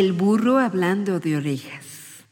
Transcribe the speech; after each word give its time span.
El 0.00 0.14
burro 0.14 0.58
hablando 0.58 1.20
de 1.20 1.36
orejas. 1.36 2.24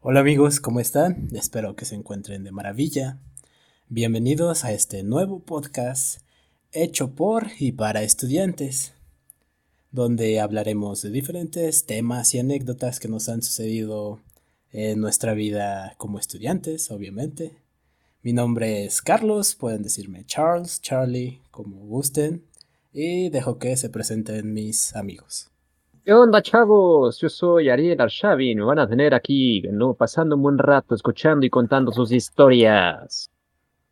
Hola 0.00 0.20
amigos, 0.20 0.60
¿cómo 0.60 0.80
están? 0.80 1.30
Espero 1.32 1.76
que 1.76 1.86
se 1.86 1.94
encuentren 1.94 2.44
de 2.44 2.52
maravilla. 2.52 3.18
Bienvenidos 3.88 4.66
a 4.66 4.72
este 4.72 5.02
nuevo 5.02 5.40
podcast 5.40 6.20
hecho 6.72 7.14
por 7.14 7.52
y 7.58 7.72
para 7.72 8.02
estudiantes, 8.02 8.92
donde 9.90 10.38
hablaremos 10.40 11.00
de 11.00 11.08
diferentes 11.08 11.86
temas 11.86 12.34
y 12.34 12.38
anécdotas 12.38 13.00
que 13.00 13.08
nos 13.08 13.30
han 13.30 13.40
sucedido 13.40 14.20
en 14.72 15.00
nuestra 15.00 15.32
vida 15.32 15.94
como 15.96 16.18
estudiantes, 16.18 16.90
obviamente. 16.90 17.56
Mi 18.20 18.34
nombre 18.34 18.84
es 18.84 19.00
Carlos, 19.00 19.54
pueden 19.54 19.82
decirme 19.82 20.26
Charles, 20.26 20.82
Charlie, 20.82 21.40
como 21.50 21.76
gusten, 21.86 22.44
y 22.94 23.28
dejo 23.28 23.58
que 23.58 23.76
se 23.76 23.90
presenten 23.90 24.54
mis 24.54 24.96
amigos. 24.96 25.50
¿Qué 26.04 26.14
onda, 26.14 26.40
chavos? 26.40 27.20
Yo 27.20 27.28
soy 27.28 27.68
Ariel 27.68 28.00
Arshavin. 28.00 28.58
Me 28.58 28.64
van 28.64 28.78
a 28.78 28.88
tener 28.88 29.12
aquí, 29.12 29.62
¿no? 29.70 29.94
Pasando 29.94 30.36
un 30.36 30.42
buen 30.42 30.58
rato, 30.58 30.94
escuchando 30.94 31.44
y 31.44 31.50
contando 31.50 31.92
sus 31.92 32.12
historias. 32.12 33.30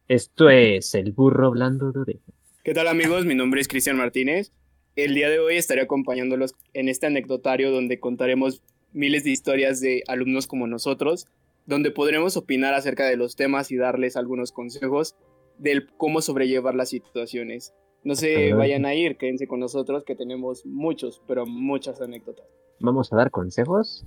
Esto 0.08 0.48
es 0.48 0.94
El 0.94 1.12
Burro 1.12 1.48
Hablando 1.48 1.92
de 1.92 2.00
Oreja. 2.00 2.32
¿Qué 2.64 2.72
tal, 2.72 2.88
amigos? 2.88 3.24
Mi 3.26 3.34
nombre 3.34 3.60
es 3.60 3.68
Cristian 3.68 3.96
Martínez. 3.96 4.52
El 4.96 5.14
día 5.14 5.28
de 5.28 5.40
hoy 5.40 5.56
estaré 5.56 5.80
acompañándolos 5.82 6.54
en 6.72 6.88
este 6.88 7.06
anecdotario 7.06 7.70
donde 7.70 7.98
contaremos 7.98 8.62
miles 8.92 9.24
de 9.24 9.30
historias 9.30 9.80
de 9.80 10.02
alumnos 10.06 10.46
como 10.46 10.66
nosotros 10.66 11.26
donde 11.66 11.90
podremos 11.90 12.36
opinar 12.36 12.74
acerca 12.74 13.06
de 13.06 13.16
los 13.16 13.36
temas 13.36 13.70
y 13.70 13.76
darles 13.76 14.16
algunos 14.16 14.52
consejos 14.52 15.14
del 15.58 15.86
cómo 15.96 16.20
sobrellevar 16.20 16.74
las 16.74 16.88
situaciones. 16.88 17.72
No 18.04 18.16
se 18.16 18.52
vayan 18.52 18.84
a 18.84 18.94
ir, 18.94 19.16
quédense 19.16 19.46
con 19.46 19.60
nosotros 19.60 20.04
que 20.04 20.16
tenemos 20.16 20.66
muchos, 20.66 21.22
pero 21.26 21.46
muchas 21.46 22.00
anécdotas. 22.00 22.46
¿Vamos 22.80 23.12
a 23.12 23.16
dar 23.16 23.30
consejos? 23.30 24.04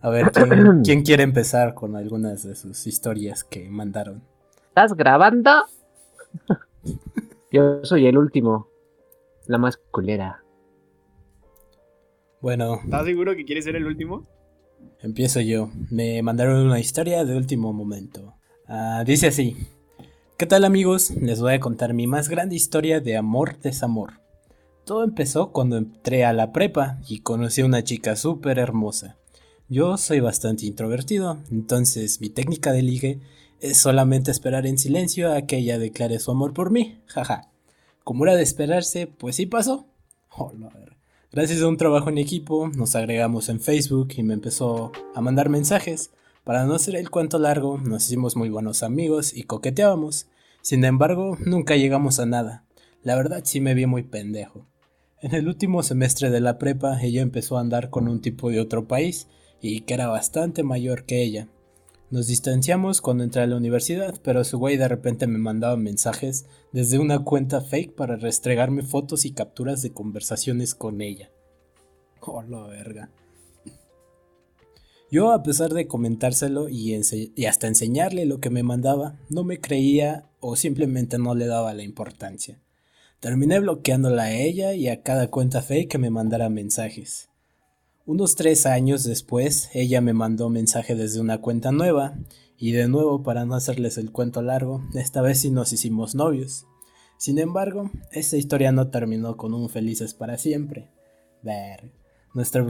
A 0.00 0.10
ver, 0.10 0.30
¿quién, 0.84 1.02
quiere 1.02 1.24
empezar 1.24 1.74
con 1.74 1.96
algunas 1.96 2.44
de 2.44 2.54
sus 2.54 2.86
historias 2.86 3.42
que 3.42 3.68
mandaron? 3.68 4.22
¿Estás 4.68 4.94
grabando? 4.94 5.50
Yo 7.50 7.84
soy 7.84 8.06
el 8.06 8.16
último, 8.16 8.68
la 9.46 9.58
más 9.58 9.76
culera. 9.76 10.42
Bueno. 12.40 12.80
¿Estás 12.84 13.06
seguro 13.06 13.36
que 13.36 13.44
quieres 13.44 13.64
ser 13.64 13.76
el 13.76 13.86
último? 13.86 14.26
Empiezo 15.00 15.40
yo. 15.40 15.70
Me 15.90 16.22
mandaron 16.22 16.66
una 16.66 16.80
historia 16.80 17.24
de 17.24 17.36
último 17.36 17.72
momento. 17.72 18.34
Ah, 18.66 19.04
dice 19.06 19.28
así. 19.28 19.56
¿Qué 20.42 20.46
tal 20.46 20.64
amigos? 20.64 21.10
Les 21.10 21.40
voy 21.40 21.54
a 21.54 21.60
contar 21.60 21.94
mi 21.94 22.08
más 22.08 22.28
grande 22.28 22.56
historia 22.56 22.98
de 22.98 23.16
amor-desamor. 23.16 24.14
Todo 24.84 25.04
empezó 25.04 25.52
cuando 25.52 25.76
entré 25.76 26.24
a 26.24 26.32
la 26.32 26.50
prepa 26.50 26.98
y 27.08 27.20
conocí 27.20 27.60
a 27.60 27.64
una 27.64 27.84
chica 27.84 28.16
súper 28.16 28.58
hermosa. 28.58 29.16
Yo 29.68 29.96
soy 29.98 30.18
bastante 30.18 30.66
introvertido, 30.66 31.38
entonces 31.52 32.20
mi 32.20 32.28
técnica 32.28 32.72
de 32.72 32.82
ligue 32.82 33.20
es 33.60 33.78
solamente 33.78 34.32
esperar 34.32 34.66
en 34.66 34.78
silencio 34.78 35.32
a 35.32 35.42
que 35.42 35.58
ella 35.58 35.78
declare 35.78 36.18
su 36.18 36.32
amor 36.32 36.54
por 36.54 36.72
mí. 36.72 36.98
Jaja. 37.06 37.52
Como 38.02 38.24
era 38.24 38.34
de 38.34 38.42
esperarse, 38.42 39.06
pues 39.06 39.36
sí 39.36 39.46
pasó. 39.46 39.86
Oh, 40.36 40.50
Gracias 41.30 41.62
a 41.62 41.68
un 41.68 41.76
trabajo 41.76 42.08
en 42.08 42.18
equipo, 42.18 42.66
nos 42.66 42.96
agregamos 42.96 43.48
en 43.48 43.60
Facebook 43.60 44.08
y 44.16 44.24
me 44.24 44.34
empezó 44.34 44.90
a 45.14 45.20
mandar 45.20 45.50
mensajes. 45.50 46.10
Para 46.44 46.64
no 46.64 46.74
hacer 46.74 46.96
el 46.96 47.08
cuento 47.08 47.38
largo, 47.38 47.78
nos 47.78 48.06
hicimos 48.06 48.34
muy 48.34 48.48
buenos 48.48 48.82
amigos 48.82 49.32
y 49.32 49.44
coqueteábamos. 49.44 50.26
Sin 50.60 50.84
embargo, 50.84 51.38
nunca 51.46 51.76
llegamos 51.76 52.18
a 52.18 52.26
nada. 52.26 52.64
La 53.04 53.14
verdad 53.14 53.42
sí 53.44 53.60
me 53.60 53.74
vi 53.74 53.86
muy 53.86 54.02
pendejo. 54.02 54.66
En 55.20 55.36
el 55.36 55.46
último 55.46 55.84
semestre 55.84 56.30
de 56.30 56.40
la 56.40 56.58
prepa, 56.58 57.00
ella 57.00 57.22
empezó 57.22 57.56
a 57.56 57.60
andar 57.60 57.90
con 57.90 58.08
un 58.08 58.20
tipo 58.20 58.50
de 58.50 58.58
otro 58.58 58.88
país 58.88 59.28
y 59.60 59.82
que 59.82 59.94
era 59.94 60.08
bastante 60.08 60.64
mayor 60.64 61.04
que 61.04 61.22
ella. 61.22 61.46
Nos 62.10 62.26
distanciamos 62.26 63.00
cuando 63.00 63.22
entré 63.22 63.42
a 63.42 63.46
la 63.46 63.56
universidad, 63.56 64.20
pero 64.24 64.42
su 64.42 64.58
güey 64.58 64.76
de 64.76 64.88
repente 64.88 65.28
me 65.28 65.38
mandaba 65.38 65.76
mensajes 65.76 66.46
desde 66.72 66.98
una 66.98 67.20
cuenta 67.20 67.60
fake 67.60 67.94
para 67.94 68.16
restregarme 68.16 68.82
fotos 68.82 69.24
y 69.24 69.30
capturas 69.30 69.80
de 69.80 69.92
conversaciones 69.92 70.74
con 70.74 71.02
ella. 71.02 71.30
Oh, 72.20 72.42
la 72.42 72.66
verga. 72.66 73.10
Yo, 75.12 75.30
a 75.30 75.42
pesar 75.42 75.74
de 75.74 75.86
comentárselo 75.86 76.70
y, 76.70 76.94
hasta 77.46 77.66
enseñarle 77.66 78.24
lo 78.24 78.40
que 78.40 78.48
me 78.48 78.62
mandaba, 78.62 79.18
no 79.28 79.44
me 79.44 79.60
creía 79.60 80.30
o 80.40 80.56
simplemente 80.56 81.18
no 81.18 81.34
le 81.34 81.44
daba 81.44 81.74
la 81.74 81.82
importancia. 81.82 82.62
Terminé 83.20 83.60
bloqueándola 83.60 84.22
a 84.22 84.32
ella 84.32 84.72
y 84.72 84.88
a 84.88 85.02
cada 85.02 85.28
cuenta 85.28 85.60
fake 85.60 85.90
que 85.90 85.98
me 85.98 86.08
mandara 86.08 86.48
mensajes. 86.48 87.28
Unos 88.06 88.36
tres 88.36 88.64
años 88.64 89.04
después, 89.04 89.68
ella 89.74 90.00
me 90.00 90.14
mandó 90.14 90.48
mensaje 90.48 90.94
desde 90.94 91.20
una 91.20 91.42
cuenta 91.42 91.72
nueva, 91.72 92.16
y 92.56 92.72
de 92.72 92.88
nuevo, 92.88 93.22
para 93.22 93.44
no 93.44 93.54
hacerles 93.54 93.98
el 93.98 94.12
cuento 94.12 94.40
largo, 94.40 94.80
esta 94.94 95.20
vez 95.20 95.40
sí 95.40 95.50
nos 95.50 95.74
hicimos 95.74 96.14
novios. 96.14 96.64
Sin 97.18 97.38
embargo, 97.38 97.90
esta 98.12 98.38
historia 98.38 98.72
no 98.72 98.88
terminó 98.88 99.36
con 99.36 99.52
un 99.52 99.68
felices 99.68 100.14
para 100.14 100.38
siempre. 100.38 100.88
Ver. 101.42 101.92
Nuestra, 102.32 102.62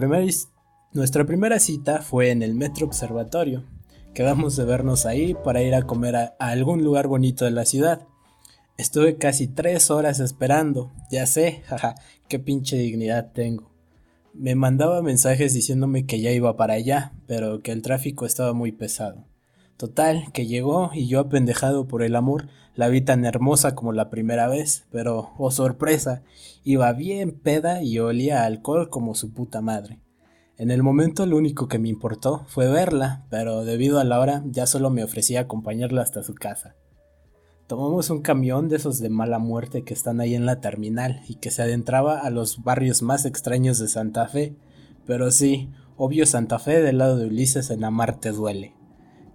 nuestra 0.95 1.25
primera 1.25 1.59
cita 1.59 2.03
fue 2.03 2.31
en 2.31 2.43
el 2.43 2.55
Metro 2.55 2.87
Observatorio. 2.87 3.65
Quedamos 4.13 4.57
de 4.57 4.67
vernos 4.67 5.07
ahí 5.07 5.35
para 5.35 5.63
ir 5.63 5.75
a 5.75 5.87
comer 5.87 6.17
a 6.17 6.35
algún 6.39 6.85
lugar 6.85 7.07
bonito 7.07 7.47
de 7.47 7.51
la 7.51 7.65
ciudad. 7.65 8.07
Estuve 8.77 9.17
casi 9.17 9.49
tres 9.49 9.91
horas 9.91 10.21
esperando. 10.21 10.93
Ya 11.11 11.25
sé, 11.25 11.63
jaja, 11.67 11.95
qué 12.29 12.39
pinche 12.39 12.77
dignidad 12.77 13.33
tengo. 13.33 13.71
Me 14.35 14.55
mandaba 14.55 15.01
mensajes 15.01 15.55
diciéndome 15.55 16.05
que 16.05 16.21
ya 16.21 16.31
iba 16.31 16.57
para 16.59 16.75
allá, 16.75 17.13
pero 17.27 17.63
que 17.63 17.73
el 17.73 17.81
tráfico 17.81 18.27
estaba 18.27 18.53
muy 18.53 18.73
pesado. 18.73 19.25
Total, 19.79 20.31
que 20.33 20.47
llegó 20.47 20.91
y 20.93 21.09
yo 21.09 21.21
apendejado 21.21 21.89
por 21.89 22.03
el 22.03 22.17
amor, 22.17 22.49
la 22.75 22.89
vi 22.89 23.01
tan 23.01 23.25
hermosa 23.25 23.75
como 23.75 23.93
la 23.93 24.11
primera 24.11 24.47
vez, 24.47 24.85
pero, 24.91 25.31
oh 25.39 25.51
sorpresa, 25.51 26.23
iba 26.65 26.93
bien 26.93 27.33
peda 27.33 27.83
y 27.83 27.99
olía 27.99 28.45
alcohol 28.45 28.91
como 28.91 29.15
su 29.15 29.33
puta 29.33 29.63
madre. 29.63 30.02
En 30.63 30.71
el 30.71 30.85
momento 30.85 31.27
lo 31.27 31.37
único 31.39 31.67
que 31.67 31.81
me 31.81 31.89
importó 31.89 32.45
fue 32.47 32.69
verla, 32.69 33.25
pero 33.31 33.65
debido 33.65 33.99
a 33.99 34.05
la 34.05 34.21
hora 34.21 34.45
ya 34.47 34.65
solo 34.65 34.91
me 34.91 35.03
ofrecía 35.03 35.41
acompañarla 35.41 36.03
hasta 36.03 36.23
su 36.23 36.37
casa. 36.37 36.77
Tomamos 37.67 38.11
un 38.11 38.23
camión 38.23 38.69
de 38.69 38.77
esos 38.77 39.01
de 39.01 39.09
mala 39.09 39.41
muerte 39.41 39.83
que 39.83 39.93
están 39.93 40.21
ahí 40.21 40.37
en 40.37 40.47
la 40.47 40.61
terminal 40.61 41.21
y 41.27 41.35
que 41.35 41.51
se 41.51 41.63
adentraba 41.63 42.21
a 42.21 42.31
los 42.31 42.63
barrios 42.63 43.03
más 43.03 43.25
extraños 43.25 43.81
de 43.81 43.89
Santa 43.89 44.29
Fe. 44.29 44.55
Pero 45.05 45.33
sí, 45.33 45.69
obvio 45.97 46.27
Santa 46.27 46.61
Fe 46.61 46.81
del 46.81 46.99
lado 46.99 47.17
de 47.17 47.27
Ulises 47.27 47.71
en 47.71 47.83
Amarte 47.83 48.31
duele. 48.31 48.73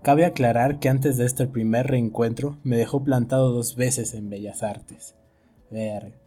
Cabe 0.03 0.23
aclarar 0.23 0.79
que 0.79 0.87
antes 0.87 1.17
de 1.17 1.25
este 1.25 1.45
primer 1.45 1.87
reencuentro 1.87 2.57
me 2.63 2.77
dejó 2.77 3.03
plantado 3.03 3.51
dos 3.51 3.75
veces 3.75 4.13
en 4.13 4.29
Bellas 4.29 4.63
Artes. 4.63 5.13
Ver. 5.71 6.26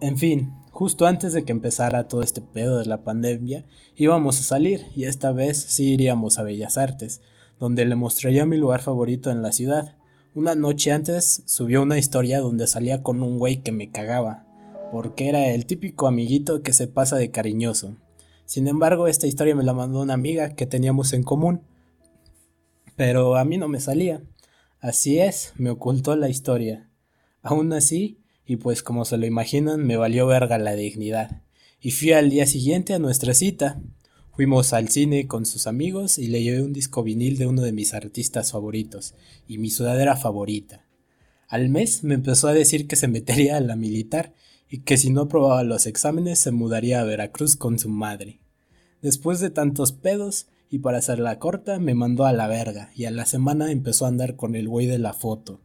En 0.00 0.18
fin, 0.18 0.52
justo 0.70 1.06
antes 1.06 1.32
de 1.32 1.44
que 1.44 1.52
empezara 1.52 2.08
todo 2.08 2.22
este 2.22 2.40
pedo 2.40 2.78
de 2.78 2.86
la 2.86 3.04
pandemia, 3.04 3.66
íbamos 3.96 4.40
a 4.40 4.42
salir 4.42 4.86
y 4.94 5.04
esta 5.04 5.32
vez 5.32 5.58
sí 5.58 5.92
iríamos 5.92 6.38
a 6.38 6.42
Bellas 6.42 6.78
Artes, 6.78 7.20
donde 7.58 7.84
le 7.84 7.94
mostraría 7.94 8.46
mi 8.46 8.56
lugar 8.56 8.80
favorito 8.80 9.30
en 9.30 9.42
la 9.42 9.52
ciudad, 9.52 9.96
una 10.34 10.54
noche 10.54 10.92
antes 10.92 11.42
subió 11.46 11.82
una 11.82 11.98
historia 11.98 12.38
donde 12.40 12.68
salía 12.68 13.02
con 13.02 13.22
un 13.22 13.38
güey 13.38 13.62
que 13.62 13.72
me 13.72 13.90
cagaba, 13.90 14.46
porque 14.92 15.28
era 15.28 15.48
el 15.48 15.66
típico 15.66 16.06
amiguito 16.06 16.62
que 16.62 16.72
se 16.72 16.86
pasa 16.86 17.16
de 17.16 17.30
cariñoso. 17.30 17.96
Sin 18.44 18.68
embargo, 18.68 19.08
esta 19.08 19.26
historia 19.26 19.56
me 19.56 19.64
la 19.64 19.72
mandó 19.72 20.00
una 20.00 20.14
amiga 20.14 20.50
que 20.50 20.64
teníamos 20.64 21.12
en 21.12 21.24
común, 21.24 21.62
pero 22.94 23.36
a 23.36 23.44
mí 23.44 23.58
no 23.58 23.68
me 23.68 23.80
salía. 23.80 24.22
Así 24.80 25.18
es, 25.18 25.54
me 25.56 25.70
ocultó 25.70 26.14
la 26.14 26.28
historia. 26.28 26.88
Aún 27.42 27.72
así, 27.72 28.20
y 28.48 28.56
pues 28.56 28.82
como 28.82 29.04
se 29.04 29.18
lo 29.18 29.26
imaginan, 29.26 29.86
me 29.86 29.98
valió 29.98 30.26
verga 30.26 30.56
la 30.56 30.74
dignidad. 30.74 31.42
Y 31.82 31.90
fui 31.90 32.12
al 32.12 32.30
día 32.30 32.46
siguiente 32.46 32.94
a 32.94 32.98
nuestra 32.98 33.34
cita. 33.34 33.78
Fuimos 34.32 34.72
al 34.72 34.88
cine 34.88 35.26
con 35.26 35.44
sus 35.44 35.66
amigos 35.66 36.16
y 36.16 36.28
le 36.28 36.42
llevé 36.42 36.62
un 36.62 36.72
disco 36.72 37.02
vinil 37.02 37.36
de 37.36 37.46
uno 37.46 37.60
de 37.60 37.72
mis 37.72 37.92
artistas 37.92 38.52
favoritos 38.52 39.14
y 39.46 39.58
mi 39.58 39.68
sudadera 39.68 40.16
favorita. 40.16 40.86
Al 41.46 41.68
mes 41.68 42.02
me 42.04 42.14
empezó 42.14 42.48
a 42.48 42.54
decir 42.54 42.88
que 42.88 42.96
se 42.96 43.06
metería 43.06 43.58
a 43.58 43.60
la 43.60 43.76
militar 43.76 44.32
y 44.70 44.78
que 44.78 44.96
si 44.96 45.10
no 45.10 45.22
aprobaba 45.22 45.62
los 45.62 45.84
exámenes 45.84 46.38
se 46.38 46.50
mudaría 46.50 47.02
a 47.02 47.04
Veracruz 47.04 47.54
con 47.54 47.78
su 47.78 47.90
madre. 47.90 48.40
Después 49.02 49.40
de 49.40 49.50
tantos 49.50 49.92
pedos 49.92 50.46
y 50.70 50.78
para 50.78 50.98
hacerla 50.98 51.38
corta 51.38 51.78
me 51.78 51.94
mandó 51.94 52.24
a 52.24 52.32
la 52.32 52.46
verga 52.46 52.92
y 52.94 53.04
a 53.04 53.10
la 53.10 53.26
semana 53.26 53.70
empezó 53.70 54.06
a 54.06 54.08
andar 54.08 54.36
con 54.36 54.56
el 54.56 54.68
güey 54.68 54.86
de 54.86 54.98
la 54.98 55.12
foto. 55.12 55.60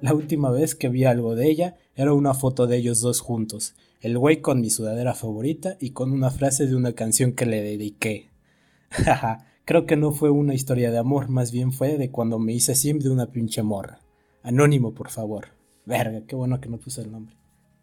La 0.00 0.14
última 0.14 0.50
vez 0.50 0.74
que 0.74 0.88
vi 0.88 1.04
algo 1.04 1.34
de 1.34 1.48
ella 1.50 1.76
era 1.94 2.12
una 2.12 2.34
foto 2.34 2.66
de 2.66 2.76
ellos 2.76 3.00
dos 3.00 3.20
juntos 3.20 3.74
el 4.00 4.16
güey 4.16 4.40
con 4.40 4.60
mi 4.60 4.70
sudadera 4.70 5.14
favorita 5.14 5.76
y 5.80 5.90
con 5.90 6.12
una 6.12 6.30
frase 6.30 6.66
de 6.66 6.76
una 6.76 6.92
canción 6.92 7.32
que 7.32 7.46
le 7.46 7.62
dediqué. 7.62 8.28
Jaja, 8.90 9.46
creo 9.64 9.86
que 9.86 9.96
no 9.96 10.12
fue 10.12 10.30
una 10.30 10.54
historia 10.54 10.90
de 10.90 10.98
amor, 10.98 11.28
más 11.28 11.52
bien 11.52 11.72
fue 11.72 11.98
de 11.98 12.10
cuando 12.10 12.38
me 12.38 12.52
hice 12.52 12.74
sim 12.74 12.98
de 12.98 13.10
una 13.10 13.26
pinche 13.26 13.62
morra. 13.62 14.00
Anónimo, 14.42 14.94
por 14.94 15.10
favor. 15.10 15.48
Verga, 15.84 16.22
qué 16.26 16.36
bueno 16.36 16.60
que 16.60 16.68
no 16.68 16.78
puse 16.78 17.02
el 17.02 17.10
nombre. 17.10 17.34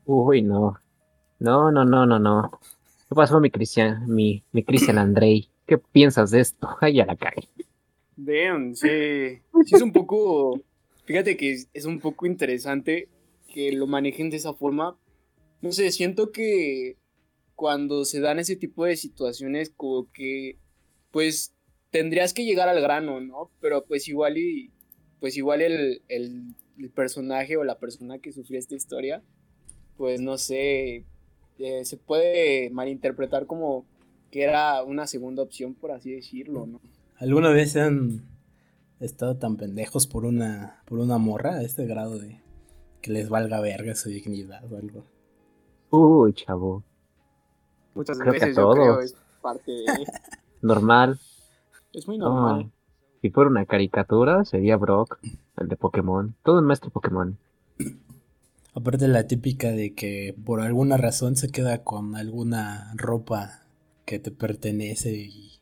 Uy, 0.05 0.41
no. 0.41 0.79
No, 1.39 1.71
no, 1.71 1.83
no, 1.83 2.05
no, 2.05 2.17
no. 2.17 2.59
¿Qué 3.09 3.15
pasó, 3.15 3.39
mi 3.39 3.51
Cristian, 3.51 4.07
mi, 4.07 4.43
mi 4.51 4.63
Cristian 4.63 4.97
Andrei? 4.97 5.49
¿Qué 5.67 5.77
piensas 5.77 6.31
de 6.31 6.39
esto? 6.39 6.69
Ay, 6.81 7.01
a 7.01 7.05
la 7.05 7.15
calle. 7.15 7.49
Damn, 8.15 8.73
sí. 8.73 9.41
Sí 9.65 9.75
es 9.75 9.81
un 9.81 9.91
poco. 9.91 10.61
Fíjate 11.05 11.37
que 11.37 11.51
es, 11.51 11.69
es 11.73 11.85
un 11.85 11.99
poco 11.99 12.25
interesante 12.25 13.09
que 13.53 13.71
lo 13.71 13.87
manejen 13.87 14.29
de 14.29 14.37
esa 14.37 14.53
forma. 14.53 14.97
No 15.61 15.71
sé, 15.71 15.91
siento 15.91 16.31
que 16.31 16.97
cuando 17.55 18.05
se 18.05 18.19
dan 18.19 18.39
ese 18.39 18.55
tipo 18.55 18.85
de 18.85 18.95
situaciones, 18.95 19.71
como 19.75 20.11
que. 20.11 20.57
Pues 21.11 21.53
tendrías 21.91 22.33
que 22.33 22.43
llegar 22.43 22.67
al 22.67 22.81
grano, 22.81 23.21
¿no? 23.21 23.51
Pero 23.61 23.85
pues 23.85 24.07
igual 24.07 24.37
y. 24.37 24.71
Pues 25.19 25.37
igual 25.37 25.61
el, 25.61 26.01
el, 26.09 26.55
el 26.77 26.89
personaje 26.89 27.55
o 27.57 27.63
la 27.63 27.79
persona 27.79 28.19
que 28.19 28.33
sufrió 28.33 28.59
esta 28.59 28.75
historia. 28.75 29.23
Pues 29.97 30.19
no 30.19 30.37
sé. 30.37 31.05
eh, 31.59 31.85
se 31.85 31.97
puede 31.97 32.69
malinterpretar 32.71 33.45
como 33.45 33.85
que 34.31 34.41
era 34.43 34.83
una 34.83 35.07
segunda 35.07 35.41
opción, 35.43 35.73
por 35.75 35.91
así 35.91 36.11
decirlo, 36.11 36.65
¿no? 36.65 36.81
¿Alguna 37.15 37.51
vez 37.51 37.77
han 37.77 38.23
estado 38.99 39.35
tan 39.37 39.57
pendejos 39.57 40.07
por 40.07 40.25
una, 40.25 40.81
por 40.85 40.99
una 40.99 41.17
morra 41.17 41.55
a 41.55 41.61
este 41.63 41.85
grado 41.85 42.17
de 42.19 42.41
que 43.01 43.11
les 43.11 43.29
valga 43.29 43.59
verga 43.61 43.95
su 43.95 44.09
dignidad 44.09 44.63
o 44.71 44.77
algo? 44.77 45.03
Uy, 45.91 46.33
chavo. 46.33 46.83
Muchas 47.93 48.17
Creo 48.17 48.33
que 48.33 48.43
a 48.43 48.47
veces 48.47 48.55
yo 48.57 48.69
creo 48.71 48.85
todos. 48.95 49.05
es 49.05 49.15
parte 49.41 49.71
de... 49.71 50.05
Normal. 50.61 51.19
Es 51.93 52.07
muy 52.07 52.17
No, 52.17 52.29
normal. 52.29 52.71
si 53.21 53.29
fuera 53.29 53.49
una 53.49 53.65
caricatura, 53.65 54.43
sería 54.45 54.77
Brock, 54.77 55.19
el 55.57 55.67
de 55.67 55.75
Pokémon. 55.77 56.35
Todo 56.43 56.59
un 56.59 56.65
maestro 56.65 56.89
Pokémon. 56.89 57.37
Aparte 58.73 59.07
la 59.07 59.25
típica 59.27 59.71
de 59.71 59.93
que 59.93 60.35
por 60.45 60.59
alguna 60.61 60.97
razón 60.97 61.35
se 61.37 61.49
queda 61.49 61.83
con 61.83 62.15
alguna 62.15 62.91
ropa 62.95 63.61
que 64.05 64.19
te 64.19 64.31
pertenece 64.31 65.13
y, 65.15 65.54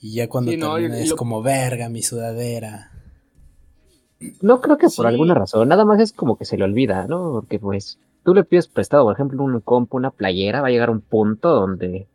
y 0.00 0.14
ya 0.14 0.28
cuando 0.28 0.52
Sí, 0.52 0.58
termina 0.58 0.98
es 1.00 1.10
lo- 1.10 1.16
como 1.16 1.42
verga 1.42 1.88
mi 1.88 2.02
sudadera. 2.02 2.92
No 4.42 4.60
creo 4.60 4.78
que 4.78 4.88
por 4.96 5.06
alguna 5.06 5.34
razón, 5.34 5.68
nada 5.68 5.84
más 5.84 6.00
es 6.00 6.12
como 6.12 6.36
que 6.36 6.44
se 6.44 6.56
le 6.56 6.64
olvida, 6.64 7.06
¿no? 7.06 7.32
Porque 7.32 7.58
pues 7.58 8.00
tú 8.24 8.34
le 8.34 8.44
pides 8.44 8.66
prestado, 8.68 9.04
por 9.04 9.14
ejemplo, 9.14 9.42
un 9.42 9.60
compo, 9.60 9.96
una 9.96 10.10
playera, 10.10 10.60
va 10.60 10.68
a 10.68 10.70
llegar 10.70 10.90
un 10.90 11.00
punto 11.00 11.50
donde 11.50 12.08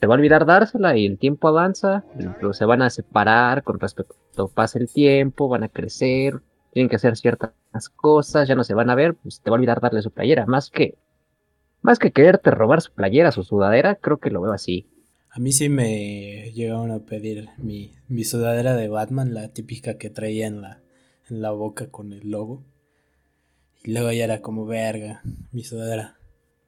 te 0.00 0.06
va 0.06 0.14
a 0.14 0.18
olvidar 0.18 0.46
dársela 0.46 0.96
y 0.96 1.06
el 1.06 1.18
tiempo 1.18 1.48
avanza, 1.48 2.04
se 2.52 2.64
van 2.64 2.82
a 2.82 2.90
separar 2.90 3.62
con 3.64 3.80
respecto, 3.80 4.14
pasa 4.48 4.78
el 4.78 4.88
tiempo, 4.88 5.48
van 5.48 5.64
a 5.64 5.68
crecer, 5.68 6.40
tienen 6.72 6.88
que 6.88 6.96
hacer 6.96 7.16
ciertas 7.16 7.52
cosas, 7.96 8.46
ya 8.48 8.54
no 8.54 8.64
se 8.64 8.74
van 8.74 8.90
a 8.90 8.94
ver, 8.94 9.14
pues 9.14 9.40
te 9.40 9.50
va 9.50 9.56
a 9.56 9.58
olvidar 9.58 9.80
darle 9.80 10.02
su 10.02 10.10
playera, 10.10 10.46
más 10.46 10.70
que 10.70 10.98
más 11.82 11.98
que 11.98 12.12
quererte 12.12 12.50
robar 12.50 12.80
su 12.80 12.92
playera, 12.92 13.32
su 13.32 13.42
sudadera, 13.42 13.96
creo 13.96 14.18
que 14.18 14.30
lo 14.30 14.40
veo 14.40 14.52
así. 14.52 14.88
A 15.36 15.40
mí 15.40 15.50
sí 15.50 15.68
me 15.68 16.52
llegaron 16.52 16.92
a 16.92 17.00
pedir 17.00 17.48
mi, 17.58 17.92
mi 18.06 18.22
sudadera 18.22 18.76
de 18.76 18.88
Batman, 18.88 19.34
la 19.34 19.48
típica 19.48 19.98
que 19.98 20.08
traía 20.08 20.46
en 20.46 20.60
la, 20.62 20.80
en 21.28 21.42
la 21.42 21.50
boca 21.50 21.90
con 21.90 22.12
el 22.12 22.30
logo. 22.30 22.62
Y 23.82 23.90
luego 23.92 24.12
ya 24.12 24.22
era 24.22 24.40
como 24.42 24.64
verga, 24.64 25.22
mi 25.50 25.64
sudadera. 25.64 26.16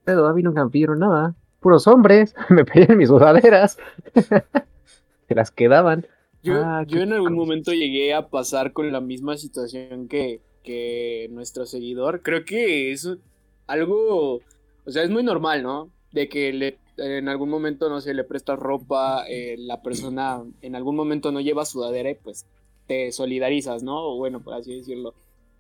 Pero 0.05 0.27
a 0.27 0.35
mí 0.35 0.43
nunca 0.43 0.65
me 0.65 0.71
pidieron 0.73 0.99
nada. 0.99 1.37
Puros 1.61 1.87
hombres, 1.87 2.35
me 2.51 2.65
pedían 2.65 2.99
mis 2.99 3.07
sudaderas. 3.09 3.79
Se 5.29 5.35
las 5.37 5.53
quedaban. 5.53 6.05
Yo, 6.43 6.55
Ah, 6.57 6.85
yo 6.89 7.03
en 7.03 7.13
algún 7.13 7.35
momento 7.35 7.73
llegué 7.73 8.15
a 8.15 8.31
pasar 8.31 8.73
con 8.73 8.91
la 8.91 9.01
misma 9.01 9.37
situación 9.37 10.09
que, 10.09 10.41
que 10.65 11.29
nuestro 11.31 11.67
seguidor. 11.67 12.21
Creo 12.23 12.45
que 12.45 12.91
es 12.91 13.09
algo, 13.69 14.41
o 14.85 14.91
sea, 14.91 15.05
es 15.05 15.11
muy 15.11 15.23
normal, 15.23 15.63
¿no? 15.63 15.89
De 16.11 16.29
que 16.29 16.53
le, 16.53 16.79
en 16.97 17.29
algún 17.29 17.49
momento, 17.51 17.89
no 17.89 18.01
sé, 18.01 18.15
le 18.15 18.25
prestas 18.25 18.59
ropa, 18.59 19.25
eh, 19.29 19.57
la 19.59 19.83
persona 19.83 20.43
en 20.63 20.75
algún 20.77 20.97
momento 20.97 21.33
no 21.33 21.41
lleva 21.41 21.65
sudadera 21.65 22.11
y 22.11 22.15
pues 22.15 22.47
te 22.87 23.13
solidarizas, 23.13 23.83
¿no? 23.83 23.97
O 24.13 24.17
bueno, 24.17 24.41
por 24.41 24.55
así 24.55 24.77
decirlo. 24.77 25.15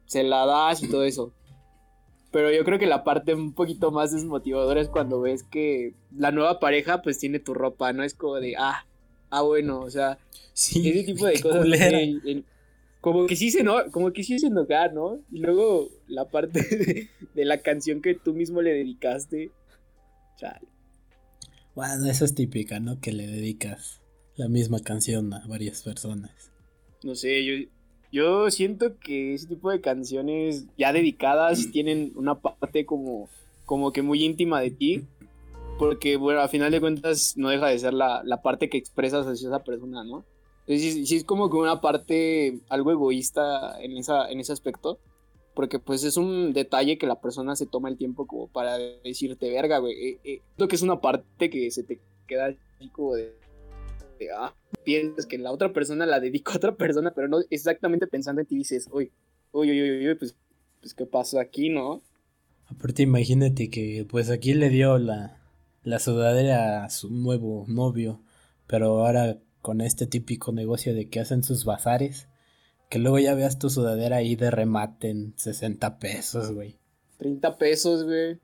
Se 0.06 0.23
la 0.23 0.47
das 0.47 0.83
y 0.83 0.88
todo 0.88 1.03
eso. 1.05 1.33
Pero 2.31 2.53
yo 2.53 2.65
creo 2.65 2.79
que 2.79 2.87
la 2.87 3.03
parte 3.05 3.35
un 3.35 3.53
poquito 3.53 3.91
más 3.91 4.12
desmotivadora 4.12 4.81
es 4.81 4.88
cuando 4.88 5.21
ves 5.21 5.43
que 5.43 5.94
la 6.17 6.31
nueva 6.33 6.61
pareja 6.61 7.03
pues 7.03 7.19
tiene 7.19 7.39
tu 7.39 7.55
ropa, 7.55 7.93
¿no? 7.93 8.03
Es 8.03 8.15
como 8.15 8.37
de, 8.37 8.55
ah, 8.59 8.85
ah, 9.31 9.43
bueno, 9.43 9.81
o 9.81 9.91
sea, 9.91 10.19
Sí, 10.53 10.89
ese 10.89 11.05
tipo 11.05 11.27
de 11.27 11.41
cosas 11.41 11.67
en- 11.67 12.44
como 13.00 13.27
que 13.27 13.37
sí 13.37 13.50
se 13.50 13.62
no 13.62 13.77
como 13.93 14.12
que 14.12 14.25
sí 14.25 14.39
se 14.39 14.49
enojar 14.49 14.93
no 14.93 15.19
y 15.31 15.39
luego 15.39 15.89
la 16.09 16.25
parte 16.25 16.61
de, 16.77 17.09
de 17.35 17.44
la 17.44 17.59
canción 17.59 18.00
que 18.03 18.15
tú 18.15 18.32
mismo 18.35 18.62
le 18.62 18.73
dedicaste 18.73 19.53
chale. 20.37 20.67
Bueno, 21.76 22.06
eso 22.06 22.25
es 22.25 22.34
típica, 22.34 22.81
¿no? 22.81 22.99
Que 23.00 23.12
le 23.12 23.26
dedicas 23.26 24.00
la 24.34 24.49
misma 24.49 24.81
canción 24.81 25.32
a 25.32 25.46
varias 25.46 25.82
personas. 25.82 26.50
no 27.02 27.14
sé 27.14 27.44
yo 27.44 27.70
yo 28.12 28.50
siento 28.50 28.99
que 28.99 29.34
ese 29.34 29.46
tipo 29.46 29.70
de 29.70 29.81
canciones 29.81 30.67
ya 30.78 30.93
dedicadas 30.93 31.70
tienen 31.73 32.12
una 32.14 32.40
parte 32.40 32.87
como 32.87 33.28
como 33.67 33.93
que 33.93 34.00
muy 34.02 34.25
íntima 34.25 34.61
de 34.61 34.70
ti 34.70 35.05
porque 35.78 36.17
bueno 36.17 36.40
a 36.40 36.49
final 36.49 36.70
de 36.70 36.81
cuentas 36.81 37.34
no 37.37 37.50
deja 37.50 37.67
de 37.69 37.79
ser 37.79 37.93
la, 37.93 38.22
la 38.25 38.40
parte 38.40 38.69
que 38.70 38.79
expresas 38.79 39.26
hacia 39.26 39.49
esa 39.49 39.64
persona 39.64 40.02
no 40.05 40.25
Entonces, 40.67 40.94
sí, 40.94 41.06
sí 41.06 41.17
es 41.17 41.25
como 41.25 41.50
que 41.50 41.56
una 41.56 41.81
parte 41.81 42.58
algo 42.69 42.90
egoísta 42.90 43.79
en, 43.82 43.96
esa, 43.96 44.31
en 44.31 44.40
ese 44.40 44.52
aspecto. 44.52 44.99
Porque 45.56 45.79
pues 45.79 46.05
es 46.05 46.19
un 46.19 46.53
detalle 46.53 46.99
que 46.99 47.06
la 47.06 47.19
persona 47.19 47.56
se 47.56 47.64
toma 47.64 47.88
el 47.88 47.97
tiempo 47.97 48.26
como 48.26 48.47
para 48.47 48.76
decirte, 48.76 49.50
verga, 49.50 49.79
güey. 49.79 49.94
Eh, 49.94 50.19
eh, 50.23 50.41
Creo 50.55 50.69
que 50.69 50.76
es 50.76 50.82
una 50.82 51.00
parte 51.00 51.49
que 51.49 51.70
se 51.70 51.82
te 51.82 51.99
queda 52.29 52.55
así 52.79 52.91
como 52.91 53.14
de, 53.14 53.32
ah, 54.37 54.55
piensas 54.85 55.25
que 55.25 55.38
la 55.38 55.50
otra 55.50 55.73
persona 55.73 56.05
la 56.05 56.20
dedico 56.20 56.53
a 56.53 56.56
otra 56.56 56.76
persona, 56.76 57.12
pero 57.14 57.26
no 57.29 57.38
exactamente 57.49 58.06
pensando 58.06 58.43
en 58.43 58.47
ti 58.47 58.58
dices, 58.58 58.87
uy, 58.93 59.11
uy, 59.53 59.70
uy, 59.70 59.81
uy, 59.81 60.08
uy, 60.08 60.14
pues, 60.17 60.37
pues 60.82 60.93
qué 60.93 61.06
pasó 61.06 61.41
aquí, 61.41 61.70
¿no? 61.70 62.03
Aparte, 62.67 63.03
imagínate 63.03 63.70
que 63.70 64.06
pues 64.06 64.29
aquí 64.29 64.53
le 64.53 64.69
dio 64.69 64.99
la, 64.99 65.41
la 65.85 65.99
sudadera 66.00 66.85
a 66.85 66.91
su 66.91 67.08
nuevo 67.08 67.64
novio, 67.67 68.20
pero 68.67 68.99
ahora 68.99 69.38
con 69.62 69.81
este 69.81 70.06
típico 70.06 70.53
negocio 70.53 70.94
de 70.94 71.08
que 71.08 71.20
hacen 71.20 71.43
sus 71.43 71.65
bazares, 71.65 72.29
que 72.88 72.98
luego 72.98 73.19
ya 73.19 73.34
veas 73.34 73.58
tu 73.58 73.70
sudadera 73.70 74.16
ahí 74.16 74.36
de 74.36 74.50
remate 74.50 75.10
en 75.10 75.34
60 75.36 75.98
pesos, 75.98 76.52
güey. 76.52 76.78
30 77.19 77.58
pesos, 77.58 78.05
güey. 78.05 78.38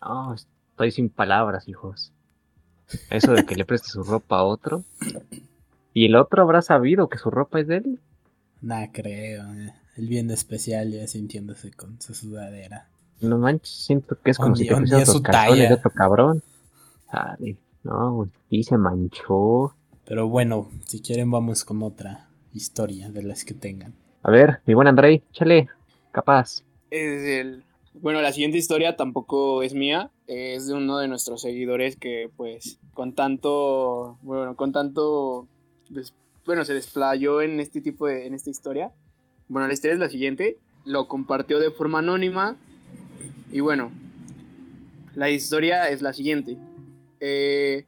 No, 0.00 0.34
estoy 0.34 0.90
sin 0.90 1.08
palabras, 1.10 1.68
hijos. 1.68 2.12
Eso 3.10 3.32
de 3.32 3.44
que 3.44 3.56
le 3.56 3.64
preste 3.64 3.88
su 3.88 4.02
ropa 4.02 4.38
a 4.38 4.44
otro. 4.44 4.84
¿Y 5.92 6.06
el 6.06 6.16
otro 6.16 6.42
habrá 6.42 6.62
sabido 6.62 7.08
que 7.08 7.18
su 7.18 7.30
ropa 7.30 7.60
es 7.60 7.66
de 7.68 7.76
él? 7.78 8.00
Nah, 8.60 8.86
creo. 8.92 9.52
eh. 9.54 9.72
El 9.96 10.08
bien 10.08 10.30
especial 10.30 10.90
ya 10.90 11.06
sintiéndose 11.06 11.70
con 11.70 12.00
su 12.00 12.14
sudadera. 12.14 12.88
No 13.20 13.38
manches, 13.38 13.68
siento 13.84 14.18
que 14.20 14.32
es 14.32 14.38
como 14.38 14.56
si 14.56 14.66
te 14.66 14.74
pusieras 14.76 15.06
los 15.06 15.16
su 15.16 15.22
calzones 15.22 15.50
talla. 15.56 15.68
de 15.68 15.74
otro 15.74 15.90
cabrón. 15.92 16.42
Chale, 17.12 17.56
no, 17.84 18.12
güey, 18.14 18.30
sí 18.50 18.64
se 18.64 18.76
manchó. 18.76 19.72
Pero 20.04 20.28
bueno, 20.28 20.68
si 20.86 21.00
quieren 21.00 21.30
vamos 21.30 21.64
con 21.64 21.82
otra 21.84 22.28
historia 22.54 23.10
de 23.10 23.22
las 23.22 23.44
que 23.44 23.54
tengan. 23.54 23.94
A 24.22 24.30
ver, 24.30 24.60
mi 24.66 24.74
buen 24.74 24.88
Andrei, 24.88 25.22
échale, 25.30 25.68
capaz. 26.12 26.62
Es 26.90 27.22
el... 27.22 27.62
Bueno, 27.94 28.22
la 28.22 28.32
siguiente 28.32 28.58
historia 28.58 28.96
tampoco 28.96 29.62
es 29.62 29.72
mía, 29.74 30.10
es 30.26 30.66
de 30.66 30.74
uno 30.74 30.98
de 30.98 31.06
nuestros 31.06 31.42
seguidores 31.42 31.96
que 31.96 32.28
pues 32.36 32.78
con 32.92 33.12
tanto, 33.12 34.18
bueno, 34.22 34.56
con 34.56 34.72
tanto, 34.72 35.46
des- 35.90 36.12
bueno, 36.44 36.64
se 36.64 36.74
desplayó 36.74 37.40
en 37.40 37.60
este 37.60 37.80
tipo 37.80 38.06
de, 38.08 38.26
en 38.26 38.34
esta 38.34 38.50
historia. 38.50 38.90
Bueno, 39.48 39.68
la 39.68 39.74
historia 39.74 39.94
es 39.94 40.00
la 40.00 40.08
siguiente, 40.08 40.58
lo 40.84 41.06
compartió 41.06 41.60
de 41.60 41.70
forma 41.70 42.00
anónima 42.00 42.56
y 43.52 43.60
bueno, 43.60 43.92
la 45.14 45.30
historia 45.30 45.88
es 45.88 46.02
la 46.02 46.12
siguiente. 46.12 46.56
Eh, 47.20 47.84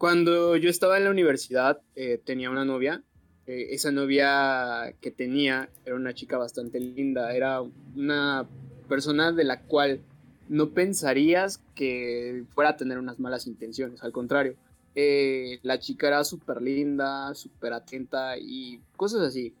cuando 0.00 0.56
yo 0.56 0.68
estaba 0.70 0.96
en 0.96 1.04
la 1.04 1.10
universidad 1.10 1.82
eh, 1.94 2.18
tenía 2.24 2.50
una 2.50 2.64
novia 2.64 3.04
eh, 3.50 3.74
esa 3.74 3.90
novia 3.90 4.94
que 5.00 5.10
tenía 5.10 5.68
era 5.84 5.96
una 5.96 6.14
chica 6.14 6.38
bastante 6.38 6.78
linda, 6.78 7.34
era 7.34 7.60
una 7.96 8.46
persona 8.88 9.32
de 9.32 9.42
la 9.42 9.62
cual 9.62 10.00
no 10.48 10.70
pensarías 10.70 11.60
que 11.74 12.44
fuera 12.54 12.70
a 12.70 12.76
tener 12.76 12.96
unas 12.98 13.18
malas 13.18 13.48
intenciones, 13.48 14.04
al 14.04 14.12
contrario. 14.12 14.54
Eh, 14.94 15.58
la 15.62 15.80
chica 15.80 16.06
era 16.06 16.22
súper 16.22 16.62
linda, 16.62 17.34
súper 17.34 17.72
atenta 17.72 18.38
y 18.38 18.80
cosas 18.96 19.22
así. 19.22 19.52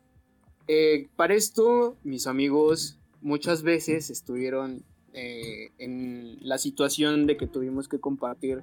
Eh, 0.68 1.08
para 1.16 1.34
esto, 1.34 1.96
mis 2.04 2.28
amigos 2.28 2.96
muchas 3.22 3.64
veces 3.64 4.08
estuvieron 4.08 4.84
eh, 5.14 5.70
en 5.78 6.38
la 6.42 6.58
situación 6.58 7.26
de 7.26 7.36
que 7.36 7.48
tuvimos 7.48 7.88
que 7.88 7.98
compartir, 7.98 8.62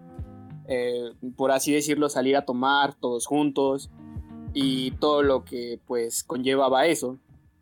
eh, 0.67 1.13
por 1.36 1.51
así 1.51 1.71
decirlo, 1.71 2.09
salir 2.09 2.36
a 2.36 2.45
tomar 2.45 2.93
todos 2.95 3.25
juntos, 3.25 3.89
y 4.59 4.89
todo 4.91 5.21
lo 5.21 5.45
que 5.45 5.79
pues 5.86 6.24
conllevaba 6.24 6.88
eso. 6.88 7.19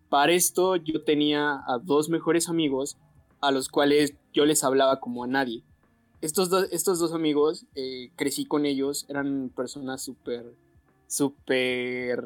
Para 0.08 0.32
esto 0.32 0.78
yo 0.78 1.04
tenía 1.04 1.62
a 1.68 1.78
dos 1.84 2.08
mejores 2.08 2.48
amigos 2.48 2.96
a 3.42 3.52
los 3.52 3.68
cuales 3.68 4.14
yo 4.34 4.46
les 4.46 4.64
hablaba 4.64 5.02
como 5.02 5.26
a 5.26 5.28
nadie. 5.28 5.62
estos, 6.22 6.50
dos 6.50 6.70
estos 6.72 7.00
dos 7.00 7.14
amigos, 7.14 7.66
eh, 7.76 8.12
crecí 8.16 8.46
con 8.46 8.66
ellos, 8.66 9.06
eran 9.10 9.52
personas 9.54 10.02
súper, 10.04 10.54
súper 11.08 12.24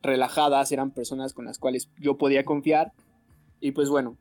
relajadas, 0.00 0.72
eran 0.72 0.92
personas 0.92 1.34
con 1.34 1.44
las 1.44 1.58
cuales 1.58 1.90
yo 1.98 2.16
podía 2.16 2.46
confiar. 2.46 2.92
Y 3.60 3.72
pues 3.72 3.90
bueno, 3.90 4.16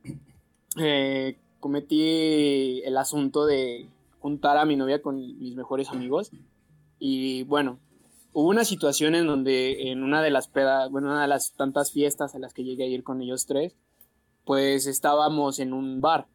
eh, 0.78 1.38
cometí 1.62 2.82
el 2.84 2.98
asunto 2.98 3.46
de 3.46 3.88
juntar 4.20 4.58
a 4.58 4.66
mi 4.66 4.76
novia 4.76 5.02
con 5.02 5.16
mis 5.18 5.56
mejores 5.56 5.90
amigos. 5.90 6.32
Y 7.00 7.44
bueno, 7.44 7.80
hubo 8.34 8.50
una 8.50 8.66
situación 8.66 9.16
en 9.16 9.26
donde 9.26 9.92
en 9.92 10.04
una 10.04 10.22
de 10.22 10.30
las 10.30 10.48
pedas, 10.48 10.90
bueno, 10.92 11.08
una 11.08 11.22
de 11.24 11.28
las 11.28 11.54
tantas 11.54 11.92
fiestas 11.92 12.36
a 12.36 12.40
las 12.40 12.54
que 12.54 12.64
llegué 12.64 12.84
a 12.84 12.88
ir 12.88 13.04
con 13.04 13.22
ellos 13.22 13.46
tres, 13.46 13.76
pues 14.46 14.88
estábamos 14.88 15.60
en 15.60 15.74
un 15.74 16.02
bar. 16.02 16.28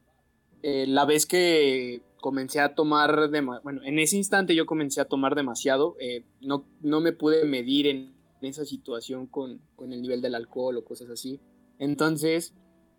Eh, 0.63 0.87
la 0.87 1.05
vez 1.05 1.27
que 1.27 2.03
comencé 2.21 2.61
a 2.61 2.75
tomar, 2.75 3.29
bueno, 3.63 3.83
en 3.85 3.99
ese 3.99 4.17
instante 4.17 4.55
yo 4.55 4.65
comencé 4.65 5.01
a 5.01 5.05
tomar 5.05 5.35
demasiado, 5.35 5.97
eh, 6.01 6.25
no, 6.41 6.65
no 6.81 7.01
me 7.01 7.13
pude 7.13 7.45
medir 7.45 7.87
en, 7.87 8.15
esa 8.41 8.67
situación 8.67 9.27
con, 9.27 9.63
con, 9.75 9.95
el 9.95 10.03
nivel 10.03 10.21
del 10.21 10.35
alcohol 10.35 10.77
o 10.77 10.85
cosas 10.85 11.09
así. 11.09 11.41
Entonces, 11.79 12.55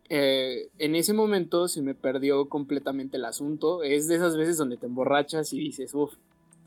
eh, 0.10 0.70
en 0.78 0.96
ese 0.96 1.14
momento 1.14 1.68
se 1.68 1.82
me 1.82 1.96
perdió 1.96 2.48
completamente 2.48 3.18
el 3.18 3.26
asunto. 3.26 3.84
Es 3.84 4.08
de 4.08 4.16
esas 4.16 4.38
veces 4.38 4.58
donde 4.58 4.78
te 4.78 4.86
emborrachas 4.86 5.54
y 5.54 5.60
dices, 5.60 5.94
uff, 5.94 6.14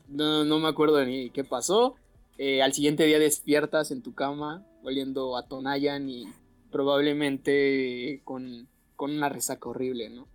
no, 0.07 0.43
no 0.43 0.59
me 0.59 0.67
acuerdo 0.67 1.03
ni 1.05 1.29
qué 1.29 1.43
pasó. 1.43 1.95
Eh, 2.37 2.61
al 2.61 2.73
siguiente 2.73 3.05
día 3.05 3.19
despiertas 3.19 3.91
en 3.91 4.01
tu 4.01 4.13
cama 4.13 4.65
oliendo 4.83 5.35
a 5.35 5.45
Tonayan 5.45 6.09
y 6.09 6.25
probablemente 6.71 8.21
con, 8.23 8.67
con 8.95 9.11
una 9.11 9.29
resaca 9.29 9.69
horrible, 9.69 10.09
¿no? 10.09 10.27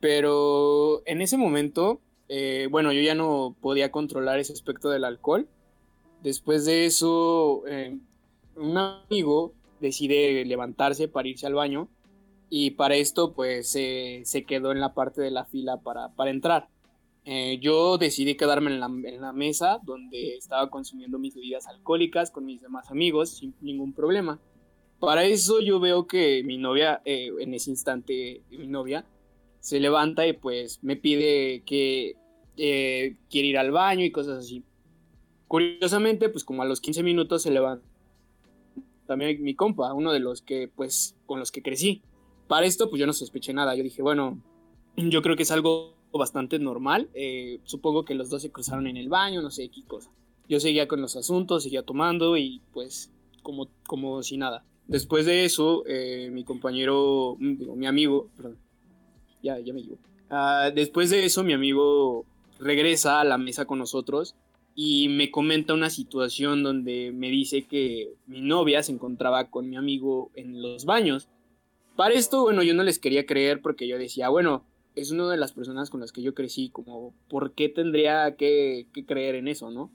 Pero 0.00 1.02
en 1.06 1.22
ese 1.22 1.36
momento, 1.36 2.00
eh, 2.28 2.68
bueno, 2.70 2.92
yo 2.92 3.00
ya 3.00 3.14
no 3.14 3.56
podía 3.60 3.90
controlar 3.90 4.38
ese 4.38 4.52
aspecto 4.52 4.90
del 4.90 5.04
alcohol. 5.04 5.48
Después 6.22 6.64
de 6.64 6.86
eso, 6.86 7.62
eh, 7.66 7.96
un 8.56 8.76
amigo 8.76 9.54
decide 9.80 10.44
levantarse 10.44 11.08
para 11.08 11.28
irse 11.28 11.46
al 11.46 11.54
baño 11.54 11.88
y 12.50 12.72
para 12.72 12.96
esto 12.96 13.32
pues 13.32 13.70
se 13.70 14.44
quedó 14.46 14.72
en 14.72 14.80
la 14.80 14.94
parte 14.94 15.20
de 15.20 15.30
la 15.30 15.44
fila 15.44 15.78
para, 15.78 16.08
para 16.10 16.30
entrar. 16.30 16.68
Eh, 17.30 17.58
yo 17.60 17.98
decidí 17.98 18.36
quedarme 18.36 18.70
en 18.72 18.80
la, 18.80 18.86
en 18.86 19.20
la, 19.20 19.34
mesa 19.34 19.80
donde 19.82 20.36
estaba 20.36 20.70
consumiendo 20.70 21.18
mis 21.18 21.34
bebidas 21.34 21.66
alcohólicas 21.66 22.30
con 22.30 22.46
mis 22.46 22.62
demás 22.62 22.90
amigos 22.90 23.36
sin 23.36 23.54
ningún 23.60 23.92
problema. 23.92 24.40
Para 24.98 25.24
eso 25.24 25.60
yo 25.60 25.78
veo 25.78 26.06
que 26.06 26.42
mi 26.42 26.56
novia, 26.56 27.02
eh, 27.04 27.30
en 27.38 27.52
ese 27.52 27.68
instante 27.68 28.40
mi 28.50 28.66
novia, 28.66 29.04
se 29.60 29.78
levanta 29.78 30.26
y 30.26 30.32
pues 30.32 30.82
me 30.82 30.96
pide 30.96 31.62
que 31.66 32.16
eh, 32.56 33.16
quiere 33.28 33.48
ir 33.48 33.58
al 33.58 33.72
baño 33.72 34.06
y 34.06 34.10
cosas 34.10 34.38
así. 34.38 34.64
Curiosamente, 35.48 36.30
pues 36.30 36.44
como 36.44 36.62
a 36.62 36.64
los 36.64 36.80
15 36.80 37.02
minutos 37.02 37.42
se 37.42 37.50
levanta 37.50 37.86
también 39.06 39.42
mi 39.42 39.54
compa, 39.54 39.92
uno 39.92 40.12
de 40.12 40.20
los 40.20 40.40
que 40.40 40.68
pues 40.74 41.14
con 41.26 41.40
los 41.40 41.52
que 41.52 41.62
crecí. 41.62 42.00
Para 42.48 42.66
esto 42.66 42.90
pues 42.90 42.98
yo 42.98 43.06
no 43.06 43.12
sospeché 43.12 43.52
nada, 43.52 43.76
yo 43.76 43.82
dije, 43.82 44.02
bueno, 44.02 44.38
yo 44.96 45.22
creo 45.22 45.36
que 45.36 45.44
es 45.44 45.50
algo 45.50 45.94
bastante 46.12 46.58
normal. 46.58 47.08
Eh, 47.14 47.60
supongo 47.64 48.04
que 48.04 48.14
los 48.14 48.30
dos 48.30 48.42
se 48.42 48.50
cruzaron 48.50 48.86
en 48.86 48.96
el 48.96 49.08
baño, 49.08 49.42
no 49.42 49.50
sé 49.50 49.68
qué 49.68 49.84
cosa. 49.84 50.10
Yo 50.48 50.58
seguía 50.58 50.88
con 50.88 51.00
los 51.00 51.14
asuntos, 51.16 51.62
seguía 51.62 51.82
tomando 51.82 52.36
y 52.36 52.62
pues 52.72 53.12
como, 53.42 53.68
como 53.86 54.22
si 54.22 54.38
nada. 54.38 54.64
Después 54.86 55.26
de 55.26 55.44
eso, 55.44 55.84
eh, 55.86 56.30
mi 56.32 56.44
compañero, 56.44 57.36
mm, 57.38 57.76
mi 57.76 57.86
amigo, 57.86 58.30
perdón, 58.36 58.56
ya, 59.42 59.58
ya 59.58 59.74
me 59.74 59.82
llevo. 59.82 59.98
Ah, 60.30 60.70
después 60.74 61.10
de 61.10 61.24
eso, 61.24 61.44
mi 61.44 61.52
amigo 61.52 62.24
regresa 62.58 63.20
a 63.20 63.24
la 63.24 63.38
mesa 63.38 63.66
con 63.66 63.78
nosotros 63.78 64.34
y 64.74 65.08
me 65.08 65.30
comenta 65.30 65.74
una 65.74 65.90
situación 65.90 66.62
donde 66.62 67.12
me 67.12 67.28
dice 67.30 67.66
que 67.66 68.14
mi 68.26 68.40
novia 68.40 68.82
se 68.82 68.92
encontraba 68.92 69.50
con 69.50 69.68
mi 69.68 69.76
amigo 69.76 70.30
en 70.34 70.62
los 70.62 70.84
baños. 70.84 71.28
Para 71.98 72.14
esto, 72.14 72.42
bueno, 72.42 72.62
yo 72.62 72.74
no 72.74 72.84
les 72.84 73.00
quería 73.00 73.26
creer 73.26 73.60
porque 73.60 73.88
yo 73.88 73.98
decía, 73.98 74.28
bueno, 74.28 74.64
es 74.94 75.10
una 75.10 75.28
de 75.28 75.36
las 75.36 75.50
personas 75.50 75.90
con 75.90 75.98
las 75.98 76.12
que 76.12 76.22
yo 76.22 76.32
crecí, 76.32 76.70
como, 76.70 77.12
¿por 77.28 77.54
qué 77.54 77.68
tendría 77.68 78.36
que, 78.36 78.86
creer 79.04 79.34
en 79.34 79.48
eso, 79.48 79.72
no? 79.72 79.90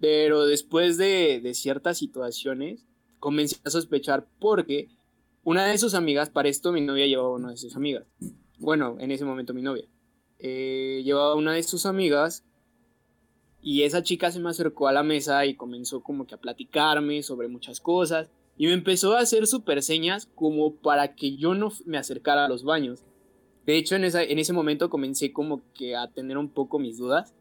Pero 0.00 0.44
después 0.44 0.98
de, 0.98 1.40
ciertas 1.54 1.98
situaciones, 1.98 2.84
comencé 3.20 3.60
a 3.64 3.70
sospechar 3.70 4.26
porque 4.40 4.88
una 5.44 5.64
de 5.66 5.78
sus 5.78 5.94
amigas, 5.94 6.30
para 6.30 6.48
esto 6.48 6.72
mi 6.72 6.80
novia 6.80 7.06
llevaba 7.06 7.30
una 7.30 7.52
de 7.52 7.58
sus 7.58 7.76
amigas. 7.76 8.04
Bueno, 8.58 8.96
en 8.98 9.12
ese 9.12 9.24
momento 9.24 9.54
mi 9.54 9.62
novia. 9.62 9.84
Eh, 10.40 11.02
llevaba 11.04 11.36
una 11.36 11.52
de 11.52 11.62
sus 11.62 11.86
amigas 11.86 12.44
y 13.62 13.84
esa 13.84 14.02
chica 14.02 14.32
se 14.32 14.40
me 14.40 14.50
acercó 14.50 14.88
a 14.88 14.92
la 14.92 15.04
mesa 15.04 15.46
y 15.46 15.54
comenzó 15.54 16.02
como 16.02 16.26
que 16.26 16.34
a 16.34 16.40
platicarme 16.40 17.22
sobre 17.22 17.46
muchas 17.46 17.78
cosas 17.78 18.32
y 18.58 18.66
me 18.66 18.72
empezó 18.72 19.16
a 19.16 19.20
hacer 19.20 19.46
super 19.46 19.82
señas 19.84 20.28
como 20.34 20.74
para 20.74 21.14
que 21.14 21.36
yo 21.36 21.54
no 21.54 21.72
me 21.86 21.96
acercara 21.96 22.44
a 22.44 22.48
los 22.48 22.64
baños. 22.64 23.04
De 23.64 23.76
hecho, 23.76 23.94
en, 23.94 24.04
ese 24.04 24.52
momento 24.52 24.90
comencé 24.90 25.32
como 25.32 25.62
que 25.74 25.94
a 25.94 26.08
tener 26.08 26.36
un 26.36 26.48
poco 26.48 26.80
mis 26.80 26.98
dudas 26.98 27.34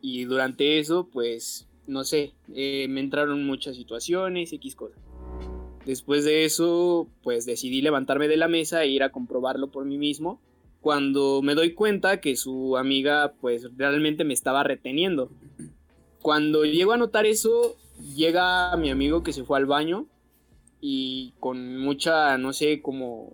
y 0.00 0.24
durante 0.24 0.78
eso, 0.78 1.08
pues, 1.12 1.68
no 1.86 2.04
sé, 2.04 2.32
eh, 2.54 2.86
me 2.88 3.00
entraron 3.00 3.44
muchas 3.44 3.76
situaciones, 3.76 4.54
X 4.54 4.74
cosas. 4.74 4.98
Después 5.84 6.24
de 6.24 6.46
eso, 6.46 7.08
pues 7.22 7.44
decidí 7.44 7.82
levantarme 7.82 8.26
de 8.26 8.38
la 8.38 8.48
mesa 8.48 8.82
e 8.84 8.88
ir 8.88 9.02
a 9.02 9.12
comprobarlo 9.12 9.70
por 9.70 9.84
mí 9.84 9.98
mismo. 9.98 10.40
Cuando 10.80 11.42
me 11.42 11.54
doy 11.54 11.74
cuenta 11.74 12.22
que 12.22 12.36
su 12.36 12.78
amiga, 12.78 13.34
pues 13.38 13.68
realmente 13.76 14.24
me 14.24 14.32
estaba 14.32 14.62
reteniendo. 14.62 15.30
Cuando 16.22 16.64
llego 16.64 16.92
a 16.92 16.96
notar 16.96 17.26
eso, 17.26 17.76
llega 18.16 18.74
mi 18.78 18.88
amigo 18.90 19.22
que 19.22 19.34
se 19.34 19.44
fue 19.44 19.58
al 19.58 19.66
baño 19.66 20.06
y 20.86 21.32
con 21.40 21.78
mucha, 21.78 22.36
no 22.36 22.52
sé, 22.52 22.82
como 22.82 23.32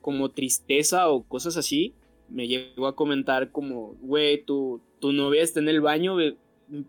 como 0.00 0.30
tristeza 0.30 1.10
o 1.10 1.22
cosas 1.22 1.58
así, 1.58 1.92
me 2.30 2.48
llegó 2.48 2.86
a 2.86 2.96
comentar 2.96 3.52
como, 3.52 3.94
güey, 4.00 4.42
tu, 4.42 4.80
tu 4.98 5.12
novia 5.12 5.42
está 5.42 5.60
en 5.60 5.68
el 5.68 5.82
baño 5.82 6.16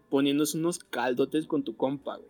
poniéndose 0.07 0.57
unos 0.57 0.79
caldotes 0.79 1.47
con 1.47 1.63
tu 1.63 1.75
compa, 1.75 2.15
güey. 2.15 2.29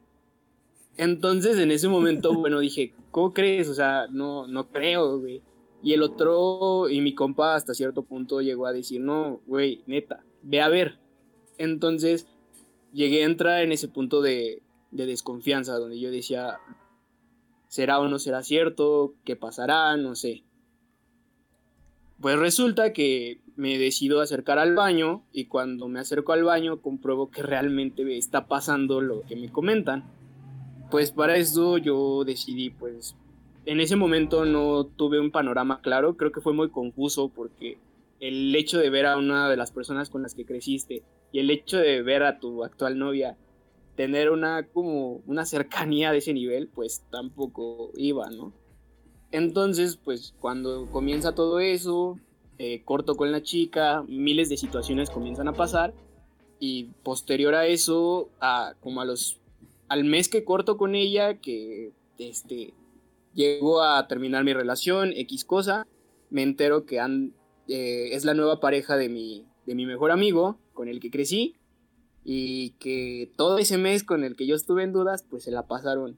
Entonces 0.98 1.60
en 1.60 1.70
ese 1.70 1.90
momento, 1.90 2.34
bueno, 2.40 2.60
dije, 2.60 2.96
¿cómo 3.12 3.36
crees? 3.36 3.70
O 3.70 3.76
sea, 3.76 4.08
no, 4.10 4.48
no 4.48 4.70
creo, 4.70 5.20
güey. 5.20 5.44
Y 5.84 5.94
el 5.94 6.02
otro, 6.02 6.90
y 6.90 7.02
mi 7.02 7.14
compa 7.14 7.54
hasta 7.54 7.76
cierto 7.76 8.02
punto 8.02 8.42
llegó 8.42 8.66
a 8.66 8.74
decir, 8.74 9.00
no, 9.00 9.42
güey, 9.46 9.84
neta, 9.86 10.24
ve 10.42 10.60
a 10.62 10.70
ver. 10.70 10.98
Entonces 11.60 12.26
llegué 12.94 13.22
a 13.22 13.28
entrar 13.28 13.62
en 13.62 13.74
ese 13.74 13.90
punto 13.90 14.24
de, 14.24 14.64
de 14.90 15.06
desconfianza, 15.06 15.78
donde 15.78 16.00
yo 16.00 16.10
decía, 16.10 16.58
¿Será 17.70 18.00
o 18.00 18.08
no 18.08 18.18
será 18.18 18.42
cierto? 18.42 19.14
¿Qué 19.24 19.36
pasará? 19.36 19.96
No 19.96 20.16
sé. 20.16 20.44
Pues 22.20 22.38
resulta 22.38 22.94
que 22.94 23.42
me 23.56 23.78
decido 23.78 24.22
acercar 24.22 24.58
al 24.58 24.74
baño 24.74 25.24
y 25.32 25.46
cuando 25.46 25.88
me 25.88 26.00
acerco 26.00 26.34
al 26.34 26.44
baño 26.44 26.82
compruebo 26.82 27.30
que 27.30 27.44
realmente 27.44 28.18
está 28.18 28.48
pasando 28.48 29.02
lo 29.02 29.22
que 29.22 29.36
me 29.36 29.52
comentan. 29.52 30.04
Pues 30.90 31.12
para 31.12 31.38
eso 31.38 31.78
yo 31.78 32.24
decidí, 32.26 32.72
pues 32.72 33.16
en 33.68 33.80
ese 33.80 33.96
momento 33.96 34.46
no 34.46 34.86
tuve 34.86 35.20
un 35.20 35.30
panorama 35.30 35.80
claro, 35.82 36.18
creo 36.18 36.32
que 36.32 36.42
fue 36.42 36.54
muy 36.54 36.72
confuso 36.72 37.30
porque 37.30 37.78
el 38.20 38.56
hecho 38.56 38.80
de 38.80 38.90
ver 38.90 39.06
a 39.06 39.16
una 39.16 39.48
de 39.48 39.58
las 39.58 39.72
personas 39.72 40.10
con 40.10 40.24
las 40.24 40.34
que 40.34 40.46
creciste 40.46 41.04
y 41.32 41.38
el 41.38 41.52
hecho 41.52 41.78
de 41.78 42.02
ver 42.02 42.24
a 42.24 42.40
tu 42.40 42.64
actual 42.64 42.98
novia 42.98 43.38
tener 44.00 44.32
una 44.32 44.66
como 44.66 45.22
una 45.28 45.46
cercanía 45.46 46.14
de 46.14 46.20
ese 46.20 46.34
nivel, 46.34 46.70
pues 46.70 47.04
tampoco 47.12 47.92
iba, 47.98 48.30
¿no? 48.30 48.54
Entonces, 49.30 49.98
pues 49.98 50.34
cuando 50.40 50.86
comienza 50.90 51.36
todo 51.36 51.60
eso, 51.60 52.18
eh, 52.60 52.82
corto 52.86 53.18
con 53.18 53.34
la 53.34 53.44
chica, 53.44 54.06
miles 54.08 54.48
de 54.48 54.56
situaciones 54.56 55.10
comienzan 55.10 55.50
a 55.50 55.54
pasar 55.54 55.94
y 56.62 56.86
posterior 57.04 57.56
a 57.56 57.68
eso, 57.68 58.30
a, 58.40 58.74
como 58.80 59.02
a 59.02 59.06
los 59.06 59.42
al 59.90 60.06
mes 60.06 60.30
que 60.30 60.46
corto 60.46 60.78
con 60.78 60.96
ella, 60.96 61.34
que 61.42 61.92
este 62.18 62.74
llegó 63.34 63.82
a 63.82 64.08
terminar 64.08 64.46
mi 64.46 64.54
relación, 64.54 65.12
X 65.12 65.44
cosa, 65.44 65.86
me 66.30 66.44
entero 66.44 66.86
que 66.86 67.02
han, 67.02 67.34
eh, 67.68 68.12
es 68.14 68.24
la 68.24 68.34
nueva 68.34 68.62
pareja 68.62 68.96
de 68.96 69.10
mi, 69.10 69.46
de 69.66 69.76
mi 69.76 69.86
mejor 69.86 70.12
amigo 70.12 70.58
con 70.74 70.88
el 70.88 71.02
que 71.02 71.12
crecí 71.12 71.59
y 72.24 72.72
que 72.80 73.32
todo 73.38 73.58
ese 73.58 73.78
mes 73.78 74.04
con 74.04 74.24
el 74.24 74.36
que 74.36 74.48
yo 74.48 74.56
estuve 74.56 74.84
en 74.84 74.94
dudas, 74.94 75.24
pues 75.30 75.44
se 75.44 75.52
la 75.52 75.68
pasaron 75.68 76.18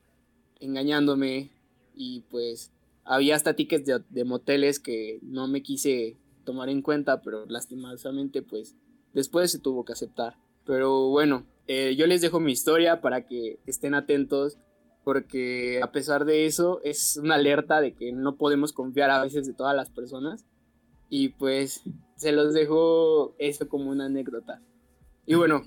engañándome 0.60 1.52
y 1.96 2.22
pues 2.30 2.72
había 3.04 3.36
hasta 3.36 3.56
tickets 3.56 3.90
de, 4.10 4.24
moteles 4.24 4.80
que 4.80 5.20
no 5.22 5.48
me 5.48 5.64
quise 5.64 6.18
tomar 6.46 6.70
en 6.70 6.82
cuenta, 6.82 7.22
pero 7.22 7.46
lastimosamente 7.48 8.42
pues 8.42 8.76
después 9.14 9.52
se 9.52 9.60
tuvo 9.60 9.86
que 9.86 9.94
aceptar. 9.94 10.38
Pero 10.66 11.10
bueno, 11.10 11.46
eh, 11.68 11.96
yo 11.96 12.08
les 12.08 12.22
dejo 12.22 12.40
mi 12.40 12.52
historia 12.52 13.02
para 13.02 13.26
que 13.26 13.60
estén 13.66 13.94
atentos 13.94 14.58
porque 15.04 15.82
a 15.82 15.92
pesar 15.92 16.26
de 16.26 16.46
eso 16.46 16.80
es 16.84 17.18
una 17.18 17.36
alerta 17.36 17.82
de 17.82 17.94
que 17.94 18.12
no 18.12 18.38
podemos 18.38 18.72
confiar 18.72 19.10
a 19.10 19.22
veces 19.22 19.48
de 19.48 19.54
todas 19.54 19.76
las 19.76 19.90
personas 19.90 20.46
y 21.10 21.30
pues 21.30 21.82
se 22.16 22.32
los 22.32 22.54
dejo 22.54 23.36
eso 23.40 23.68
como 23.68 23.90
una 23.90 24.06
anécdota. 24.06 24.62
Y 25.26 25.36
bueno, 25.36 25.64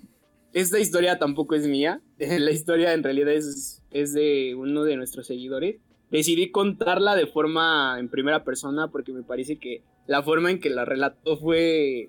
esta 0.54 0.78
historia 0.78 1.18
tampoco 1.18 1.54
es 1.56 1.66
mía. 1.66 2.00
La 2.18 2.50
historia 2.50 2.94
en 2.94 3.02
realidad 3.02 3.34
es, 3.34 3.82
es 3.90 4.14
de 4.14 4.54
uno 4.54 4.84
de 4.84 4.96
nuestros 4.96 5.26
seguidores. 5.26 5.76
Decidí 6.10 6.50
contarla 6.50 7.16
de 7.16 7.26
forma 7.26 7.96
en 7.98 8.08
primera 8.08 8.44
persona 8.44 8.88
porque 8.88 9.12
me 9.12 9.24
parece 9.24 9.58
que 9.58 9.82
la 10.06 10.22
forma 10.22 10.50
en 10.50 10.60
que 10.60 10.70
la 10.70 10.84
relató 10.84 11.36
fue. 11.36 12.08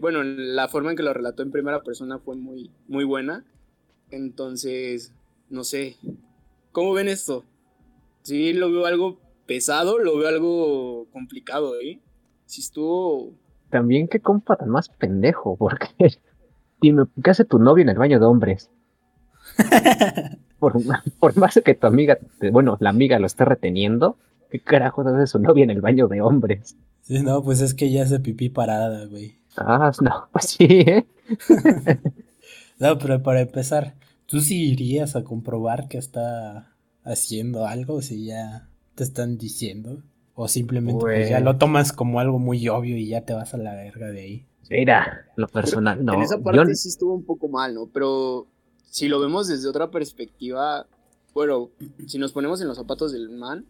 Bueno, 0.00 0.22
la 0.24 0.68
forma 0.68 0.90
en 0.90 0.96
que 0.96 1.02
lo 1.04 1.14
relató 1.14 1.42
en 1.42 1.52
primera 1.52 1.82
persona 1.82 2.18
fue 2.18 2.34
muy, 2.34 2.70
muy 2.88 3.04
buena. 3.04 3.44
Entonces, 4.10 5.14
no 5.48 5.62
sé. 5.62 5.96
¿Cómo 6.72 6.92
ven 6.92 7.08
esto? 7.08 7.44
Sí, 8.22 8.52
lo 8.52 8.70
veo 8.70 8.86
algo 8.86 9.20
pesado, 9.46 9.98
lo 9.98 10.18
veo 10.18 10.28
algo 10.28 11.06
complicado, 11.12 11.78
¿eh? 11.80 12.00
Si 12.46 12.60
estuvo. 12.62 13.32
También 13.70 14.08
qué 14.08 14.20
compa 14.20 14.56
tan 14.56 14.70
más 14.70 14.88
pendejo, 14.88 15.56
porque 15.58 15.88
dime, 16.80 17.04
¿qué 17.22 17.30
hace 17.30 17.44
tu 17.44 17.58
novio 17.58 17.82
en 17.82 17.90
el 17.90 17.98
baño 17.98 18.18
de 18.18 18.26
hombres? 18.26 18.70
por, 20.58 20.74
por, 21.18 21.36
más 21.36 21.60
que 21.64 21.74
tu 21.74 21.86
amiga, 21.86 22.18
bueno, 22.52 22.76
la 22.80 22.90
amiga 22.90 23.18
lo 23.18 23.26
esté 23.26 23.44
reteniendo, 23.44 24.16
¿qué 24.50 24.60
carajo 24.60 25.02
hace 25.02 25.26
su 25.26 25.38
novia 25.38 25.64
en 25.64 25.70
el 25.70 25.80
baño 25.80 26.08
de 26.08 26.20
hombres? 26.20 26.76
Sí, 27.02 27.22
no, 27.22 27.42
pues 27.42 27.60
es 27.60 27.74
que 27.74 27.90
ya 27.90 28.04
hace 28.04 28.20
pipí 28.20 28.50
parada, 28.50 29.06
güey. 29.06 29.38
Ah, 29.56 29.92
no, 30.00 30.28
pues 30.32 30.44
sí, 30.46 30.66
¿eh? 30.68 31.06
no, 32.78 32.98
pero 32.98 33.22
para 33.22 33.40
empezar, 33.40 33.94
¿tú 34.26 34.40
sí 34.40 34.70
irías 34.70 35.16
a 35.16 35.24
comprobar 35.24 35.88
que 35.88 35.98
está 35.98 36.72
haciendo 37.04 37.66
algo 37.66 38.02
si 38.02 38.26
ya 38.26 38.68
te 38.94 39.02
están 39.02 39.38
diciendo? 39.38 40.02
O 40.34 40.48
simplemente 40.48 41.00
pues, 41.00 41.28
ya 41.28 41.40
lo 41.40 41.56
tomas 41.56 41.92
como 41.92 42.20
algo 42.20 42.38
muy 42.38 42.68
obvio 42.68 42.96
y 42.96 43.08
ya 43.08 43.22
te 43.22 43.34
vas 43.34 43.52
a 43.54 43.58
la 43.58 43.74
verga 43.74 44.08
de 44.08 44.20
ahí. 44.20 44.46
Mira, 44.70 45.26
lo 45.34 45.48
personal, 45.48 46.04
no. 46.04 46.14
En 46.14 46.22
esa 46.22 46.38
parte 46.38 46.76
sí 46.76 46.88
estuvo 46.88 47.12
un 47.12 47.24
poco 47.24 47.48
mal, 47.48 47.74
¿no? 47.74 47.88
Pero 47.92 48.46
si 48.88 49.08
lo 49.08 49.18
vemos 49.18 49.48
desde 49.48 49.68
otra 49.68 49.90
perspectiva, 49.90 50.86
bueno, 51.34 51.70
si 52.06 52.18
nos 52.18 52.32
ponemos 52.32 52.60
en 52.60 52.68
los 52.68 52.76
zapatos 52.76 53.10
del 53.12 53.30
man, 53.30 53.66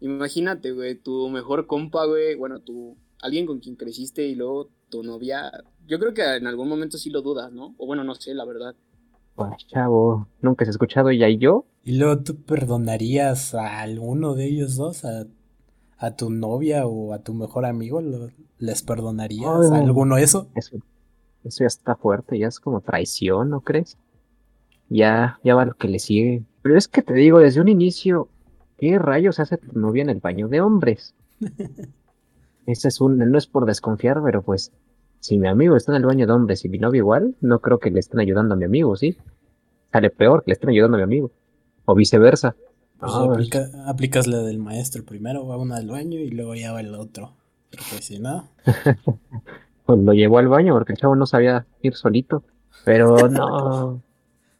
imagínate, 0.00 0.70
güey, 0.70 0.94
tu 0.94 1.28
mejor 1.28 1.66
compa, 1.66 2.06
güey, 2.06 2.36
bueno, 2.36 2.60
tu 2.60 2.96
alguien 3.20 3.46
con 3.46 3.58
quien 3.58 3.74
creciste 3.74 4.26
y 4.26 4.36
luego 4.36 4.68
tu 4.90 5.02
novia, 5.02 5.50
yo 5.86 5.98
creo 5.98 6.14
que 6.14 6.22
en 6.36 6.46
algún 6.46 6.68
momento 6.68 6.98
sí 6.98 7.10
lo 7.10 7.22
dudas, 7.22 7.50
¿no? 7.52 7.74
O 7.78 7.86
bueno, 7.86 8.04
no 8.04 8.14
sé, 8.14 8.32
la 8.32 8.44
verdad. 8.44 8.76
Pues 9.34 9.66
chavo, 9.66 10.28
nunca 10.40 10.62
has 10.62 10.70
escuchado 10.70 11.08
ella 11.10 11.28
y 11.28 11.38
yo. 11.38 11.64
¿Y 11.82 11.98
luego 11.98 12.22
tú 12.22 12.36
perdonarías 12.36 13.54
a 13.54 13.80
alguno 13.80 14.34
de 14.34 14.46
ellos 14.46 14.76
dos? 14.76 15.04
¿A, 15.04 15.26
a 15.98 16.16
tu 16.16 16.30
novia 16.30 16.86
o 16.86 17.12
a 17.12 17.20
tu 17.20 17.34
mejor 17.34 17.64
amigo? 17.64 18.00
¿Les 18.58 18.82
perdonarías 18.82 19.70
alguno 19.72 20.16
eso? 20.16 20.48
eso? 20.54 20.78
Eso 21.44 21.64
ya 21.64 21.66
está 21.66 21.94
fuerte, 21.94 22.38
ya 22.38 22.48
es 22.48 22.58
como 22.58 22.80
traición, 22.80 23.50
¿no 23.50 23.60
crees? 23.60 23.98
Ya, 24.88 25.38
ya 25.44 25.54
va 25.54 25.66
lo 25.66 25.74
que 25.74 25.88
le 25.88 25.98
sigue. 25.98 26.42
Pero 26.62 26.78
es 26.78 26.88
que 26.88 27.02
te 27.02 27.12
digo, 27.12 27.38
desde 27.38 27.60
un 27.60 27.68
inicio, 27.68 28.28
¿qué 28.78 28.98
rayos 28.98 29.38
hace 29.40 29.58
tu 29.58 29.78
novia 29.78 30.02
en 30.02 30.10
el 30.10 30.20
baño 30.20 30.48
de 30.48 30.60
hombres? 30.60 31.14
Ese 32.66 32.88
es 32.88 33.00
un, 33.00 33.18
no 33.18 33.38
es 33.38 33.46
por 33.46 33.66
desconfiar, 33.66 34.22
pero 34.24 34.42
pues, 34.42 34.72
si 35.20 35.38
mi 35.38 35.48
amigo 35.48 35.76
está 35.76 35.92
en 35.92 35.96
el 35.96 36.06
baño 36.06 36.26
de 36.26 36.32
hombres 36.32 36.64
y 36.64 36.70
mi 36.70 36.78
novia 36.78 36.98
igual, 36.98 37.34
no 37.42 37.60
creo 37.60 37.78
que 37.78 37.90
le 37.90 38.00
estén 38.00 38.20
ayudando 38.20 38.54
a 38.54 38.56
mi 38.56 38.64
amigo, 38.64 38.96
¿sí? 38.96 39.18
Sale 39.92 40.10
peor 40.10 40.42
que 40.42 40.50
le 40.50 40.54
estén 40.54 40.70
ayudando 40.70 40.96
a 40.96 40.98
mi 40.98 41.04
amigo. 41.04 41.30
O 41.84 41.94
viceversa. 41.94 42.56
Pues 42.98 43.12
aplica, 43.12 43.70
aplicas 43.86 44.26
la 44.26 44.38
del 44.38 44.58
maestro 44.58 45.04
primero, 45.04 45.46
va 45.46 45.56
uno 45.56 45.74
al 45.74 45.88
baño 45.88 46.18
y 46.18 46.30
luego 46.30 46.54
ya 46.54 46.72
va 46.72 46.80
el 46.80 46.94
otro. 46.94 47.32
Porque 47.70 48.02
si 48.02 48.18
no. 48.18 48.48
pues 49.86 49.98
lo 49.98 50.12
llevó 50.12 50.38
al 50.38 50.48
baño 50.48 50.74
porque 50.74 50.92
el 50.92 50.98
chavo 50.98 51.16
no 51.16 51.26
sabía 51.26 51.66
ir 51.82 51.94
solito. 51.94 52.44
Pero 52.84 53.28
no. 53.28 54.02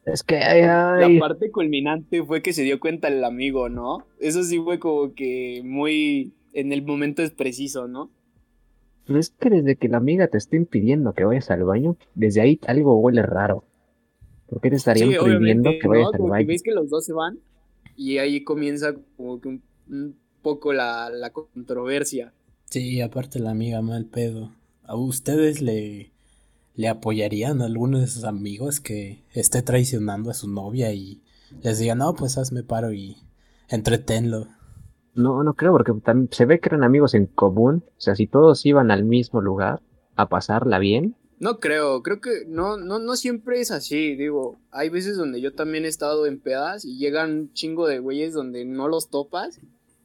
Es 0.04 0.22
que 0.22 0.38
La 0.38 1.08
parte 1.18 1.50
culminante 1.50 2.22
fue 2.22 2.42
que 2.42 2.52
se 2.52 2.62
dio 2.62 2.78
cuenta 2.78 3.08
el 3.08 3.24
amigo, 3.24 3.70
¿no? 3.70 4.04
Eso 4.20 4.42
sí 4.42 4.61
fue 4.61 4.78
como 4.78 5.14
que 5.14 5.62
muy 5.64 6.35
en 6.52 6.72
el 6.72 6.82
momento 6.85 7.22
es 7.22 7.30
preciso, 7.30 7.88
¿no? 7.88 8.11
Pero 9.06 9.18
es 9.18 9.30
que 9.30 9.48
desde 9.48 9.76
que 9.76 9.88
la 9.88 9.96
amiga 9.96 10.28
te 10.28 10.37
está 10.37 10.56
impidiendo 10.56 11.14
que 11.14 11.24
vayas 11.24 11.50
al 11.50 11.64
baño, 11.64 11.96
desde 12.14 12.42
ahí 12.42 12.61
algo 12.66 12.98
huele 12.98 13.22
raro. 13.22 13.64
¿Por 14.46 14.61
qué 14.61 14.68
te 14.68 14.76
estarían 14.76 15.11
prohibiendo 15.11 15.70
que 15.80 15.88
vayas 15.88 16.12
al 16.12 16.20
baño? 16.20 16.46
Veis 16.48 16.62
que 16.62 16.72
los 16.72 16.90
dos 16.90 17.06
se 17.06 17.14
van 17.14 17.38
y 17.96 18.18
ahí 18.18 18.44
comienza 18.44 18.94
como 19.16 19.40
que 19.40 19.48
un, 19.48 20.16
poco 20.42 20.72
la, 20.72 21.11
la, 21.11 21.30
controversia. 21.30 22.33
Sí, 22.66 23.00
aparte 23.00 23.38
la 23.38 23.50
amiga 23.50 23.80
mal 23.80 24.04
pedo. 24.04 24.52
¿A 24.83 24.94
ustedes 24.96 25.62
le, 25.62 26.12
le 26.74 26.88
apoyarían 26.88 27.62
a 27.62 27.66
alguno 27.66 27.98
de 27.98 28.07
sus 28.07 28.24
amigos 28.24 28.80
que 28.80 29.22
esté 29.33 29.62
traicionando 29.62 30.30
a 30.30 30.35
su 30.35 30.48
novia 30.48 30.92
y 30.92 31.22
les 31.62 31.78
diga, 31.78 31.94
no, 31.94 32.14
pues 32.14 32.37
hazme 32.37 32.62
paro 32.62 32.92
y 32.92 33.16
entretenlo? 33.68 34.48
No, 35.14 35.42
no 35.44 35.54
creo, 35.54 35.72
porque 35.72 35.92
se 36.33 36.44
ve 36.44 36.61
que 36.61 36.68
eran 36.70 36.85
amigos 36.85 37.14
en 37.14 37.26
común. 37.26 37.85
O 37.96 38.00
sea, 38.00 38.14
si 38.16 38.26
todos 38.26 38.66
iban 38.66 38.90
al 38.90 39.04
mismo 39.04 39.40
lugar 39.40 39.80
a 40.16 40.28
pasarla 40.28 40.78
bien. 40.78 41.16
No 41.40 41.58
creo, 41.58 42.02
creo 42.02 42.20
que 42.20 42.44
no, 42.46 42.76
no, 42.76 42.98
no 42.98 43.16
siempre 43.16 43.60
es 43.60 43.70
así. 43.70 44.14
Digo, 44.16 44.58
hay 44.70 44.88
veces 44.88 45.16
donde 45.16 45.40
yo 45.40 45.54
también 45.54 45.84
he 45.84 45.88
estado 45.88 46.26
en 46.26 46.40
pedas 46.40 46.84
y 46.84 46.96
llegan 46.96 47.32
un 47.32 47.52
chingo 47.52 47.86
de 47.86 47.98
güeyes 47.98 48.32
donde 48.32 48.64
no 48.64 48.88
los 48.88 49.10
topas. 49.10 49.60